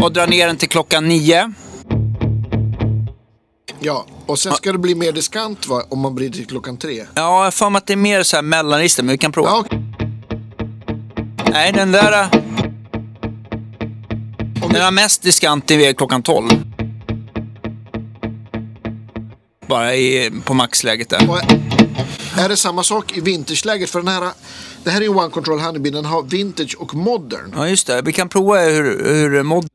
och 0.02 0.14
drar 0.14 0.28
ner 0.28 0.48
den 0.48 0.58
till 0.58 0.70
klockan 0.70 1.08
nio. 1.08 1.54
Ja, 3.82 4.06
och 4.26 4.40
sen 4.40 4.54
ska 4.54 4.72
det 4.72 4.78
bli 4.78 4.96
mer 4.96 5.12
diskant 5.12 5.68
va, 5.68 5.84
om 5.90 6.00
man 6.00 6.16
blir 6.16 6.30
till 6.30 6.46
klockan 6.46 6.78
tre. 6.78 6.98
Ja, 6.98 7.06
jag 7.16 7.44
har 7.44 7.52
för 7.52 7.70
mig 7.70 7.78
att 7.78 7.86
det 7.88 7.94
är 7.94 7.98
mer 7.98 8.24
så 8.24 8.36
här 8.36 8.44
mellanregister, 8.44 9.04
men 9.04 9.12
vi 9.12 9.18
kan 9.18 9.32
prova. 9.32 9.50
Ja, 9.50 9.60
okej. 9.66 9.79
Nej, 11.52 11.72
den 11.72 11.92
där... 11.92 12.22
äh, 12.22 12.30
Den 14.72 14.82
har 14.82 14.92
mest 14.92 15.22
diskant 15.22 15.72
är 15.72 15.94
klockan 15.94 16.24
12. 16.24 16.50
Bara 19.68 19.96
i, 19.96 20.32
på 20.46 20.54
maxläget 20.54 21.10
där. 21.10 21.30
och 21.30 21.40
är 22.38 22.50
det 22.50 22.58
samma 22.58 22.84
sak 22.84 23.18
i 23.18 23.22
vintageläget? 23.22 23.90
För 23.90 24.00
den 24.00 24.08
här, 24.08 24.32
det 24.84 24.90
här 24.90 24.98
är 25.02 25.06
ju 25.06 25.10
One 25.10 25.30
Control 25.30 25.60
Honeybee. 25.60 25.92
Den 25.92 26.06
har 26.06 26.24
vintage 26.24 26.76
och 26.80 26.96
modern. 26.96 27.54
Ja, 27.56 27.68
just 27.68 27.88
det. 27.88 28.02
Vi 28.02 28.14
kan 28.14 28.30
prova 28.30 28.60
hur, 28.60 29.06
hur 29.14 29.44
mod... 29.44 29.68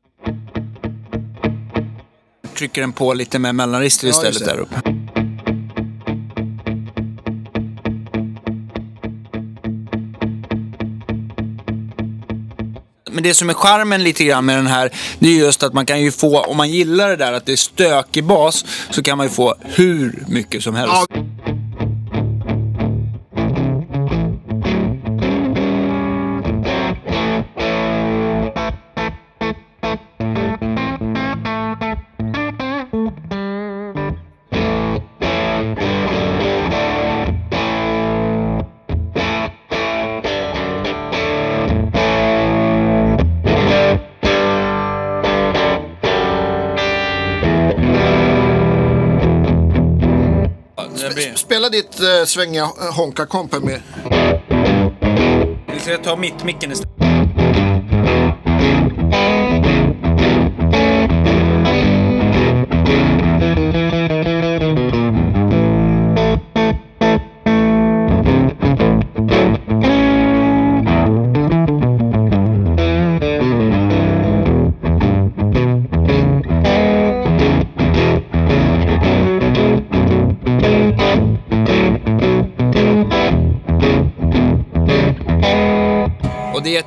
Trycker 2.57 2.81
den 2.81 2.91
på 2.93 3.13
lite 3.13 3.39
med 3.39 3.55
mellanregister 3.55 4.07
Ja, 4.07 4.11
istället 4.11 4.45
där 4.45 4.57
uppe. 4.57 4.94
Det 13.25 13.33
som 13.33 13.49
är 13.49 13.53
charmen 13.53 14.03
lite 14.03 14.23
grann 14.23 14.45
med 14.45 14.57
den 14.57 14.67
här, 14.67 14.89
det 15.19 15.27
är 15.27 15.33
just 15.33 15.63
att 15.63 15.73
man 15.73 15.85
kan 15.85 16.01
ju 16.01 16.11
få, 16.11 16.41
om 16.41 16.57
man 16.57 16.69
gillar 16.69 17.09
det 17.09 17.15
där 17.15 17.33
att 17.33 17.45
det 17.45 17.51
är 17.51 17.55
stökig 17.55 18.23
bas, 18.23 18.65
så 18.89 19.03
kan 19.03 19.17
man 19.17 19.27
ju 19.27 19.33
få 19.33 19.55
hur 19.61 20.23
mycket 20.27 20.63
som 20.63 20.75
helst. 20.75 20.95
Ja. 21.09 21.34
Svänga 52.35 52.61
eh, 52.61 52.97
Honka-kompen 52.97 53.61
med. 53.63 53.81
Vi 55.73 55.79
ska 55.79 55.97
ta 55.97 56.15
mitt 56.15 56.43
micken 56.43 56.71
istället. 56.71 57.04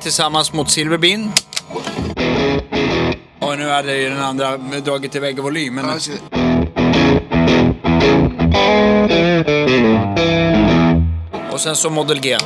Tillsammans 0.09 0.53
mot 0.53 0.69
Silverbean. 0.69 1.31
Och 3.39 3.57
nu 3.57 3.69
hade 3.69 3.97
ju 3.97 4.09
den 4.09 4.19
andra 4.19 4.57
dragit 4.57 5.15
iväg 5.15 5.37
i 5.37 5.41
volym. 5.41 5.75
Men... 5.75 5.85
Ja, 5.85 5.91
jag 5.91 6.01
ser- 6.01 6.19
Och 11.51 11.59
sen 11.61 11.75
så 11.75 11.89
Model 11.89 12.19
G. 12.19 12.37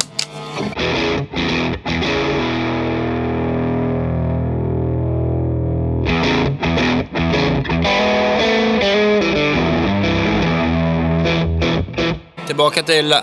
Tillbaka 12.48 12.84
till 12.84 13.14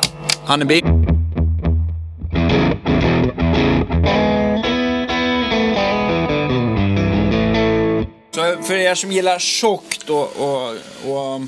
Honeybee. 0.46 0.99
För 8.70 8.76
er 8.76 8.94
som 8.94 9.12
gillar 9.12 9.38
tjockt 9.38 10.10
och, 10.10 10.36
och, 10.36 10.76
och, 11.04 11.40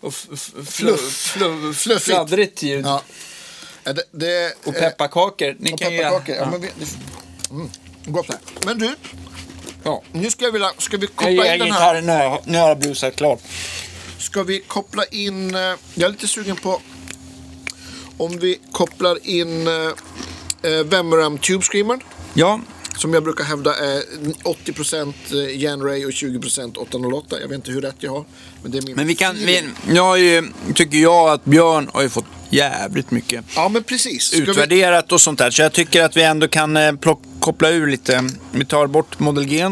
och 0.00 0.14
fluff, 0.14 0.52
fluff, 0.66 1.76
Fluffigt. 1.78 2.04
fladdrigt 2.04 2.62
ljud 2.62 2.86
Ja. 2.86 3.02
Det, 3.84 4.02
det, 4.10 4.54
och 4.64 4.74
pepparkakor. 4.74 5.56
Ni 5.58 5.72
och 5.74 5.78
kan 5.78 5.90
pepparkakor. 5.90 6.34
Ja. 6.36 6.50
Men 6.50 6.60
vi, 6.60 6.68
mm, 7.50 7.70
gott 8.06 8.26
här. 8.28 8.38
Men 8.66 8.78
du, 8.78 8.94
Ja. 9.84 10.02
nu 10.12 10.30
ska, 10.30 10.44
jag 10.44 10.52
vilja, 10.52 10.72
ska 10.78 10.96
vi 10.96 11.06
Jag 11.06 11.14
koppla 11.16 11.30
ger 11.32 11.52
in 11.52 11.58
den 11.58 11.72
här. 11.72 11.94
gitarren 11.94 12.06
nu. 12.06 12.12
har 12.12 12.22
jag- 12.46 12.60
har 12.60 12.68
jag 12.68 12.78
blusat 12.78 13.16
klart. 13.16 13.40
Ska 14.18 14.42
vi 14.42 14.60
koppla 14.60 15.04
in... 15.04 15.54
eh, 15.54 15.60
Jag 15.94 16.06
är 16.06 16.08
lite 16.08 16.28
sugen 16.28 16.56
på 16.56 16.80
om 18.18 18.38
vi 18.38 18.60
kopplar 18.72 19.26
in 19.26 19.66
eh, 19.66 19.74
eh, 20.72 20.84
Vemram 20.84 21.38
Tube 21.38 21.62
Screamer. 21.64 22.00
Ja, 22.34 22.60
Som 22.96 23.14
jag 23.14 23.24
brukar 23.24 23.44
hävda 23.44 23.74
är 23.74 24.02
80% 24.44 25.14
Janray 25.56 26.04
och 26.04 26.10
20% 26.10 26.76
808. 26.76 27.40
Jag 27.40 27.48
vet 27.48 27.56
inte 27.56 27.70
hur 27.70 27.80
rätt 27.80 27.96
jag 27.98 28.10
har. 28.10 28.24
Men 28.62 28.72
det 28.72 28.78
är 28.78 28.82
min 28.82 28.96
men 28.96 29.06
vi 29.06 29.14
kan... 29.14 29.36
Vi, 29.36 29.68
jag 29.94 30.18
ju, 30.18 30.48
tycker 30.74 30.98
jag 30.98 31.28
att 31.30 31.44
Björn 31.44 31.90
har 31.92 32.02
ju 32.02 32.08
fått 32.08 32.24
jävligt 32.50 33.10
mycket 33.10 33.44
Ja, 33.56 33.68
men 33.68 33.82
precis. 33.82 34.22
Ska 34.22 34.36
vi, 34.36 34.50
utvärderat 34.50 35.12
och 35.12 35.20
sånt 35.20 35.38
där. 35.38 35.50
Så 35.50 35.62
jag 35.62 35.72
tycker 35.72 36.02
att 36.02 36.16
vi 36.16 36.22
ändå 36.22 36.48
kan 36.48 36.76
eh, 36.76 36.92
plock, 36.92 37.22
koppla 37.40 37.70
ur 37.70 37.86
lite. 37.86 38.28
Vi 38.52 38.64
tar 38.64 38.86
bort 38.86 39.18
Model 39.18 39.44
G 39.44 39.66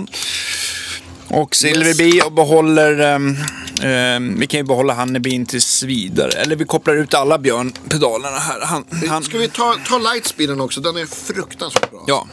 och 1.31 1.57
Silver 1.57 1.95
Bee 1.95 2.23
och 2.23 2.33
behåller... 2.33 3.01
ehm, 3.01 3.37
ehm, 3.83 4.41
vi 4.41 4.47
kan 4.47 4.61
ju 4.61 4.65
behålla 4.65 4.95
Honeybeen 4.95 5.47
tills 5.47 5.83
vidare. 5.83 6.31
Eller 6.31 6.57
vi 6.57 6.65
kopplar 6.65 6.97
ut 6.97 7.15
alla 7.15 7.39
Björn-pedalerna 7.39 8.39
här. 8.39 8.61
Han, 8.61 8.85
han, 9.09 9.23
ska 9.23 9.39
vi 9.39 9.49
ta, 9.49 9.77
ta 9.89 9.99
Lightspeeden 9.99 10.61
också? 10.61 10.81
Den 10.81 10.97
är 10.97 11.07
fruktansvärt 11.07 11.91
bra. 11.91 12.05
Ja, 12.07 12.27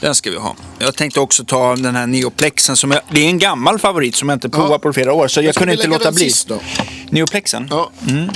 den 0.00 0.14
ska 0.14 0.30
vi 0.30 0.36
ha. 0.36 0.56
Jag 0.78 0.96
tänkte 0.96 1.20
också 1.20 1.44
ta 1.44 1.76
den 1.76 1.96
här 1.96 2.06
Neoplexen. 2.06 2.76
Som 2.76 2.90
jag, 2.90 3.00
det 3.10 3.20
är 3.20 3.28
en 3.28 3.38
gammal 3.38 3.78
favorit 3.78 4.16
som 4.16 4.28
jag 4.28 4.36
inte 4.36 4.48
provat 4.48 4.82
på 4.82 4.92
flera 4.92 5.12
år. 5.12 5.28
Så 5.28 5.42
jag 5.42 5.54
Ska 5.54 5.60
kunde 5.60 5.74
inte 5.74 5.86
låta 5.86 6.12
bli. 6.12 6.24
Sist 6.30 6.48
då? 6.48 6.60
Neoplexen? 7.10 7.66
Ja. 7.70 7.90
Mm. 8.08 8.30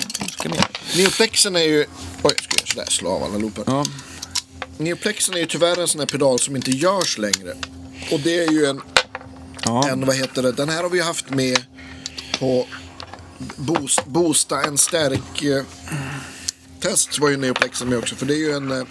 Neoplexen 0.96 1.56
är 1.56 1.60
ju... 1.60 1.86
Oj, 2.22 2.32
ska 2.42 2.54
jag 2.60 2.68
sådär, 2.68 2.86
slå 2.88 3.10
av 3.10 3.22
alla 3.22 3.38
loopar. 3.38 3.64
ja. 3.66 3.84
Neoplexen 4.78 5.34
är 5.34 5.38
ju 5.38 5.46
tyvärr 5.46 5.80
en 5.80 5.88
sån 5.88 5.98
här 6.00 6.06
pedal 6.06 6.38
som 6.38 6.56
inte 6.56 6.70
görs 6.70 7.18
längre. 7.18 7.54
Och 8.12 8.20
det 8.20 8.44
är 8.44 8.52
ju 8.52 8.66
en, 8.66 8.80
Ja. 9.64 9.88
en 9.88 10.06
vad 10.06 10.16
heter 10.16 10.42
det, 10.42 10.52
den 10.52 10.68
här 10.68 10.82
har 10.82 10.90
vi 10.90 11.00
haft 11.00 11.30
med 11.30 11.58
på 12.38 12.66
boost, 13.56 14.06
Boosta 14.06 14.62
en 14.62 14.78
stärk 14.78 15.42
eh, 15.42 15.62
test 16.80 17.18
var 17.18 17.28
ju 17.28 17.36
Neoplexen 17.36 17.88
med 17.88 17.98
också. 17.98 18.14
För 18.16 18.26
det 18.26 18.34
är 18.34 18.38
ju 18.38 18.52
en, 18.52 18.70
eh, 18.72 18.82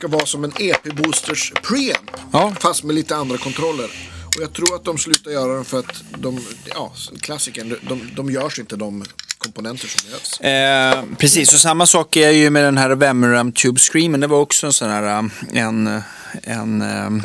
ska 0.00 0.08
vara 0.08 0.26
som 0.26 0.44
en 0.44 0.52
EP 0.58 0.94
Boosters 0.94 1.52
preamp. 1.62 2.10
Ja. 2.32 2.52
Fast 2.60 2.84
med 2.84 2.94
lite 2.94 3.16
andra 3.16 3.38
kontroller. 3.38 3.90
Och 4.36 4.42
jag 4.42 4.52
tror 4.52 4.74
att 4.74 4.84
de 4.84 4.98
slutar 4.98 5.30
göra 5.30 5.54
den 5.54 5.64
för 5.64 5.78
att 5.78 6.04
de, 6.18 6.40
ja, 6.64 6.92
klassikern, 7.20 7.76
de, 7.88 8.10
de 8.16 8.30
görs 8.30 8.58
inte 8.58 8.76
de 8.76 9.04
komponenter 9.38 9.88
som 9.88 10.10
behövs. 10.10 10.40
Eh, 10.40 11.16
precis, 11.18 11.54
och 11.54 11.60
samma 11.60 11.86
sak 11.86 12.16
är 12.16 12.30
ju 12.30 12.50
med 12.50 12.64
den 12.64 12.78
här 12.78 12.90
Vemram 12.90 13.52
Tube 13.52 13.80
Screamen. 13.80 14.20
Det 14.20 14.26
var 14.26 14.38
också 14.38 14.66
en 14.66 14.72
sån 14.72 14.90
här 14.90 15.18
um, 15.18 15.30
en, 15.52 16.02
en 16.42 16.82
um, 16.82 17.22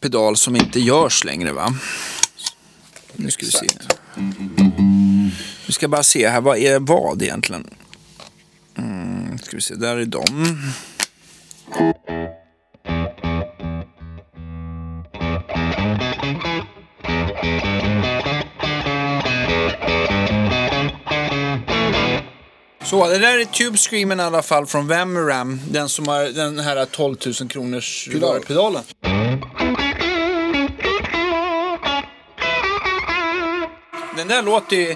pedal 0.00 0.36
som 0.36 0.56
inte 0.56 0.80
görs 0.80 1.24
längre 1.24 1.52
va? 1.52 1.74
Nu 3.12 3.30
ska 3.30 3.46
vi 3.46 3.52
se. 3.52 3.68
Vi 5.66 5.72
ska 5.72 5.88
bara 5.88 6.02
se 6.02 6.28
här, 6.28 6.40
vad 6.40 6.58
är 6.58 6.78
vad 6.78 7.22
egentligen? 7.22 7.70
Mm, 8.78 9.38
ska 9.38 9.56
vi 9.56 9.62
se, 9.62 9.74
där 9.74 9.96
är 9.96 10.04
de. 10.04 10.56
Så, 22.84 23.08
det 23.08 23.18
där 23.18 23.38
är 23.38 23.44
Tube 23.44 23.78
Screamen 23.78 24.20
i 24.20 24.22
alla 24.22 24.42
fall 24.42 24.66
från 24.66 24.88
Vemram. 24.88 25.60
Den 25.70 25.88
som 25.88 26.08
har 26.08 26.24
den 26.24 26.58
här 26.58 26.84
12 26.84 27.16
000 27.40 27.48
kronors 27.48 28.08
Pedal. 28.12 28.40
pedalen. 28.40 28.82
Den 34.16 34.28
där 34.28 34.42
låter 34.42 34.76
ju... 34.76 34.94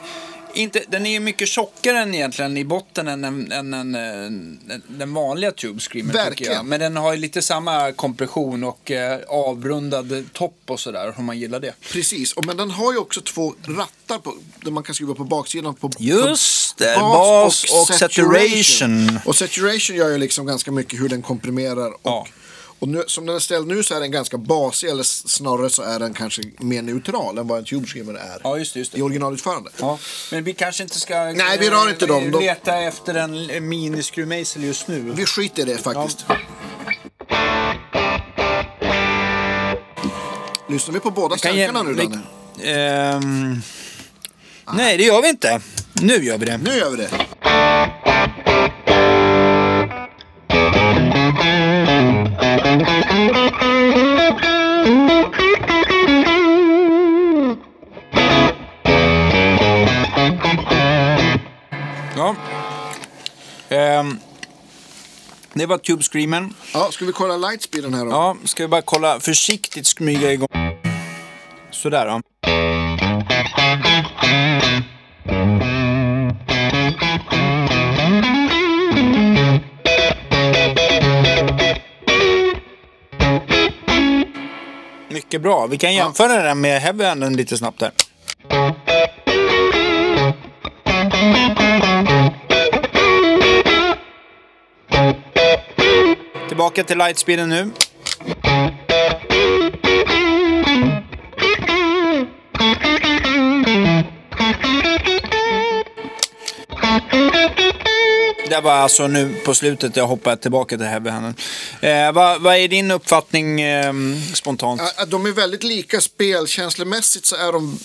Inte, 0.55 0.83
den 0.89 1.07
är 1.07 1.11
ju 1.11 1.21
mycket 1.21 1.49
tjockare 1.49 1.99
än 1.99 2.15
egentligen 2.15 2.57
i 2.57 2.65
botten 2.65 3.09
än, 3.09 3.25
än, 3.25 3.53
än, 3.53 3.75
än, 3.75 3.95
än 3.95 4.83
den 4.89 5.15
vanliga 5.15 5.51
Tube 5.53 5.81
Screamer. 5.81 6.13
tycker 6.13 6.25
Verkligen. 6.25 6.53
jag. 6.53 6.65
Men 6.65 6.81
den 6.81 6.97
har 6.97 7.13
ju 7.15 7.19
lite 7.21 7.43
samma 7.43 7.93
kompression 7.93 8.65
och 8.65 8.91
eh, 8.91 9.21
avrundad 9.29 10.25
topp 10.33 10.63
och 10.67 10.81
sådär 10.81 11.15
om 11.19 11.25
man 11.25 11.39
gillar 11.39 11.61
det. 11.61 11.75
Precis, 11.93 12.33
och, 12.33 12.47
men 12.47 12.57
den 12.57 12.71
har 12.71 12.93
ju 12.93 12.99
också 12.99 13.21
två 13.21 13.55
rattar 13.67 14.19
på, 14.19 14.35
där 14.65 14.71
man 14.71 14.83
kan 14.83 14.95
skruva 14.95 15.15
på 15.15 15.25
baksidan. 15.25 15.75
På, 15.75 15.91
Just 15.99 16.79
på 16.79 16.85
det, 16.85 16.97
bas 17.01 17.65
och 17.65 17.95
saturation. 17.95 19.19
Och 19.25 19.37
saturation 19.37 19.97
gör 19.97 20.09
ju 20.09 20.19
liksom 20.19 20.47
ganska 20.47 20.73
mycket 20.73 21.01
hur 21.01 21.09
den 21.09 21.23
komprimerar 21.23 21.91
och, 21.93 22.01
Ja. 22.03 22.27
Och 22.81 22.89
nu, 22.89 23.05
som 23.07 23.26
den 23.26 23.37
är 23.37 23.41
ställd 23.41 23.66
nu 23.68 23.83
så 23.83 23.95
är 23.95 24.01
den 24.01 24.11
ganska 24.11 24.39
basig, 24.39 24.89
eller 24.89 25.03
snarare 25.03 25.70
så 25.70 25.83
är 25.83 25.99
den 25.99 26.14
kanske 26.14 26.43
mer 26.59 26.83
neutral 26.83 27.39
än 27.39 27.47
vad 27.49 27.59
en 27.59 27.64
Tube 27.64 27.87
Screamer 27.87 28.14
är. 28.14 28.41
Ja, 28.45 28.59
just 28.59 28.74
det. 28.74 28.78
Just 28.78 28.95
I 28.99 29.03
originalutförande. 29.03 29.70
Ja, 29.81 29.99
men 30.33 30.45
vi 30.45 30.53
kanske 30.53 30.83
inte 30.83 31.01
ska 31.01 31.14
Nej, 31.24 31.59
vi 31.59 31.70
rör 31.70 31.91
inte 31.91 32.07
dem. 32.07 32.31
De- 32.31 32.41
leta 32.41 32.78
efter 32.78 33.14
en 33.14 33.68
miniskruvmejsel 33.68 34.64
just 34.64 34.89
nu. 34.89 35.12
Vi 35.16 35.26
skiter 35.26 35.62
i 35.62 35.64
det 35.72 35.78
faktiskt. 35.78 36.24
Lyssnar 40.68 40.95
vi 40.95 41.01
på 41.01 41.11
båda 41.11 41.37
stärkarna 41.37 41.83
nu 41.83 41.95
Danne? 41.95 42.18
Ehm, 42.62 43.62
nej, 44.74 44.97
det 44.97 45.05
gör 45.05 45.22
vi 45.22 45.28
inte. 45.28 45.61
Nu 45.93 46.24
gör 46.24 46.39
vi 46.39 46.47
det. 46.47 46.61
Nu 46.64 46.70
gör 46.70 46.91
vi 46.91 46.97
det. 46.97 47.11
Ja. 62.21 62.37
Ehm, 63.68 64.18
det 65.53 65.66
var 65.66 65.79
Tube 65.79 66.03
Screamen. 66.03 66.55
Ja, 66.75 66.89
ska 66.93 67.05
vi 67.05 67.12
kolla 67.12 67.37
lightspeeden 67.37 67.95
här 67.95 68.05
då? 68.05 68.11
Ja, 68.11 68.37
ska 68.45 68.62
vi 68.62 68.68
bara 68.68 68.83
kolla 68.83 69.21
försiktigt 69.21 69.87
smyga 69.87 70.33
igång. 70.33 70.49
Sådär 71.71 72.07
då. 72.07 72.21
Mycket 85.09 85.43
bra. 85.43 85.66
Vi 85.66 85.79
kan 85.79 85.95
jämföra 85.95 86.43
den 86.43 86.61
med 86.61 86.81
Heavy 86.81 87.37
lite 87.37 87.59
snabbt 87.59 87.81
här. 87.81 87.93
Tillbaka 96.61 96.85
till 96.85 96.99
lightspeeden 96.99 97.49
nu. 97.49 97.71
Det 108.49 108.61
var 108.61 108.73
alltså 108.73 109.07
nu 109.07 109.35
på 109.45 109.55
slutet 109.55 109.97
jag 109.97 110.07
hoppade 110.07 110.37
tillbaka 110.37 110.77
till 110.77 110.87
heavy 110.87 111.11
handen. 111.11 111.35
Eh, 111.81 112.13
vad, 112.13 112.41
vad 112.43 112.57
är 112.57 112.69
din 112.69 112.91
uppfattning 112.91 113.61
eh, 113.61 113.93
spontant? 114.35 114.81
De 115.09 115.27
är 115.27 115.31
väldigt 115.33 115.63
lika 115.65 116.01
spelkänslomässigt 116.01 117.27
så 117.27 117.37
är 117.37 117.53
de 117.53 117.79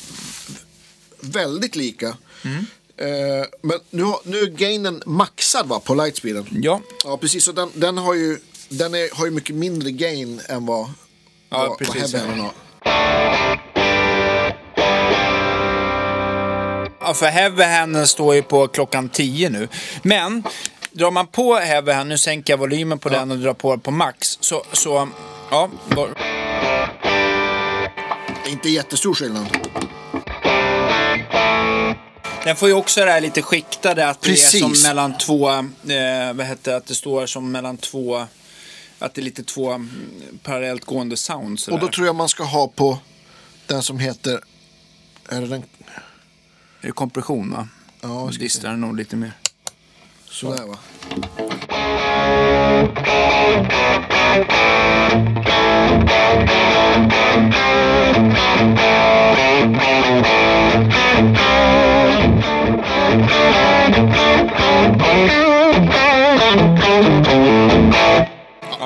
väldigt 1.20 1.76
lika. 1.76 2.08
Eh, 2.98 3.46
men 3.62 3.80
nu, 3.90 4.04
har- 4.04 4.20
nu 4.24 4.40
är 4.40 4.46
gainen 4.46 5.02
maxad 5.06 5.68
va, 5.68 5.80
på 5.80 5.96
lightspeeden. 5.96 6.46
Ja, 6.52 6.82
Ja, 7.04 7.18
precis. 7.18 7.44
Så 7.44 7.52
den, 7.52 7.70
den, 7.74 7.98
har 7.98 8.14
ju, 8.14 8.38
den 8.70 8.94
är, 8.94 9.16
har 9.16 9.26
ju 9.26 9.32
mycket 9.32 9.56
mindre 9.56 9.92
gain 9.92 10.42
än 10.50 10.66
vad, 10.66 10.90
Ja, 11.50 11.68
vad, 11.70 11.78
precis, 11.78 12.14
vad 12.14 12.22
ja. 12.22 12.44
har. 12.44 12.52
Ja, 17.00 17.14
för 17.14 17.26
heavy 17.26 18.06
står 18.06 18.36
ju 18.36 18.42
på 18.42 18.68
klockan 18.68 19.10
10 19.10 19.50
nu. 19.50 19.68
Men 20.04 20.44
drar 20.92 21.12
man 21.12 21.28
på 21.28 21.56
heavy 21.56 21.92
hand, 21.92 22.10
nu 22.10 22.18
sänker 22.18 22.54
jag 22.54 22.58
volymen 22.58 23.00
på 23.00 23.10
den 23.10 23.32
och 23.32 23.38
drar 23.38 23.54
på 23.54 23.78
på 23.78 23.92
max, 23.92 24.38
så, 24.42 24.64
så 24.72 25.08
ja, 25.52 25.70
var, 25.88 26.10
inte 28.50 28.70
jättestor 28.70 29.14
skillnad. 29.14 29.58
Den 32.44 32.56
får 32.56 32.68
ju 32.68 32.74
också 32.74 33.06
det 33.06 33.12
här 33.12 33.22
lite 33.22 33.42
skiktade, 33.42 34.08
att 34.08 34.22
det 34.22 34.28
är 34.28 34.32
Precis. 34.32 34.62
som 34.62 34.90
mellan 34.90 35.18
två, 35.18 35.50
eh, 35.50 36.34
vad 36.34 36.46
heter 36.46 36.72
det, 36.72 36.78
att 36.78 36.86
det 36.86 36.96
står 36.96 37.26
som 37.26 37.52
mellan 37.52 37.78
två, 37.78 38.26
att 39.00 39.14
det 39.14 39.22
är 39.22 39.24
lite 39.24 39.44
två 39.44 39.72
mm, 39.72 39.90
parallellt 40.44 40.86
gående 40.86 41.18
sounds. 41.18 41.68
Och 41.68 41.80
då 41.80 41.88
tror 41.88 42.08
jag 42.08 42.16
man 42.16 42.30
ska 42.30 42.44
ha 42.44 42.68
på 42.68 43.00
den 43.68 43.84
som 43.84 44.00
heter... 44.00 44.42
Är 45.30 45.42
det 45.42 45.48
den? 45.48 45.64
Är 46.82 46.88
det 46.88 46.92
kompression 46.92 47.52
va? 47.52 47.68
Ja. 48.02 48.32
Distrar 48.40 48.72
den 48.72 48.82
nog 48.82 48.96
lite 48.96 49.16
mer. 49.16 49.32
Sådär 50.30 50.66
va. 50.66 50.78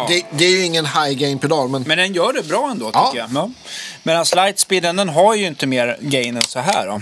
Det, 0.10 0.26
det 0.32 0.46
är 0.46 0.50
ju 0.52 0.64
ingen 0.66 0.86
high 0.86 1.12
gain 1.14 1.40
pedal 1.40 1.70
men 1.70 1.84
Men 1.88 1.98
den 1.98 2.14
gör 2.14 2.34
det 2.34 2.48
bra 2.48 2.70
ändå 2.72 2.86
tycker 2.86 3.00
Ja. 3.00 3.14
jag. 3.16 3.30
Ja. 3.34 3.52
Medan 4.04 4.26
lightspeeden 4.36 4.96
den 4.96 5.10
har 5.10 5.36
ju 5.36 5.48
inte 5.48 5.68
mer 5.68 5.98
gain 6.02 6.38
än 6.38 6.44
så 6.44 6.60
här 6.60 6.88
då. 6.88 7.02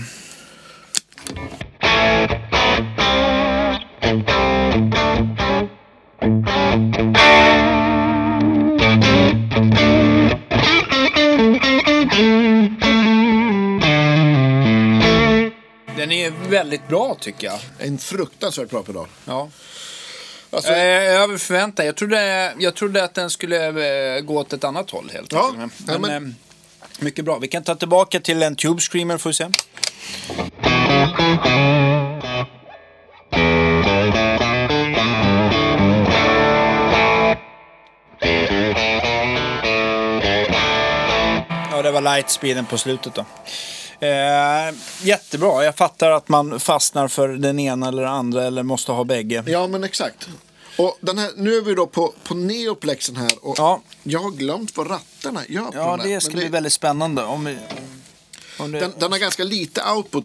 Den 15.96 16.12
är 16.12 16.30
väldigt 16.50 16.88
bra 16.88 17.16
tycker 17.20 17.46
jag. 17.46 17.58
en 17.78 17.98
fruktansvärt 17.98 18.70
bra 18.70 18.82
pedal. 18.82 19.06
Ja. 19.24 19.48
Alltså, 20.50 20.72
Eh, 20.72 21.20
över 21.22 21.36
förväntan. 21.38 21.86
Jag 21.86 21.96
trodde, 21.96 22.52
jag 22.58 22.74
trodde 22.74 23.04
att 23.04 23.14
den 23.14 23.30
skulle 23.30 23.66
eh, 24.16 24.20
gå 24.20 24.38
åt 24.38 24.52
ett 24.52 24.64
annat 24.64 24.90
håll 24.90 25.10
helt 25.12 25.32
Ja, 25.32 25.50
enkelt. 25.54 25.72
ja, 25.86 25.98
Men, 25.98 26.00
men- 26.00 26.24
eh, 26.26 26.34
mycket 26.98 27.24
bra. 27.24 27.38
Vi 27.38 27.48
kan 27.48 27.62
ta 27.62 27.74
tillbaka 27.74 28.20
till 28.20 28.42
en 28.42 28.56
Tube 28.56 28.80
Screamer 28.80 29.18
får 29.18 29.30
vi 29.30 29.34
se. 29.34 29.46
Ja, 41.70 41.82
det 41.82 41.90
var 41.90 42.00
lightspeeden 42.00 42.66
på 42.66 42.78
slutet 42.78 43.14
då. 43.14 43.24
Eh, 44.00 44.74
jättebra. 45.02 45.64
Jag 45.64 45.76
fattar 45.76 46.10
att 46.10 46.28
man 46.28 46.60
fastnar 46.60 47.08
för 47.08 47.28
den 47.28 47.58
ena 47.58 47.88
eller 47.88 48.02
andra 48.02 48.44
eller 48.44 48.62
måste 48.62 48.92
ha 48.92 49.04
bägge. 49.04 49.44
Ja, 49.46 49.66
men 49.66 49.84
exakt. 49.84 50.28
Och 50.78 50.98
den 51.00 51.18
här, 51.18 51.30
nu 51.36 51.54
är 51.56 51.62
vi 51.62 51.74
då 51.74 51.86
på, 51.86 52.12
på 52.24 52.34
neoplexen 52.34 53.16
här. 53.16 53.30
Och 53.42 53.54
Ja. 53.58 53.80
Jag 54.02 54.20
har 54.20 54.30
glömt 54.30 54.76
vad 54.76 54.90
rattarna 54.90 55.40
gör 55.48 55.64
på 55.64 55.70
Ja, 55.74 55.90
den 55.90 56.00
här. 56.00 56.08
det 56.08 56.20
ska 56.20 56.30
men 56.30 56.38
bli 56.40 56.48
väldigt 56.48 56.72
spännande. 56.72 57.24
Om 57.24 57.44
vi, 57.44 57.58
om 58.58 58.72
det, 58.72 58.80
den, 58.80 58.92
den 58.98 59.12
har 59.12 59.18
ganska 59.18 59.44
lite 59.44 59.82
output. 59.96 60.24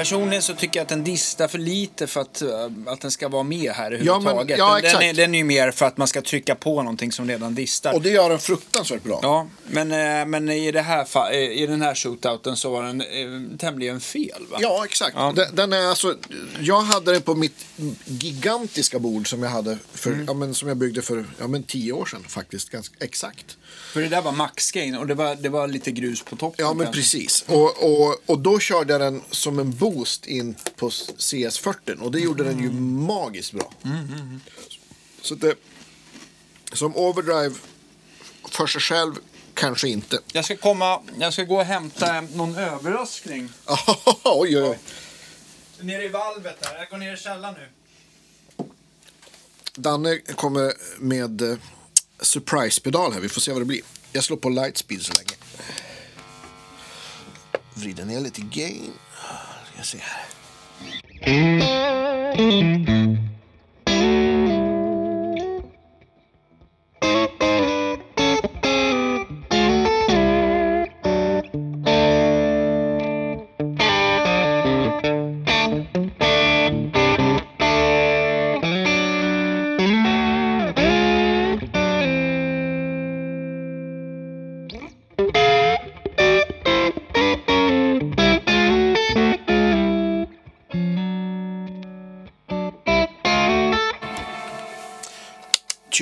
Personligen 0.00 0.42
så 0.42 0.54
tycker 0.54 0.80
jag 0.80 0.82
att 0.82 0.88
den 0.88 1.04
distar 1.04 1.48
för 1.48 1.58
lite 1.58 2.06
för 2.06 2.20
att, 2.20 2.42
eh, 2.42 2.48
att 2.86 3.00
den 3.00 3.10
ska 3.10 3.28
vara 3.28 3.42
med 3.42 3.72
här 3.72 3.86
överhuvudtaget. 3.92 4.58
ja, 4.58 4.80
den, 4.82 4.92
den, 4.92 5.02
är, 5.02 5.14
den 5.14 5.34
är 5.34 5.38
ju 5.38 5.44
mer 5.44 5.70
för 5.70 5.86
att 5.86 5.96
man 5.96 6.08
ska 6.08 6.22
trycka 6.22 6.54
på 6.54 6.82
någonting 6.82 7.12
som 7.12 7.28
redan 7.28 7.54
distar. 7.54 7.92
Och 7.94 8.02
det 8.02 8.10
gör 8.10 8.30
den 8.30 8.38
fruktansvärt 8.38 9.02
bra. 9.02 9.18
Ja, 9.22 9.46
men, 9.66 9.92
eh, 9.92 10.26
men 10.26 10.48
i, 10.48 10.72
det 10.72 10.80
här, 10.82 11.32
eh, 11.32 11.38
i 11.38 11.66
den 11.66 11.82
här 11.82 11.94
shootouten 11.94 12.56
så 12.56 12.70
var 12.70 12.82
den 12.82 13.00
eh, 13.00 13.58
tämligen 13.58 14.00
fel 14.00 14.42
va? 14.50 14.58
Ja, 14.60 14.84
exakt. 14.84 15.12
Ja. 15.16 15.32
Den, 15.36 15.54
den 15.54 15.72
är 15.72 15.86
alltså, 15.86 16.16
jag 16.60 16.80
hade 16.80 17.12
den 17.12 17.22
på 17.22 17.34
mitt 17.34 17.66
gigantiska 18.04 18.98
bord 18.98 19.30
som 19.30 19.42
jag 19.42 19.50
hade 19.50 19.78
för, 19.94 20.10
Mm. 20.10 20.24
ja, 20.26 20.34
men, 20.34 20.54
som 20.54 20.68
jag 20.68 20.76
byggde 20.76 21.02
för 21.02 21.24
ja, 21.38 21.46
men 21.48 21.62
tio 21.62 21.92
år 21.92 22.06
sedan 22.06 22.24
faktiskt. 22.28 22.70
Ganska 22.70 23.04
exakt. 23.04 23.56
För 23.92 24.00
det 24.00 24.08
där 24.08 24.22
var 24.22 24.32
maxgain 24.32 24.94
och 24.96 25.06
det 25.06 25.14
var, 25.14 25.34
det 25.34 25.48
var 25.48 25.68
lite 25.68 25.90
grus 25.90 26.22
på 26.22 26.36
toppen. 26.36 26.64
Ja, 26.66 26.74
men 26.74 26.86
kanske. 26.86 27.00
precis. 27.00 27.44
Och, 27.48 27.84
och, 27.84 28.16
och 28.26 28.38
då 28.38 28.58
körde 28.58 28.92
jag 28.92 29.00
den 29.00 29.22
som 29.30 29.58
en 29.58 29.70
boost 29.90 30.26
in 30.26 30.56
på 30.76 30.88
CS40 30.88 32.00
och 32.00 32.12
det 32.12 32.20
gjorde 32.20 32.44
den 32.44 32.58
ju 32.58 32.70
magiskt 33.06 33.52
bra. 33.52 33.72
Så 35.22 35.34
det, 35.34 35.54
som 36.72 36.96
overdrive 36.96 37.54
för 38.50 38.66
sig 38.66 38.80
själv 38.80 39.14
kanske 39.54 39.88
inte. 39.88 40.18
Jag 40.32 40.44
ska 40.44 40.56
komma, 40.56 41.02
jag 41.18 41.32
ska 41.32 41.44
gå 41.44 41.56
och 41.56 41.64
hämta 41.64 42.20
någon 42.20 42.56
överraskning. 42.56 43.48
oj, 44.24 44.58
oj, 44.58 44.62
oj. 44.62 44.78
Nere 45.80 46.04
i 46.04 46.08
valvet 46.08 46.62
där. 46.62 46.78
Jag 46.78 46.88
går 46.88 46.98
ner 46.98 47.14
i 47.14 47.16
källaren 47.16 47.54
nu. 47.54 47.68
Danne 49.74 50.18
kommer 50.18 50.72
med 50.98 51.42
eh, 51.42 51.56
surprise-pedal 52.20 53.12
här. 53.12 53.20
Vi 53.20 53.28
får 53.28 53.40
se 53.40 53.52
vad 53.52 53.60
det 53.60 53.66
blir. 53.66 53.80
Jag 54.12 54.24
slår 54.24 54.36
på 54.36 54.48
lightspeed 54.48 55.02
så 55.02 55.12
länge. 55.12 55.34
Vrider 57.74 58.04
ner 58.04 58.20
lite 58.20 58.40
gain. 58.40 58.92
Ska 59.82 59.98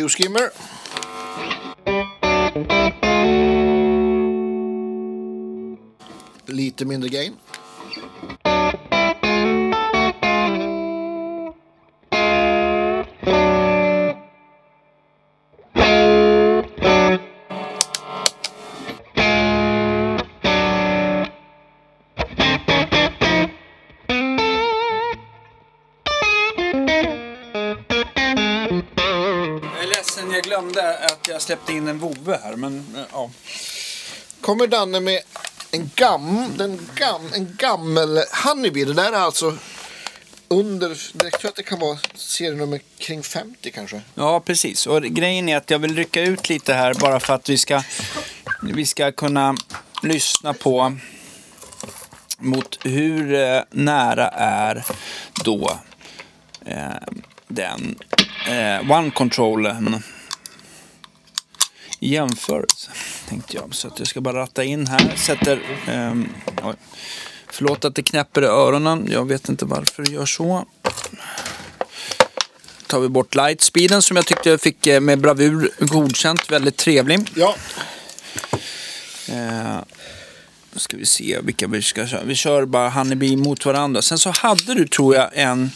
skimmer. 0.08 0.50
Lite 6.48 6.84
mindre 6.84 7.08
gain. 7.08 7.36
Glömde 30.78 31.06
att 31.06 31.28
jag 31.28 31.42
släppte 31.42 31.72
in 31.72 31.88
en 31.88 31.98
vovve 31.98 32.40
här. 32.42 32.56
Men 32.56 32.96
eh, 32.96 33.02
ja. 33.12 33.30
kommer 34.40 34.66
Danne 34.66 35.00
med 35.00 35.20
en, 35.70 35.90
gam, 35.94 36.52
den 36.56 36.88
gam, 36.94 37.30
en 37.34 37.56
gammel 37.58 38.18
Honeybee. 38.44 38.84
Det 38.84 38.94
där 38.94 39.12
är 39.12 39.16
alltså 39.16 39.56
under, 40.48 40.96
jag 41.22 41.32
tror 41.32 41.48
att 41.48 41.56
det 41.56 41.62
kan 41.62 41.78
vara 41.78 41.98
serienummer 42.14 42.80
kring 42.98 43.22
50 43.22 43.70
kanske. 43.70 44.00
Ja, 44.14 44.40
precis. 44.40 44.86
Och 44.86 45.02
grejen 45.02 45.48
är 45.48 45.56
att 45.56 45.70
jag 45.70 45.78
vill 45.78 45.96
rycka 45.96 46.22
ut 46.22 46.48
lite 46.48 46.74
här 46.74 46.94
bara 46.94 47.20
för 47.20 47.34
att 47.34 47.48
vi 47.48 47.58
ska, 47.58 47.82
vi 48.62 48.86
ska 48.86 49.12
kunna 49.12 49.56
lyssna 50.02 50.54
på 50.54 50.96
mot 52.38 52.78
hur 52.82 53.34
eh, 53.34 53.62
nära 53.70 54.28
är 54.28 54.84
då 55.44 55.78
eh, 56.66 57.08
den 57.48 57.98
eh, 58.48 58.90
one-controllen 58.90 60.02
jämförelse, 61.98 62.90
tänkte 63.28 63.56
jag. 63.56 63.74
Så 63.74 63.88
att 63.88 63.98
jag 63.98 64.08
ska 64.08 64.20
bara 64.20 64.38
ratta 64.38 64.64
in 64.64 64.86
här. 64.86 65.16
Sätter... 65.16 65.60
ehm, 65.88 66.28
oj. 66.62 66.74
Förlåt 67.50 67.84
att 67.84 67.94
det 67.94 68.02
knäpper 68.02 68.42
i 68.42 68.46
öronen. 68.46 69.08
Jag 69.10 69.28
vet 69.28 69.48
inte 69.48 69.64
varför 69.64 70.02
det 70.02 70.10
gör 70.10 70.26
så. 70.26 70.66
Tar 72.86 73.00
vi 73.00 73.08
bort 73.08 73.34
lightspeeden 73.34 74.02
som 74.02 74.16
jag 74.16 74.26
tyckte 74.26 74.50
jag 74.50 74.60
fick 74.60 74.86
eh, 74.86 75.00
med 75.00 75.20
bravur 75.20 75.70
godkänt. 75.78 76.52
Väldigt 76.52 76.76
trevlig. 76.76 77.30
Ja, 77.34 77.54
nu 80.72 80.80
ska 80.80 80.96
vi 80.96 81.06
se 81.06 81.38
vilka 81.42 81.66
vi 81.66 81.82
ska 81.82 82.06
köra. 82.06 82.24
Vi 82.24 82.34
kör 82.34 82.64
bara 82.64 82.88
Honeybee 82.88 83.36
mot 83.36 83.66
varandra. 83.66 84.02
Sen 84.02 84.18
så 84.18 84.30
hade 84.30 84.74
du, 84.74 84.88
tror 84.88 85.14
jag, 85.14 85.30
en... 85.32 85.70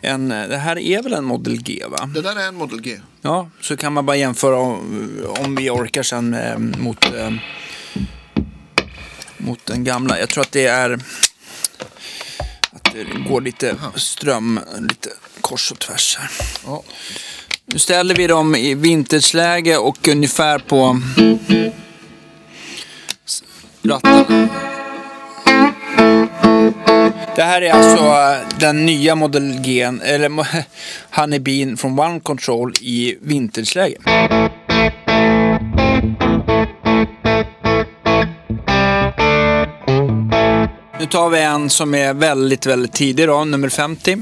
en 0.00 0.28
det 0.28 0.56
här 0.56 0.78
är 0.78 1.02
väl 1.02 1.12
en 1.12 1.24
Model 1.24 1.62
G, 1.62 1.84
va? 1.88 2.10
det 2.14 2.20
där 2.20 2.36
är 2.36 2.48
en 2.48 2.54
Model 2.54 2.80
G. 2.80 3.00
Ja, 3.22 3.50
så 3.60 3.76
kan 3.76 3.92
man 3.92 4.06
bara 4.06 4.16
jämföra 4.16 4.56
om, 4.56 5.10
om 5.38 5.54
vi 5.54 5.70
orkar 5.70 6.02
sen 6.02 6.34
eh, 6.34 6.58
mot, 6.58 7.04
eh, 7.04 7.30
mot 9.38 9.66
den 9.66 9.84
gamla. 9.84 10.18
Jag 10.18 10.28
tror 10.28 10.42
att 10.42 10.52
det 10.52 10.66
är 10.66 10.98
att 12.72 12.92
det 12.92 13.04
går 13.28 13.40
lite 13.40 13.76
ström, 13.94 14.60
lite 14.78 15.10
kors 15.40 15.72
och 15.72 15.78
tvärs 15.78 16.16
här. 16.20 16.30
Ja. 16.66 16.82
Nu 17.66 17.78
ställer 17.78 18.14
vi 18.14 18.26
dem 18.26 18.54
i 18.54 18.74
vintageläge 18.74 19.76
och 19.76 20.08
ungefär 20.08 20.58
på 20.58 21.00
ratten. 23.82 24.48
Det 27.36 27.42
här 27.42 27.62
är 27.62 27.70
alltså 27.72 28.04
eh, 28.04 28.58
den 28.58 28.86
nya 28.86 29.14
Model 29.14 29.60
G, 29.60 29.80
eller 29.82 30.28
mo- 30.28 30.64
Honeybeen 31.10 31.76
från 31.76 31.98
One 31.98 32.20
Control 32.20 32.74
i 32.80 33.16
vintageläge. 33.22 33.96
Nu 41.00 41.06
tar 41.10 41.28
vi 41.30 41.42
en 41.42 41.70
som 41.70 41.94
är 41.94 42.14
väldigt, 42.14 42.66
väldigt 42.66 42.92
tidig 42.92 43.28
då, 43.28 43.44
nummer 43.44 43.68
50. 43.68 44.16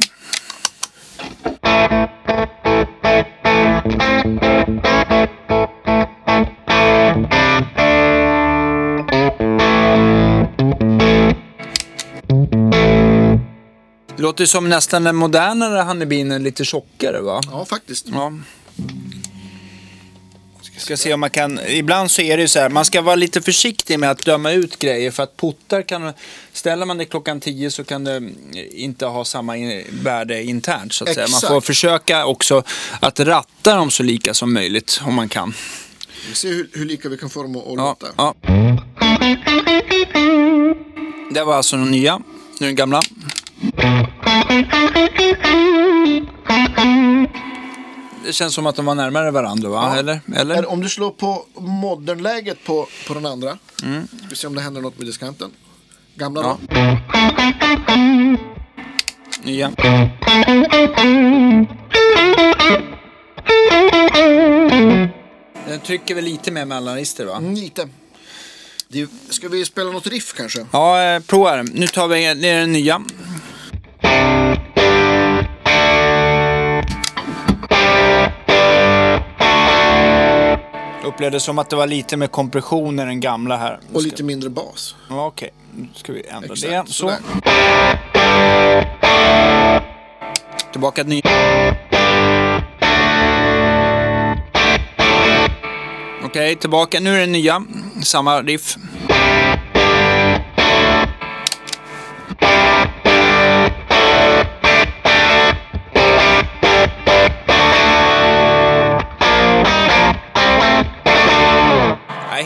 Det 14.23 14.27
låter 14.27 14.47
som 14.47 14.69
nästan 14.69 15.05
den 15.05 15.17
modernare 15.17 15.79
är 15.81 16.39
lite 16.39 16.65
tjockare 16.65 17.21
va? 17.21 17.41
ja, 17.51 17.65
faktiskt. 17.65 18.07
Ja. 18.13 18.33
Ska 20.79 20.97
se 20.97 21.15
om 21.15 21.21
man 21.21 21.31
kan, 21.31 21.61
ibland 21.67 22.11
så 22.11 22.23
är 22.23 22.37
det 22.37 22.43
ju 22.43 22.49
så 22.49 22.59
här, 22.59 22.69
man 22.69 22.85
ska 22.85 23.01
vara 23.03 23.15
lite 23.17 23.43
försiktig 23.43 23.99
med 23.99 24.11
att 24.11 24.25
döma 24.25 24.53
ut 24.53 24.79
grejer 24.79 25.11
för 25.11 25.23
att 25.23 25.37
puttar 25.37 25.83
kan, 25.83 26.13
ställer 26.53 26.87
man 26.87 26.99
det 26.99 27.05
klockan 27.05 27.41
10 27.41 27.71
så 27.71 27.85
kan 27.85 28.05
det 28.05 28.23
inte 28.71 29.07
ha 29.07 29.25
samma 29.25 29.57
in, 29.57 29.85
värde 30.03 30.43
internt 30.43 30.93
så 30.93 31.05
att 31.05 31.15
säga. 31.15 31.27
Man 31.31 31.41
får 31.41 31.47
Exakt. 31.49 31.67
försöka 31.67 32.27
också 32.27 32.63
att 33.01 33.21
ratta 33.21 33.75
dem 33.77 33.91
så 33.91 34.03
lika 34.03 34.35
som 34.35 34.53
möjligt 34.53 35.01
om 35.05 35.15
man 35.15 35.29
kan. 35.29 35.55
Vi 36.29 36.35
ser 36.35 36.49
hur, 36.49 36.71
hur 36.73 36.85
lika 36.85 37.09
vi 37.09 37.17
kan 37.19 37.31
få 37.31 37.43
dem 37.43 37.57
att 37.57 37.65
Ja, 37.67 37.75
låta. 38.01 38.07
ja. 38.17 38.35
Det 41.35 41.45
var 41.45 41.55
alltså 41.55 41.77
den 41.77 41.91
nya, 41.91 42.19
nu 42.61 42.67
den 42.67 42.77
gamla. 42.77 43.03
Det 48.25 48.33
känns 48.33 48.55
som 48.55 48.67
att 48.67 48.77
de 48.77 48.85
var 48.87 48.95
närmare 48.95 49.31
varandra 49.31 49.69
va? 49.69 49.93
Ja. 49.93 49.99
Eller? 49.99 50.21
Eller? 50.37 50.71
Om 50.71 50.81
du 50.81 50.89
slår 50.89 51.11
på 51.11 51.47
modernläget 51.59 52.65
på, 52.65 52.87
på 53.09 53.15
den 53.15 53.27
andra. 53.27 53.59
Ska 53.77 54.29
vi 54.31 54.37
se 54.37 54.47
om 54.47 54.55
det 54.55 54.61
händer 54.61 54.81
något 54.81 54.99
med 54.99 55.07
diskanten. 55.07 55.51
Gamla 56.15 56.41
Ja. 56.43 56.59
då. 56.69 56.77
Nya. 59.45 59.71
Den 65.69 65.81
trycker 65.81 66.15
väl 66.15 66.25
lite 66.25 66.51
mer 66.51 66.65
mellanregister 66.65 67.27
va? 67.27 67.37
Mm, 67.37 67.55
lite. 67.55 67.89
Det, 68.89 69.09
ska 69.29 69.49
vi 69.49 69.65
spela 69.65 69.91
något 69.93 70.07
riff 70.07 70.35
kanske? 70.37 70.67
Ja, 70.73 71.03
eh, 71.03 71.21
prova 71.23 71.57
det. 71.57 71.63
Nu 71.63 71.87
tar 71.87 72.09
vi 72.09 72.35
ner 72.35 72.61
den 72.61 72.73
nya. 72.73 73.05
Upplevde 81.05 81.41
som 81.41 81.59
att 81.59 81.71
det 81.71 81.77
var 81.77 81.87
lite 81.87 82.17
mer 82.17 82.27
kompression 82.27 83.01
i 83.01 83.05
den 83.05 83.21
gamla 83.21 83.57
här. 83.57 83.79
Nu 83.83 83.95
Och 83.95 84.01
ska- 84.01 84.11
lite 84.11 84.23
mindre 84.23 84.51
bas. 84.51 84.95
Ja, 85.11 85.27
Okej, 85.27 85.51
nu 85.77 85.89
ska 85.95 86.13
vi 86.13 86.27
ändra 86.27 86.53
Exakt, 86.53 86.63
det. 86.73 86.83
Så. 86.87 86.93
sådär. 86.93 87.19
Tillbaka 90.73 91.05
till 91.05 91.11
ny. 91.11 91.23
Okej, 96.25 96.57
tillbaka. 96.57 97.01
Nu 97.01 97.17
är 97.17 97.21
det 97.21 97.27
nya. 97.27 97.65
Samma 98.03 98.43
riff. 98.43 98.77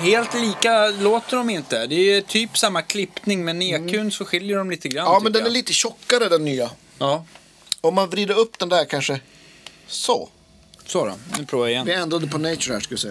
Helt 0.06 0.34
lika 0.34 0.88
låter 0.88 1.36
de 1.36 1.50
inte. 1.50 1.86
Det 1.86 1.94
är 1.94 2.20
typ 2.20 2.58
samma 2.58 2.82
klippning, 2.82 3.44
men 3.44 3.62
EQn 3.62 4.10
så 4.10 4.24
skiljer 4.24 4.56
de 4.56 4.70
lite 4.70 4.88
grann. 4.88 5.04
Ja, 5.06 5.20
men 5.22 5.32
den 5.32 5.42
är 5.42 5.46
jag. 5.46 5.52
lite 5.52 5.72
tjockare 5.72 6.28
den 6.28 6.44
nya. 6.44 6.70
Ja. 6.98 7.24
Om 7.80 7.94
man 7.94 8.10
vrider 8.10 8.38
upp 8.38 8.58
den 8.58 8.68
där 8.68 8.84
kanske 8.84 9.20
så. 9.86 10.28
Så 10.86 11.04
då, 11.06 11.14
nu 11.38 11.44
provar 11.44 11.66
jag 11.66 11.72
igen. 11.72 11.86
Vi 11.86 11.92
ändrade 11.92 12.26
på 12.26 12.38
nature 12.38 12.72
här 12.72 12.80
ska 12.80 12.94
vi 12.94 13.00
se. 13.00 13.08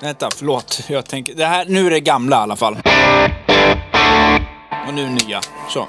Vänta, 0.00 0.28
förlåt. 0.36 0.80
Jag 0.88 1.06
tänker, 1.06 1.34
det 1.34 1.46
här, 1.46 1.64
nu 1.64 1.86
är 1.86 1.90
det 1.90 2.00
gamla 2.00 2.36
i 2.36 2.40
alla 2.40 2.56
fall. 2.56 2.78
Och 4.88 4.94
nu 4.94 5.08
nya. 5.08 5.40
Så. 5.70 5.88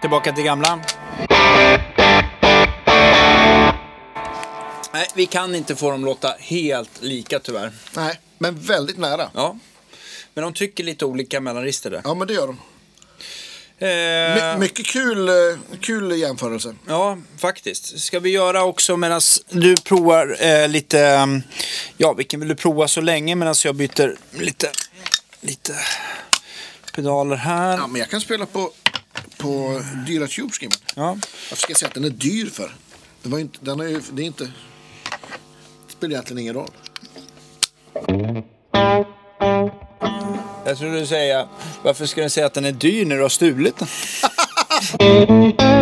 Tillbaka 0.00 0.32
till 0.32 0.44
gamla. 0.44 0.80
Nej, 4.92 5.06
vi 5.14 5.26
kan 5.26 5.54
inte 5.54 5.76
få 5.76 5.90
dem 5.90 6.04
låta 6.04 6.34
helt 6.38 7.02
lika 7.02 7.38
tyvärr. 7.38 7.72
Nej, 7.96 8.20
men 8.38 8.60
väldigt 8.60 8.98
nära. 8.98 9.30
Ja. 9.34 9.58
Men 10.34 10.42
de 10.44 10.54
trycker 10.54 10.84
lite 10.84 11.04
olika 11.04 11.40
mellanregister 11.40 11.90
där. 11.90 12.00
Ja, 12.04 12.14
men 12.14 12.26
det 12.28 12.34
gör 12.34 12.46
de. 12.46 12.58
Eh, 13.78 14.54
My, 14.54 14.60
mycket 14.60 14.86
kul, 14.86 15.28
eh, 15.28 15.34
kul 15.80 16.18
jämförelse. 16.18 16.74
Ja, 16.88 17.18
faktiskt. 17.38 17.98
Ska 18.00 18.20
vi 18.20 18.30
göra 18.30 18.64
också 18.64 18.96
medan 18.96 19.20
du 19.50 19.76
provar 19.76 20.36
eh, 20.40 20.68
lite... 20.68 21.10
um, 21.22 21.42
Ja, 21.96 22.12
vilken 22.12 22.40
vill 22.40 22.48
du 22.48 22.54
prova 22.54 22.88
så 22.88 23.00
länge 23.00 23.34
medan 23.34 23.54
jag 23.64 23.74
byter 23.74 24.16
lite, 24.30 24.70
lite 25.40 25.74
pedaler 26.94 27.36
här? 27.36 27.76
Ja, 27.76 27.86
men 27.86 28.00
jag 28.00 28.10
kan 28.10 28.20
spela 28.20 28.46
på, 28.46 28.70
på 29.36 29.82
dyra 30.06 30.26
Tube. 30.26 30.52
Ja. 30.94 31.18
Varför 31.50 31.56
ska 31.56 31.70
jag 31.70 31.78
säga 31.78 31.88
att 31.88 31.94
den 31.94 32.04
är 32.04 32.10
dyr 32.10 32.46
för? 32.46 32.70
Det, 33.22 33.28
var 33.28 33.38
inte, 33.38 33.58
den 33.62 33.80
är 33.80 33.84
ju, 33.84 34.00
det 34.12 34.22
är 34.22 34.26
inte... 34.26 34.44
Det 35.86 35.92
spelar 35.92 36.12
egentligen 36.12 36.42
ingen 36.42 36.54
roll. 36.54 36.70
Jag 40.64 40.78
tror 40.78 40.92
du 40.92 41.06
säga, 41.06 41.48
varför 41.82 42.06
ska 42.06 42.22
du 42.22 42.30
säga 42.30 42.46
att 42.46 42.54
den 42.54 42.64
är 42.64 42.72
dyr 42.72 43.04
när 43.04 43.16
du 43.16 43.22
har 43.22 43.28
stulit 43.28 43.74
den? 43.78 43.88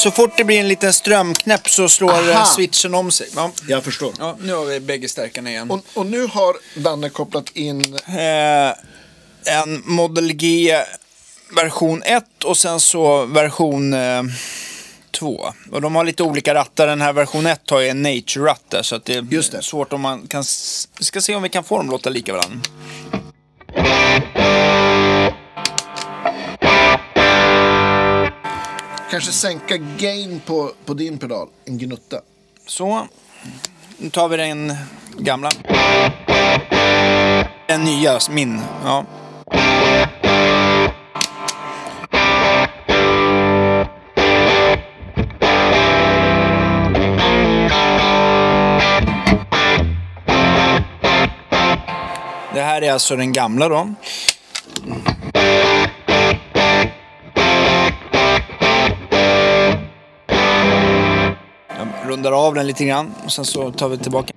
så 0.00 0.10
fort 0.10 0.30
det 0.36 0.44
blir 0.44 0.60
en 0.60 0.68
liten 0.68 0.92
strömknäpp 0.92 1.68
så 1.68 1.88
slår 1.88 2.10
eh, 2.30 2.36
Aha. 2.36 2.44
switchen 2.46 2.94
om 2.94 3.10
sig. 3.10 3.28
Ja. 3.36 3.50
Jag 3.68 3.84
förstår. 3.84 4.12
Ja, 4.18 4.36
nu 4.40 4.52
har 4.54 4.64
vi 4.64 4.80
bägge 4.80 5.08
stärkarna 5.08 5.50
igen. 5.50 5.70
Och, 5.70 5.80
och 5.94 6.06
nu 6.06 6.26
har 6.26 6.56
Danne 6.80 7.08
kopplat 7.10 7.50
in... 7.56 7.94
eh, 7.94 8.74
en 9.44 9.82
Model 9.84 10.32
G 10.32 10.76
version 11.56 12.02
1 12.02 12.24
och 12.44 12.56
sen 12.56 12.80
så 12.80 13.26
version 13.26 13.92
eh, 13.94 14.22
2. 15.10 15.52
Och 15.72 15.80
de 15.80 15.94
har 15.94 16.04
lite 16.04 16.22
olika 16.22 16.54
rattar. 16.54 16.86
Den 16.86 17.00
här 17.00 17.12
version 17.12 17.46
1 17.46 17.70
har 17.70 17.80
ju 17.80 17.88
en 17.88 18.02
Nature-ratt 18.06 18.64
där 18.68 18.82
så 18.82 18.96
att 18.96 19.04
det 19.04 19.14
är 19.14 19.26
Just 19.30 19.52
det. 19.52 19.62
svårt 19.62 19.92
om 19.92 20.00
man 20.00 20.26
kan... 20.26 20.44
Vi 20.98 21.04
ska 21.04 21.20
se 21.20 21.34
om 21.34 21.42
vi 21.42 21.48
kan 21.48 21.64
få 21.64 21.76
dem 21.76 21.86
att 21.86 21.92
låta 21.92 22.10
lika 22.10 22.32
varandra. 22.32 22.60
Kanske 29.20 29.32
sänka 29.32 29.76
gain 29.76 30.40
på, 30.46 30.70
på 30.84 30.94
din 30.94 31.18
pedal. 31.18 31.48
En 31.64 31.78
gnutta. 31.78 32.20
Så. 32.66 33.06
Nu 33.96 34.10
tar 34.10 34.28
vi 34.28 34.36
den 34.36 34.74
gamla. 35.18 35.50
Den 37.68 37.84
nya, 37.84 38.18
min. 38.30 38.60
Ja. 38.84 39.04
Det 52.54 52.60
här 52.60 52.82
är 52.82 52.92
alltså 52.92 53.16
den 53.16 53.32
gamla 53.32 53.68
då. 53.68 53.94
Rundar 62.10 62.32
av 62.32 62.54
den 62.54 62.66
lite 62.66 62.84
grann 62.84 63.14
och 63.24 63.32
sen 63.32 63.44
så 63.44 63.70
tar 63.70 63.88
vi 63.88 63.98
tillbaka. 63.98 64.32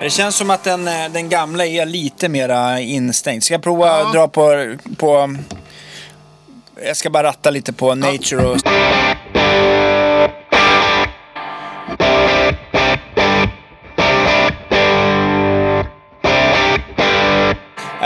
Det 0.00 0.10
känns 0.10 0.36
som 0.36 0.50
att 0.50 0.64
den, 0.64 0.88
eh, 0.88 1.08
den 1.12 1.28
gamla 1.28 1.66
är 1.66 1.86
lite 1.86 2.28
mera 2.28 2.80
instängd. 2.80 3.44
Ska 3.44 3.54
jag 3.54 3.62
prova 3.62 3.90
att 3.90 4.12
dra 4.12 4.28
på, 4.28 4.76
på... 4.96 5.36
Jag 6.84 6.96
ska 6.96 7.10
bara 7.10 7.22
ratta 7.22 7.50
lite 7.50 7.72
på 7.72 7.94
nature 7.94 8.46
och... 8.46 8.58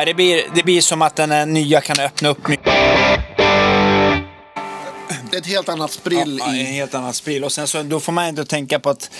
Det, 0.06 0.14
blir, 0.14 0.42
det 0.54 0.62
blir 0.62 0.80
som 0.80 1.02
att 1.02 1.16
den 1.16 1.32
eh, 1.32 1.46
nya 1.46 1.80
kan 1.80 2.00
öppna 2.00 2.28
upp 2.28 2.48
mycket. 2.48 2.72
Det 5.32 5.36
är 5.36 5.40
ett 5.40 5.46
helt 5.46 5.68
annat 5.68 5.90
sprill 5.92 6.38
Ja, 6.40 6.48
en 6.48 6.54
i... 6.56 6.64
helt 6.64 6.94
annan 6.94 7.14
spill. 7.14 7.44
Och 7.44 7.52
sen 7.52 7.66
så, 7.68 7.82
då 7.82 8.00
får 8.00 8.12
man 8.12 8.24
ändå 8.24 8.44
tänka 8.44 8.78
på 8.80 8.90
att 8.90 9.10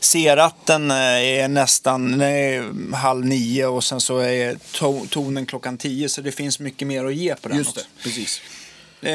C-ratten 0.00 0.90
eh, 0.90 0.96
är 0.96 1.48
nästan 1.48 2.20
är 2.20 2.94
halv 2.96 3.24
nio 3.24 3.66
och 3.66 3.84
sen 3.84 4.00
så 4.00 4.18
är 4.18 4.56
to 4.72 5.06
tonen 5.10 5.46
klockan 5.46 5.78
tio. 5.78 6.08
Så 6.08 6.20
det 6.20 6.32
finns 6.32 6.58
mycket 6.58 6.88
mer 6.88 7.04
att 7.04 7.14
ge 7.14 7.34
på 7.34 7.48
den 7.48 7.58
Just 7.58 7.74
det, 7.74 7.80
också. 7.80 7.90
precis. 8.02 8.40
Eh, 9.02 9.12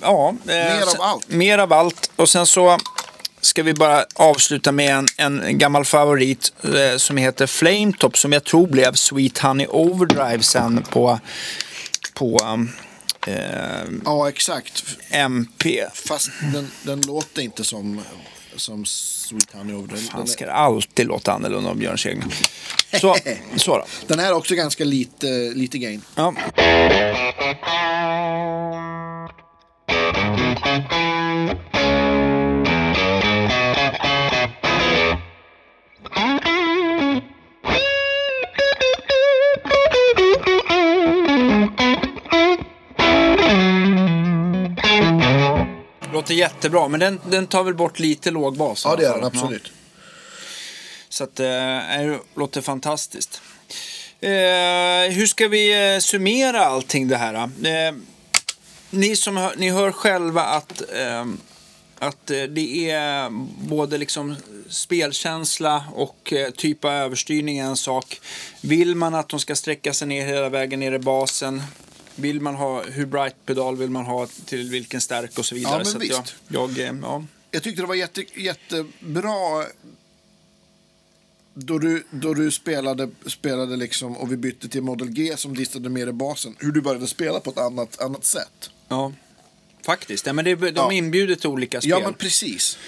ja, 0.00 0.28
eh, 0.28 0.54
Mer 0.54 0.82
av 0.82 1.00
allt. 1.00 1.28
Mer 1.28 1.58
av 1.58 1.72
allt. 1.72 2.10
Och 2.16 2.28
sen 2.28 2.46
så 2.46 2.78
ska 3.40 3.62
vi 3.62 3.74
bara 3.74 4.04
avsluta 4.14 4.72
med 4.72 5.08
en, 5.16 5.40
en 5.40 5.58
gammal 5.58 5.84
favorit 5.84 6.52
eh, 6.64 6.96
som 6.96 7.16
heter 7.16 7.46
Flametop 7.46 8.18
som 8.18 8.32
jag 8.32 8.44
tror 8.44 8.66
blev 8.66 8.94
Sweet 8.94 9.38
Honey 9.38 9.66
Overdrive 9.70 10.42
sen 10.42 10.82
på, 10.82 11.20
på 12.14 12.38
eh, 13.26 13.84
Ja, 14.04 14.28
exakt. 14.28 14.84
MP. 15.10 15.84
Fast 15.94 16.30
den, 16.52 16.70
den 16.82 17.00
låter 17.00 17.42
inte 17.42 17.64
som, 17.64 18.00
som 18.56 18.84
Sweet 18.84 19.52
Honey 19.52 19.74
Over. 19.74 19.88
Den, 19.96 20.04
Han 20.10 20.26
ska 20.26 20.50
alltid 20.50 21.06
låta 21.06 21.32
annorlunda 21.32 21.70
om 21.70 21.78
Björn 21.78 21.98
Segner. 21.98 22.26
Så, 23.00 23.16
så 23.56 23.78
då. 23.78 23.84
den 24.06 24.18
här 24.18 24.28
är 24.28 24.34
också 24.34 24.54
ganska 24.54 24.84
lite, 24.84 25.26
lite 25.54 25.78
gain. 25.78 26.02
Ja. 26.14 26.34
Låter 46.22 46.34
jättebra, 46.34 46.88
men 46.88 47.00
den, 47.00 47.20
den 47.30 47.46
tar 47.46 47.62
väl 47.62 47.74
bort 47.74 47.98
lite 47.98 48.30
lågbas? 48.30 48.84
i 48.84 48.88
Ja, 48.88 48.96
det 48.96 49.02
gör 49.02 49.14
den 49.14 49.24
absolut. 49.24 49.72
Så 51.08 51.24
att, 51.24 51.40
eh, 51.40 51.46
det 51.46 52.18
låter 52.34 52.60
fantastiskt. 52.60 53.42
Eh, 54.20 54.30
hur 55.10 55.26
ska 55.26 55.48
vi 55.48 55.94
eh, 55.94 55.98
summera 55.98 56.64
allting 56.64 57.08
det 57.08 57.16
här? 57.16 57.34
Eh, 57.34 57.94
ni, 58.90 59.16
som 59.16 59.36
hör, 59.36 59.54
ni 59.56 59.70
hör 59.70 59.92
själva 59.92 60.42
att, 60.42 60.82
eh, 60.94 61.26
att 61.98 62.30
eh, 62.30 62.42
det 62.42 62.90
är 62.90 63.30
både 63.66 63.98
liksom 63.98 64.36
spelkänsla 64.68 65.84
och 65.94 66.32
eh, 66.32 66.50
typ 66.50 66.84
av 66.84 66.90
överstyrning 66.90 67.58
är 67.58 67.64
en 67.64 67.76
sak. 67.76 68.20
Vill 68.60 68.94
man 68.94 69.14
att 69.14 69.28
de 69.28 69.40
ska 69.40 69.54
sträcka 69.54 69.92
sig 69.92 70.08
ner 70.08 70.26
hela 70.26 70.48
vägen 70.48 70.80
ner 70.80 70.92
i 70.92 70.98
basen? 70.98 71.62
Vill 72.16 72.40
man 72.40 72.54
ha, 72.54 72.82
hur 72.82 73.06
bright 73.06 73.46
pedal 73.46 73.76
vill 73.76 73.90
man 73.90 74.04
ha 74.06 74.26
till 74.44 74.70
vilken 74.70 75.00
stärk 75.00 75.38
och 75.38 75.46
så 75.46 75.54
vidare. 75.54 75.72
Ja, 75.72 75.78
men 75.78 75.86
så 75.86 75.98
visst. 75.98 76.34
jag, 76.48 76.70
jag, 76.70 76.78
eh, 76.78 76.94
ja. 77.02 77.24
Jag 77.50 77.62
tyckte 77.62 77.82
det 77.82 77.88
var 77.88 77.94
jätte, 77.94 78.24
jättebra 78.34 79.64
då 81.54 81.78
du, 81.78 82.04
då 82.10 82.34
du 82.34 82.50
spelade, 82.50 83.08
spelade 83.26 83.76
liksom, 83.76 84.16
och 84.16 84.32
vi 84.32 84.36
bytte 84.36 84.68
till 84.68 84.82
Model 84.82 85.08
G 85.10 85.36
som 85.36 85.56
distade 85.56 85.88
mer 85.88 86.06
i 86.06 86.12
basen. 86.12 86.56
Hur 86.58 86.72
du 86.72 86.80
började 86.80 87.06
spela 87.06 87.40
på 87.40 87.50
ett 87.50 87.58
annat, 87.58 88.00
annat 88.00 88.24
sätt. 88.24 88.70
Ja, 88.88 89.12
faktiskt. 89.82 90.26
Ja, 90.26 90.32
men 90.32 90.44
det, 90.44 90.54
de 90.54 90.72
Ja. 90.76 90.92
inbjuder 90.92 91.34
till 91.34 91.48
olika 91.48 91.80
spel. 91.80 91.90
Ja, 91.90 92.00
men 92.00 92.14
precis. 92.14 92.78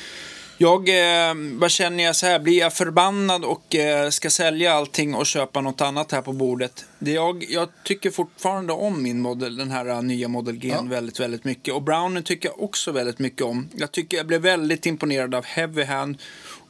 Jag, 0.58 0.88
eh, 0.88 1.34
vad 1.52 1.70
känner 1.70 2.04
jag 2.04 2.16
så 2.16 2.26
här, 2.26 2.38
blir 2.38 2.58
jag 2.58 2.72
förbannad 2.72 3.44
och 3.44 3.74
eh, 3.74 4.10
ska 4.10 4.30
sälja 4.30 4.72
allting 4.74 5.14
och 5.14 5.26
köpa 5.26 5.60
något 5.60 5.80
annat 5.80 6.12
här 6.12 6.22
på 6.22 6.32
bordet? 6.32 6.84
Det 6.98 7.10
jag, 7.10 7.44
jag 7.48 7.68
tycker 7.84 8.10
fortfarande 8.10 8.72
om 8.72 9.02
min 9.02 9.20
modell, 9.20 9.56
den 9.56 9.70
här 9.70 9.86
eh, 9.86 10.02
nya 10.02 10.28
Model 10.28 10.56
G 10.56 10.68
Ja. 10.68 10.82
väldigt, 10.82 11.20
väldigt 11.20 11.44
mycket. 11.44 11.74
Och 11.74 11.82
Brownen 11.82 12.22
tycker 12.22 12.48
jag 12.48 12.62
också 12.62 12.92
väldigt 12.92 13.18
mycket 13.18 13.42
om. 13.42 13.68
Jag 13.74 13.92
tycker 13.92 14.16
jag 14.16 14.26
blev 14.26 14.40
väldigt 14.40 14.86
imponerad 14.86 15.34
av 15.34 15.44
Heavy 15.44 15.82
Hand 15.84 16.18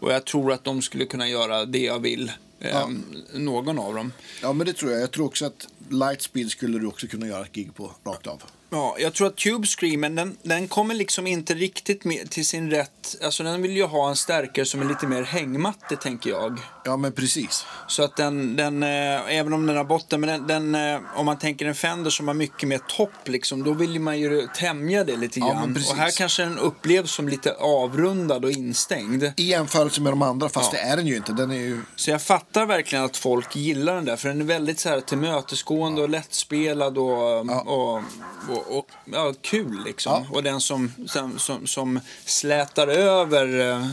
och 0.00 0.12
jag 0.12 0.24
tror 0.24 0.52
att 0.52 0.64
de 0.64 0.82
skulle 0.82 1.04
kunna 1.04 1.28
göra 1.28 1.64
det 1.64 1.78
jag 1.84 1.98
vill. 1.98 2.32
Eh, 2.60 2.88
Någon 3.34 3.78
av 3.78 3.94
dem. 3.94 4.12
Ja, 4.42 4.52
men 4.52 4.66
det 4.66 4.72
tror 4.72 4.92
jag. 4.92 5.00
Jag 5.00 5.10
tror 5.10 5.26
också 5.26 5.46
att 5.46 5.68
Lightspeed 5.88 6.50
skulle 6.50 6.78
du 6.78 6.86
också 6.86 7.06
kunna 7.06 7.26
göra 7.26 7.42
ett 7.44 7.52
gig 7.52 7.74
på 7.74 7.92
rakt 8.06 8.26
av. 8.26 8.42
Ja, 8.74 8.96
jag 8.98 9.12
tror 9.14 9.26
att 9.26 9.36
Tube 9.36 9.66
Screamen, 9.66 10.14
den, 10.14 10.36
den 10.42 10.68
kommer 10.68 10.94
liksom 10.94 11.26
inte 11.26 11.54
riktigt 11.54 12.04
med, 12.04 12.30
till 12.30 12.46
sin 12.46 12.70
rätt. 12.70 12.90
Alltså 13.24 13.42
den 13.42 13.62
vill 13.62 13.76
ju 13.76 13.84
ha 13.84 14.08
en 14.08 14.16
stärkare 14.16 14.66
som 14.66 14.80
är 14.82 14.84
lite 14.84 15.06
mer 15.06 15.22
hängmatte, 15.22 15.96
tänker 15.96 16.30
jag. 16.30 16.60
Ja, 16.84 16.96
men 16.96 17.12
precis. 17.12 17.64
Så 17.88 18.02
att 18.02 18.16
den, 18.16 18.56
den 18.56 18.82
eh, 18.82 19.36
även 19.38 19.52
om 19.52 19.66
den 19.66 19.76
har 19.76 19.84
botten, 19.84 20.20
men 20.20 20.46
den, 20.46 20.72
den, 20.72 20.94
eh, 20.94 21.00
om 21.16 21.26
man 21.26 21.38
tänker 21.38 21.66
en 21.66 21.74
Fender 21.74 22.10
som 22.10 22.28
har 22.28 22.34
mycket 22.34 22.68
mer 22.68 22.78
topp, 22.78 23.10
liksom, 23.24 23.64
då 23.64 23.72
vill 23.72 24.00
man 24.00 24.18
ju 24.20 24.48
tämja 24.56 25.04
det 25.04 25.16
lite 25.16 25.40
Ja, 25.40 25.46
grann. 25.46 25.76
och 25.90 25.96
här 25.96 26.10
kanske 26.10 26.42
den 26.42 26.58
upplevs 26.58 27.10
som 27.14 27.28
lite 27.28 27.52
avrundad 27.52 28.44
och 28.44 28.50
instängd. 28.50 29.24
I 29.36 29.42
jämförelse 29.42 30.00
med 30.00 30.12
de 30.12 30.22
andra, 30.22 30.48
fast 30.48 30.72
Ja. 30.72 30.78
det 30.78 30.84
är 30.84 30.96
den 30.96 31.06
ju 31.06 31.16
inte. 31.16 31.32
Den 31.32 31.50
är 31.50 31.54
ju... 31.54 31.80
Så 31.96 32.10
jag 32.10 32.22
fattar 32.22 32.66
verkligen 32.66 33.04
att 33.04 33.16
folk 33.16 33.56
gillar 33.56 33.94
den 33.94 34.04
där, 34.04 34.16
för 34.16 34.28
den 34.28 34.40
är 34.40 34.44
väldigt 34.44 34.80
så 34.80 34.88
här 34.88 35.00
tillmötesgående 35.00 36.02
och 36.02 36.08
lättspelad 36.08 36.98
och, 36.98 37.40
och, 37.66 38.02
och, 38.48 38.63
och 38.68 38.88
ja, 39.04 39.34
kul 39.40 39.84
liksom. 39.84 40.12
Ja. 40.12 40.36
Och 40.36 40.42
den 40.42 40.60
som, 40.60 40.92
som, 41.06 41.38
som, 41.38 41.66
som 41.66 42.00
slätar 42.24 42.88
över 42.88 43.70
eh, 43.70 43.86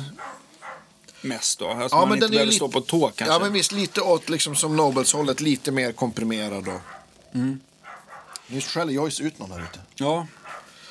mest 1.22 1.60
då. 1.60 1.68
Alltså 1.68 1.98
man 1.98 2.14
inte 2.14 2.26
är 2.26 2.30
behöver 2.30 2.52
stå 2.52 2.68
på 2.70 2.82
tå 2.82 3.12
kanske. 3.16 3.34
Ja, 3.36 3.40
men 3.40 3.54
visst. 3.54 3.72
Lite 3.72 4.02
åt 4.02 4.30
liksom 4.30 4.56
som 4.56 4.76
Nobels-hållet. 4.76 5.42
Lite 5.42 5.72
mer 5.72 5.92
komprimerad 5.92 6.68
och... 6.68 6.82
Mm. 7.34 7.60
Nu 8.48 8.62
skäller 8.62 8.94
Joyce 8.94 9.24
ut 9.24 9.40
någon 9.40 9.52
här 9.52 9.60
ute. 9.60 9.80
Ja, 9.96 10.28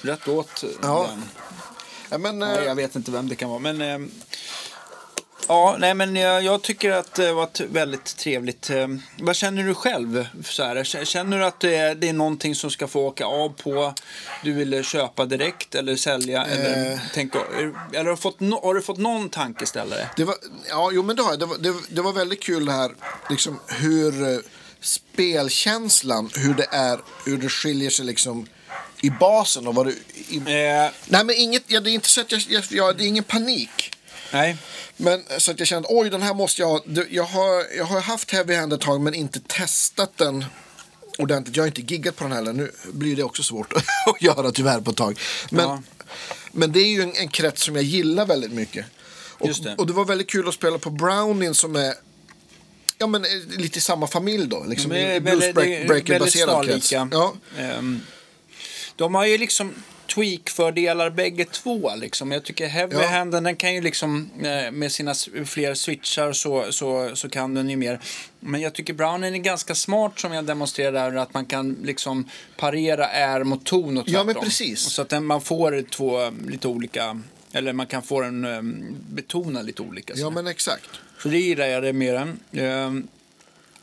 rätt 0.03 0.29
åt 0.29 0.63
eh, 0.63 0.71
Ja. 0.83 1.07
den. 1.11 1.25
Ja, 2.11 2.19
men... 2.19 2.39
Nej, 2.39 2.59
eh, 2.59 2.65
jag 2.65 2.75
vet 2.75 2.97
inte 2.97 3.11
vem 3.11 3.29
det 3.29 3.37
kan 3.37 3.49
vara. 3.51 3.59
Men, 3.59 3.81
eh, 3.83 4.09
ja, 5.51 5.77
nej, 5.79 5.95
men 5.95 6.17
jag, 6.17 6.43
jag 6.43 6.63
tycker 6.63 6.91
att 6.91 7.15
det 7.15 7.33
var 7.33 7.49
väldigt 7.73 8.17
trevligt. 8.17 8.71
Eh, 8.71 8.89
vad 9.19 9.37
känner 9.37 9.63
du 9.63 9.75
själv? 9.75 10.27
Så 10.45 10.63
här, 10.65 11.05
känner 11.05 11.39
du 11.39 11.45
att 11.45 11.61
det 11.61 11.77
är, 11.77 11.95
det 11.95 12.09
är 12.09 12.13
någonting 12.13 12.55
som 12.55 12.71
ska 12.71 12.89
få 12.89 13.01
åka 13.07 13.25
av 13.25 13.49
på? 13.49 13.95
Du 14.45 14.53
vill 14.53 14.85
köpa 14.85 15.25
direkt 15.27 15.75
eller 15.75 15.97
sälja? 15.97 16.45
Eller, 16.45 16.93
Eh. 16.93 16.99
tänk, 17.15 17.35
eller 17.35 18.05
har, 18.05 18.11
du 18.11 18.17
fått 18.17 18.41
no, 18.41 18.61
har 18.63 18.75
du 18.75 18.83
fått 18.83 18.99
någon 18.99 19.29
tankeställare? 19.29 20.09
Det 20.17 20.25
var, 20.25 20.35
ja, 20.69 20.91
jo, 20.93 21.03
men 21.03 21.17
det 21.17 21.23
har. 21.23 21.37
Det 21.37 21.47
var, 21.47 21.59
det, 21.59 21.75
det 21.91 22.03
var 22.03 22.13
väldigt 22.13 22.43
kul 22.43 22.67
det 22.67 22.73
här, 22.73 22.91
liksom 23.31 23.61
hur 23.67 24.33
eh, 24.33 24.39
spelkänslan, 24.81 26.31
hur 26.35 26.55
det 26.55 26.67
är, 26.71 27.01
hur 27.27 27.37
det 27.39 27.49
skiljer 27.49 27.91
sig 27.91 28.05
liksom 28.05 28.47
i 29.01 29.11
basen 29.11 29.67
och 29.67 29.75
vad 29.75 29.87
det... 29.87 29.93
I, 30.29 30.37
Eh, 30.37 30.91
nej, 31.07 31.25
men 31.25 31.31
inget, 31.37 31.63
ja, 31.67 31.81
det 31.81 31.91
är 31.91 31.93
inte 31.93 32.09
så 32.09 32.21
att 32.21 32.33
jag, 32.33 32.41
jag, 32.49 32.65
jag, 32.71 32.97
det 32.97 33.05
är 33.05 33.09
ingen 33.09 33.25
panik. 33.25 33.93
Nej. 34.33 34.57
Men 34.97 35.23
så 35.39 35.51
att 35.51 35.59
jag 35.59 35.69
kände, 35.69 35.89
oj, 35.91 36.11
den 36.11 36.23
här 36.23 36.35
måste 36.35 36.63
jag 36.63 37.07
Jag 37.11 37.25
har, 37.25 37.77
jag 37.77 37.85
har 37.85 38.01
haft 38.01 38.31
heavy 38.31 38.55
hand 38.55 38.73
ett 38.73 38.81
tag, 38.81 39.01
men 39.01 39.15
inte 39.15 39.41
testat 39.41 40.13
den 40.17 40.45
ordentligt. 41.19 41.57
Jag 41.57 41.63
har 41.63 41.69
inte 41.69 41.81
giggat 41.81 42.17
på 42.17 42.25
den 42.25 42.33
heller. 42.33 42.53
Nu 42.53 42.71
blir 42.93 43.17
det 43.17 43.23
också 43.23 43.43
svårt 43.43 43.73
att 44.07 44.23
göra 44.23 44.51
tyvärr 44.53 44.81
på 44.81 44.91
ett 44.91 44.97
tag. 44.97 45.21
Men, 45.51 45.65
Ja. 45.65 45.83
men 46.53 46.73
det 46.73 46.81
är 46.81 46.89
ju 46.89 47.03
en, 47.03 47.13
en 47.17 47.29
krets 47.29 47.63
som 47.63 47.77
jag 47.77 47.85
gillar 47.85 48.27
väldigt 48.27 48.53
mycket. 48.53 48.87
Och, 49.39 49.51
det. 49.63 49.75
och 49.75 49.87
det 49.87 49.93
var 49.93 50.05
väldigt 50.05 50.31
kul 50.31 50.49
att 50.49 50.55
spela 50.55 50.79
på 50.79 50.91
Browning 50.91 51.55
som 51.55 51.77
är 51.77 51.95
ja, 52.99 53.07
men, 53.07 53.25
eh, 53.25 53.31
lite 53.59 53.79
i 53.79 53.81
samma 53.81 54.07
familj 54.07 54.47
då. 54.47 54.65
Liksom, 54.65 54.91
väldigt 54.91 55.23
bluesbreaker-baserad 55.23 56.67
krets. 56.67 56.93
Ja. 56.93 57.35
Ehm, 57.59 58.01
de 58.97 59.15
har 59.15 59.27
ju 59.27 59.39
liksom 59.39 59.75
tweak-fördelar 60.15 61.11
bägge 61.11 61.45
två. 61.45 61.95
Liksom. 61.97 62.33
Jag 62.33 62.45
tycker 62.45 62.67
heavy 62.69 62.97
Ja. 62.97 63.07
handen 63.09 63.45
den 63.45 63.57
kan 63.57 63.75
ju 63.75 63.81
liksom 63.81 64.31
eh, 64.43 64.71
med 64.73 64.93
sina 64.93 65.15
fler 65.45 65.75
switchar 65.75 66.33
så, 66.33 66.73
så, 66.73 67.11
så 67.17 67.29
kan 67.29 67.55
den 67.55 67.71
ju 67.71 67.77
mer. 67.77 68.01
Men 68.41 68.61
jag 68.61 68.73
tycker 68.75 68.93
Brownen 68.95 69.35
är 69.35 69.39
ganska 69.39 69.75
smart 69.75 70.21
som 70.21 70.33
jag 70.33 70.45
demonstrerade 70.45 71.11
där 71.11 71.17
att 71.17 71.35
man 71.35 71.47
kan 71.47 71.77
liksom 71.83 72.29
parera 72.57 73.09
är 73.09 73.45
mot 73.45 73.65
ton 73.65 73.99
och 73.99 74.05
Ja, 74.09 74.19
men 74.19 74.27
tvärtom. 74.27 74.45
precis. 74.45 74.81
Så 74.81 75.03
att 75.03 75.23
man 75.23 75.41
får 75.41 75.83
två 75.91 76.23
eh, 76.23 76.31
lite 76.49 76.69
olika, 76.69 77.21
eller 77.53 77.73
man 77.73 77.87
kan 77.87 78.03
få 78.03 78.21
den 78.21 78.45
eh, 78.45 78.63
betona 79.15 79.63
lite 79.63 79.83
olika. 79.83 80.15
så. 80.15 80.21
ja, 80.21 80.31
men 80.31 80.47
exakt. 80.47 80.89
Så 81.23 81.29
det 81.29 81.39
gillar 81.39 81.67
jag 81.67 81.83
det 81.83 81.93
mer 81.93 82.15
än. 82.15 82.41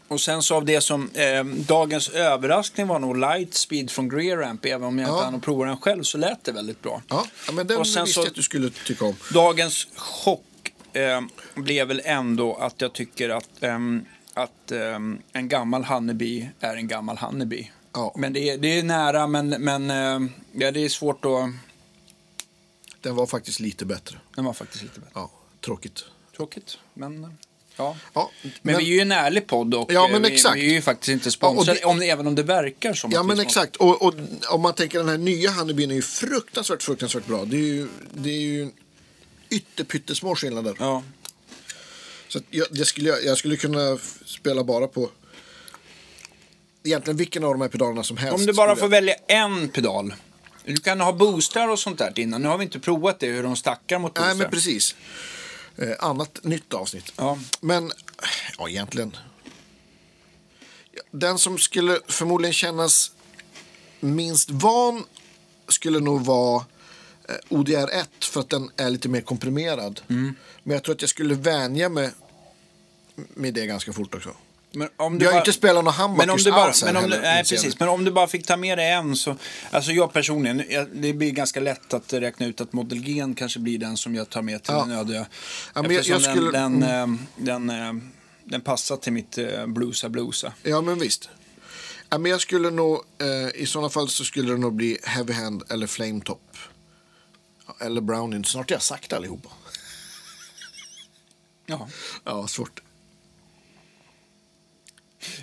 Och 0.07 0.21
sen 0.21 0.43
så 0.43 0.55
av 0.55 0.65
det 0.65 0.81
som 0.81 1.09
ehm, 1.13 1.63
dagens 1.63 2.09
överraskning 2.09 2.87
var 2.87 2.99
nog 2.99 3.17
Lightspeed 3.17 3.91
från 3.91 4.09
Greeramp. 4.09 4.65
Även 4.65 4.83
om 4.87 4.99
jag 4.99 5.09
Ja. 5.09 5.13
inte 5.13 5.25
hann 5.25 5.41
prova 5.41 5.65
den 5.65 5.77
själv 5.77 6.03
så 6.03 6.17
lät 6.17 6.43
det 6.43 6.51
väldigt 6.51 6.81
bra. 6.81 7.01
Ja, 7.09 7.25
ja, 7.47 7.51
men 7.53 7.67
den 7.67 7.77
Och 7.77 7.87
sen 7.87 8.05
visste 8.05 8.19
jag 8.19 8.27
att 8.27 8.35
du 8.35 8.43
skulle 8.43 8.69
tycka 8.69 9.05
om. 9.05 9.15
Dagens 9.33 9.87
chock 9.95 10.73
ehm, 10.93 11.29
blev 11.55 11.87
väl 11.87 12.01
ändå 12.05 12.55
att 12.55 12.81
jag 12.81 12.93
tycker 12.93 13.29
att, 13.29 13.49
ehm, 13.63 14.05
att 14.33 14.71
ehm, 14.71 15.21
en 15.33 15.47
gammal 15.49 15.83
Honeybee 15.83 16.49
är 16.59 16.75
en 16.75 16.87
gammal 16.87 17.17
Honeybee. 17.17 17.71
Ja. 17.93 18.13
Men 18.17 18.33
det 18.33 18.49
är, 18.49 18.57
det 18.57 18.79
är 18.79 18.83
nära, 18.83 19.27
men, 19.27 19.49
men 19.49 19.91
ehm, 19.91 20.31
ja, 20.51 20.71
det 20.71 20.85
är 20.85 20.89
svårt 20.89 21.25
att... 21.25 21.49
Den 23.01 23.15
var 23.15 23.25
faktiskt 23.25 23.59
lite 23.59 23.85
bättre. 23.85 24.17
Den 24.35 24.45
var 24.45 24.53
faktiskt 24.53 24.83
lite 24.83 24.99
bättre. 24.99 25.11
Ja, 25.15 25.31
tråkigt. 25.65 26.03
Tråkigt, 26.37 26.77
men... 26.93 27.37
Ja. 27.77 27.95
Ja, 28.13 28.31
Men, 28.61 28.77
vi 28.77 28.83
är 28.83 28.95
ju 28.95 28.99
en 28.99 29.11
ärlig 29.11 29.47
podd 29.47 29.73
och 29.73 29.93
Ja, 29.93 30.07
men 30.07 30.25
eh, 30.25 30.31
vi, 30.31 30.43
vi 30.55 30.65
är 30.69 30.73
ju 30.73 30.81
faktiskt 30.81 31.09
inte 31.09 31.27
Ja, 31.27 31.31
sponsrade, 31.31 31.79
och 31.79 31.91
om, 31.91 32.01
även 32.01 32.27
om 32.27 32.35
det 32.35 32.43
verkar 32.43 32.93
som 32.93 33.11
Ja 33.11 33.23
men 33.23 33.39
exakt. 33.39 33.75
Och, 33.75 34.01
och 34.01 34.13
om 34.49 34.61
man 34.61 34.73
tänker 34.73 34.97
den 34.97 35.09
här 35.09 35.17
nya 35.17 35.51
Honeybeen 35.51 35.91
är 35.91 35.95
ju 35.95 36.01
fruktansvärt, 36.01 36.83
fruktansvärt 36.83 37.25
bra. 37.25 37.45
Det 37.45 37.55
är 37.55 37.61
ju, 37.61 37.87
det 38.13 38.29
är 38.29 38.39
ju 38.39 38.69
ytterpyttesmå 39.49 40.35
skillnader. 40.35 40.75
Ja. 40.79 41.03
Så 42.27 42.39
jag, 42.49 42.67
det 42.71 42.85
skulle, 42.85 43.09
jag, 43.09 43.37
skulle 43.37 43.55
kunna 43.55 43.97
spela 44.25 44.63
bara 44.63 44.87
på 44.87 45.09
egentligen 46.83 47.17
vilken 47.17 47.43
av 47.43 47.51
de 47.51 47.61
här 47.61 47.69
pedalerna 47.69 48.03
som 48.03 48.17
helst. 48.17 48.39
Om 48.39 48.45
du 48.45 48.53
bara 48.53 48.75
får 48.75 48.83
jag- 48.83 48.89
välja 48.89 49.15
en 49.27 49.69
pedal. 49.69 50.13
Du 50.65 50.77
kan 50.77 51.01
ha 51.01 51.13
boostar 51.13 51.67
och 51.69 51.79
sånt 51.79 51.97
där 51.97 52.19
innan. 52.19 52.41
Nu 52.41 52.47
har 52.47 52.57
vi 52.57 52.63
inte 52.63 52.79
provat 52.79 53.19
det, 53.19 53.27
hur 53.27 53.43
de 53.43 53.55
stackar 53.55 53.99
mot 53.99 54.13
boostar. 54.13 54.27
Nej 54.27 54.37
men 54.37 54.49
precis. 54.49 54.95
Eh, 55.77 55.95
annat 55.99 56.43
nytt 56.43 56.73
avsnitt. 56.73 57.13
Ja. 57.15 57.39
Men, 57.61 57.91
ja 58.57 58.69
egentligen. 58.69 59.17
Den 61.11 61.37
som 61.37 61.57
skulle 61.57 61.99
förmodligen 62.07 62.53
kännas 62.53 63.11
minst 63.99 64.51
van 64.51 65.03
skulle 65.67 65.99
nog 65.99 66.25
vara 66.25 66.65
eh, 67.29 67.35
ODR1 67.49 68.05
för 68.19 68.39
att 68.39 68.49
den 68.49 68.71
är 68.77 68.89
lite 68.89 69.09
mer 69.09 69.21
komprimerad. 69.21 70.01
Mm. 70.09 70.35
Men 70.63 70.73
jag 70.73 70.83
tror 70.83 70.95
att 70.95 71.01
jag 71.01 71.09
skulle 71.09 71.35
vänja 71.35 71.89
mig 71.89 72.11
med 73.15 73.53
det 73.53 73.65
ganska 73.65 73.93
fort 73.93 74.15
också. 74.15 74.35
Men 74.77 74.89
om 74.97 75.17
Vi 75.17 75.25
har 75.25 75.31
ju 75.33 75.37
inte 75.39 75.53
spelat 75.53 75.83
någon 75.83 75.93
du 76.43 76.51
bara, 76.51 76.63
alls 76.63 76.83
här 76.83 76.93
men 76.93 77.03
om 77.03 77.09
du, 77.09 77.17
nej, 77.21 77.37
jag 77.37 77.47
precis. 77.47 77.79
Men 77.79 77.89
om 77.89 78.05
du 78.05 78.11
bara 78.11 78.27
fick 78.27 78.45
ta 78.45 78.57
med 78.57 78.77
dig 78.77 78.91
en 78.91 79.15
så... 79.15 79.35
Alltså 79.71 79.91
jag 79.91 80.13
personligen, 80.13 80.63
jag, 80.69 80.87
det 80.93 81.13
blir 81.13 81.31
ganska 81.31 81.59
lätt 81.59 81.93
att 81.93 82.13
räkna 82.13 82.45
ut 82.45 82.61
att 82.61 82.73
Model 82.73 82.99
G 83.03 83.23
kanske 83.37 83.59
blir 83.59 83.77
den 83.77 83.97
som 83.97 84.15
jag 84.15 84.29
tar 84.29 84.41
med 84.41 84.63
till 84.63 84.73
Ja. 84.73 84.79
den 84.79 84.91
öde. 84.91 85.27
Ja, 85.75 85.81
men 85.81 85.91
jag- 85.91 86.05
jag 86.05 86.21
skulle- 86.21 86.51
den, 86.51 86.79
den, 86.79 87.13
eh, 87.13 87.19
den, 87.35 87.69
eh, 87.69 87.93
den 88.43 88.61
passar 88.61 88.97
till 88.97 89.13
mitt 89.13 89.37
eh, 89.37 89.65
bluesa 89.67 90.09
bluesa. 90.09 90.53
Ja, 90.63 90.81
men 90.81 90.99
visst. 90.99 91.29
Ja, 92.09 92.17
men 92.17 92.31
jag 92.31 92.41
skulle 92.41 92.69
nog, 92.71 93.01
eh, 93.21 93.61
i 93.61 93.65
sådana 93.65 93.89
fall 93.89 94.09
så 94.09 94.23
skulle 94.25 94.51
det 94.51 94.57
nog 94.57 94.73
bli 94.73 94.97
Heavy 95.03 95.33
Hand 95.33 95.63
eller 95.69 95.87
Flame 95.87 96.21
Top. 96.21 96.41
Eller 97.81 98.01
Browning. 98.01 98.45
Snart 98.45 98.69
har 98.69 98.75
jag 98.75 98.81
sagt 98.81 99.13
allihopa. 99.13 99.49
Ja. 101.65 101.87
Ja, 102.23 102.47
svårt. 102.47 102.79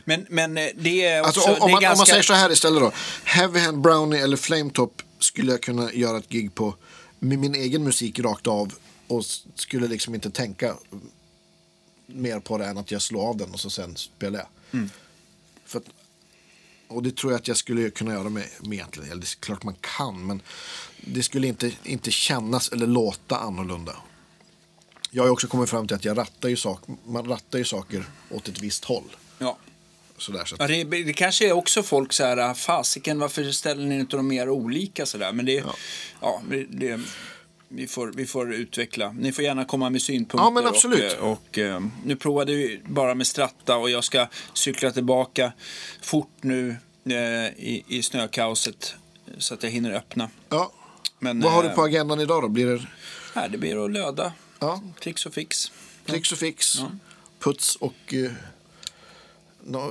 Men, 0.04 0.26
men 0.28 0.58
eh, 0.58 0.68
det 0.76 1.04
är 1.04 1.20
också... 1.20 1.40
Alltså, 1.40 1.54
om, 1.54 1.62
om, 1.62 1.70
man, 1.70 1.80
ganska... 1.80 1.92
om 1.92 1.98
man 1.98 2.06
säger 2.06 2.22
så 2.22 2.34
här 2.34 2.52
istället 2.52 2.80
då. 2.80 2.92
Heavy 3.24 3.60
Hand, 3.60 3.80
Brownie 3.80 4.22
eller 4.22 4.36
Flame 4.36 4.70
Top 4.70 5.02
skulle 5.18 5.52
jag 5.52 5.62
kunna 5.62 5.92
göra 5.92 6.18
ett 6.18 6.28
gig 6.28 6.54
på 6.54 6.74
med 7.18 7.38
min 7.38 7.54
egen 7.54 7.84
musik 7.84 8.18
rakt 8.18 8.46
av 8.46 8.74
och 9.06 9.24
skulle 9.54 9.88
liksom 9.88 10.14
inte 10.14 10.30
tänka 10.30 10.76
mer 12.06 12.40
på 12.40 12.58
det 12.58 12.66
än 12.66 12.78
att 12.78 12.90
jag 12.90 13.02
slår 13.02 13.28
av 13.28 13.36
den 13.36 13.52
och 13.52 13.60
så 13.60 13.70
sen 13.70 13.96
spelar 13.96 14.38
jag. 14.38 14.48
Mm. 14.72 14.90
För 15.66 15.78
att, 15.78 15.84
och 16.88 17.02
det 17.02 17.16
tror 17.16 17.32
jag 17.32 17.40
att 17.40 17.48
jag 17.48 17.56
skulle 17.56 17.90
kunna 17.90 18.12
göra 18.12 18.28
med, 18.28 18.44
med 18.60 18.72
egentligen. 18.72 19.10
Eller 19.10 19.20
det 19.20 19.26
är 19.26 19.40
klart 19.40 19.62
man 19.62 19.76
kan, 19.80 20.26
men 20.26 20.42
det 21.00 21.22
skulle 21.22 21.46
inte, 21.46 21.72
inte 21.82 22.10
kännas 22.10 22.68
eller 22.68 22.86
låta 22.86 23.38
annorlunda. 23.38 23.96
Jag 25.10 25.22
har 25.22 25.30
också 25.30 25.46
kommit 25.46 25.70
fram 25.70 25.86
till 25.86 25.96
att 25.96 26.04
jag 26.04 26.18
rattar 26.18 26.48
ju 26.48 26.56
sak, 26.56 26.80
man 27.06 27.26
rattar 27.26 27.58
ju 27.58 27.64
saker 27.64 28.04
åt 28.30 28.48
ett 28.48 28.60
visst 28.60 28.84
håll. 28.84 29.16
Ja. 29.38 29.58
Sådär, 30.18 30.44
så 30.44 30.54
att, 30.54 30.60
Ja, 30.70 30.84
det, 30.84 30.84
det 31.02 31.12
kanske 31.12 31.48
är 31.48 31.52
också 31.52 31.82
folk 31.82 32.12
så 32.12 32.24
här, 32.24 32.54
fasiken 32.54 33.18
varför 33.18 33.44
ställer 33.52 33.86
ni 33.86 33.94
inte 33.98 34.16
dem 34.16 34.28
mer 34.28 34.48
olika 34.48 35.06
sådär? 35.06 35.32
Men 35.32 35.46
det, 35.46 35.52
ja. 35.52 35.74
Ja. 36.20 36.42
det, 36.50 36.64
det, 36.64 37.00
vi 37.68 37.86
får, 37.86 38.12
vi 38.16 38.26
får 38.26 38.54
utveckla. 38.54 39.12
Ni 39.12 39.32
får 39.32 39.44
gärna 39.44 39.64
komma 39.64 39.90
med 39.90 40.02
synpunkter. 40.02 40.38
Ja, 40.38 40.50
men 40.50 40.66
absolut. 40.66 41.12
Och, 41.20 41.32
och, 41.32 41.58
eh, 41.58 41.80
nu 42.04 42.16
provade 42.16 42.54
vi 42.54 42.80
bara 42.86 43.14
med 43.14 43.26
Stratta 43.26 43.76
och 43.76 43.90
jag 43.90 44.04
ska 44.04 44.26
cykla 44.52 44.90
tillbaka 44.90 45.52
fort 46.02 46.32
nu 46.40 46.76
eh, 47.06 47.14
i, 47.64 47.84
i 47.88 48.02
snökaoset 48.02 48.94
så 49.38 49.54
att 49.54 49.62
jag 49.62 49.70
hinner 49.70 49.92
öppna. 49.92 50.30
Ja. 50.48 50.72
Men, 51.18 51.40
Vad 51.40 51.52
har 51.52 51.62
du 51.62 51.68
eh, 51.68 51.74
på 51.74 51.82
agendan 51.82 52.20
idag 52.20 52.42
då? 52.42 52.48
Blir 52.48 52.66
det 52.66 52.86
Här, 53.34 53.48
det 53.48 53.58
blir 53.58 53.84
att 53.84 53.90
löda. 53.90 54.32
ja, 54.58 54.82
Tricks 55.02 55.26
och 55.26 55.34
fix. 55.34 55.72
tricks 56.06 56.32
och 56.32 56.38
fix, 56.38 56.78
puts 57.38 57.76
och 57.76 58.14
eh, 58.14 58.30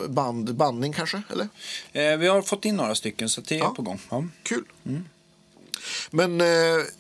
band, 0.10 0.56
bandning 0.56 0.94
kanske? 0.94 1.22
Eller? 1.30 1.48
Eh, 1.94 2.18
vi 2.18 2.28
har 2.28 2.42
fått 2.42 2.66
in 2.66 2.76
några 2.76 2.96
stycken 2.96 3.30
så 3.30 3.42
det 3.42 3.56
är 3.56 3.60
Ja. 3.60 3.74
på 3.76 3.82
gång. 3.82 4.00
Ja. 4.10 4.26
Kul. 4.44 4.64
Men 6.10 6.42
eh, 6.42 6.48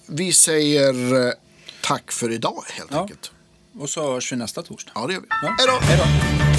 vi 0.07 0.33
säger 0.33 1.25
eh, 1.27 1.33
tack 1.81 2.11
för 2.11 2.31
idag 2.31 2.63
helt 2.69 2.91
Ja. 2.91 3.01
enkelt. 3.01 3.31
Och 3.79 3.89
så 3.89 4.13
hörs 4.13 4.31
vi 4.31 4.35
nästa 4.35 4.61
torsdag. 4.61 4.91
Ja, 4.95 5.07
det 5.07 5.13
gör 5.13 5.21
vi. 5.21 5.27
Ja. 5.29 5.55
Hej 5.81 5.97
då. 5.97 6.52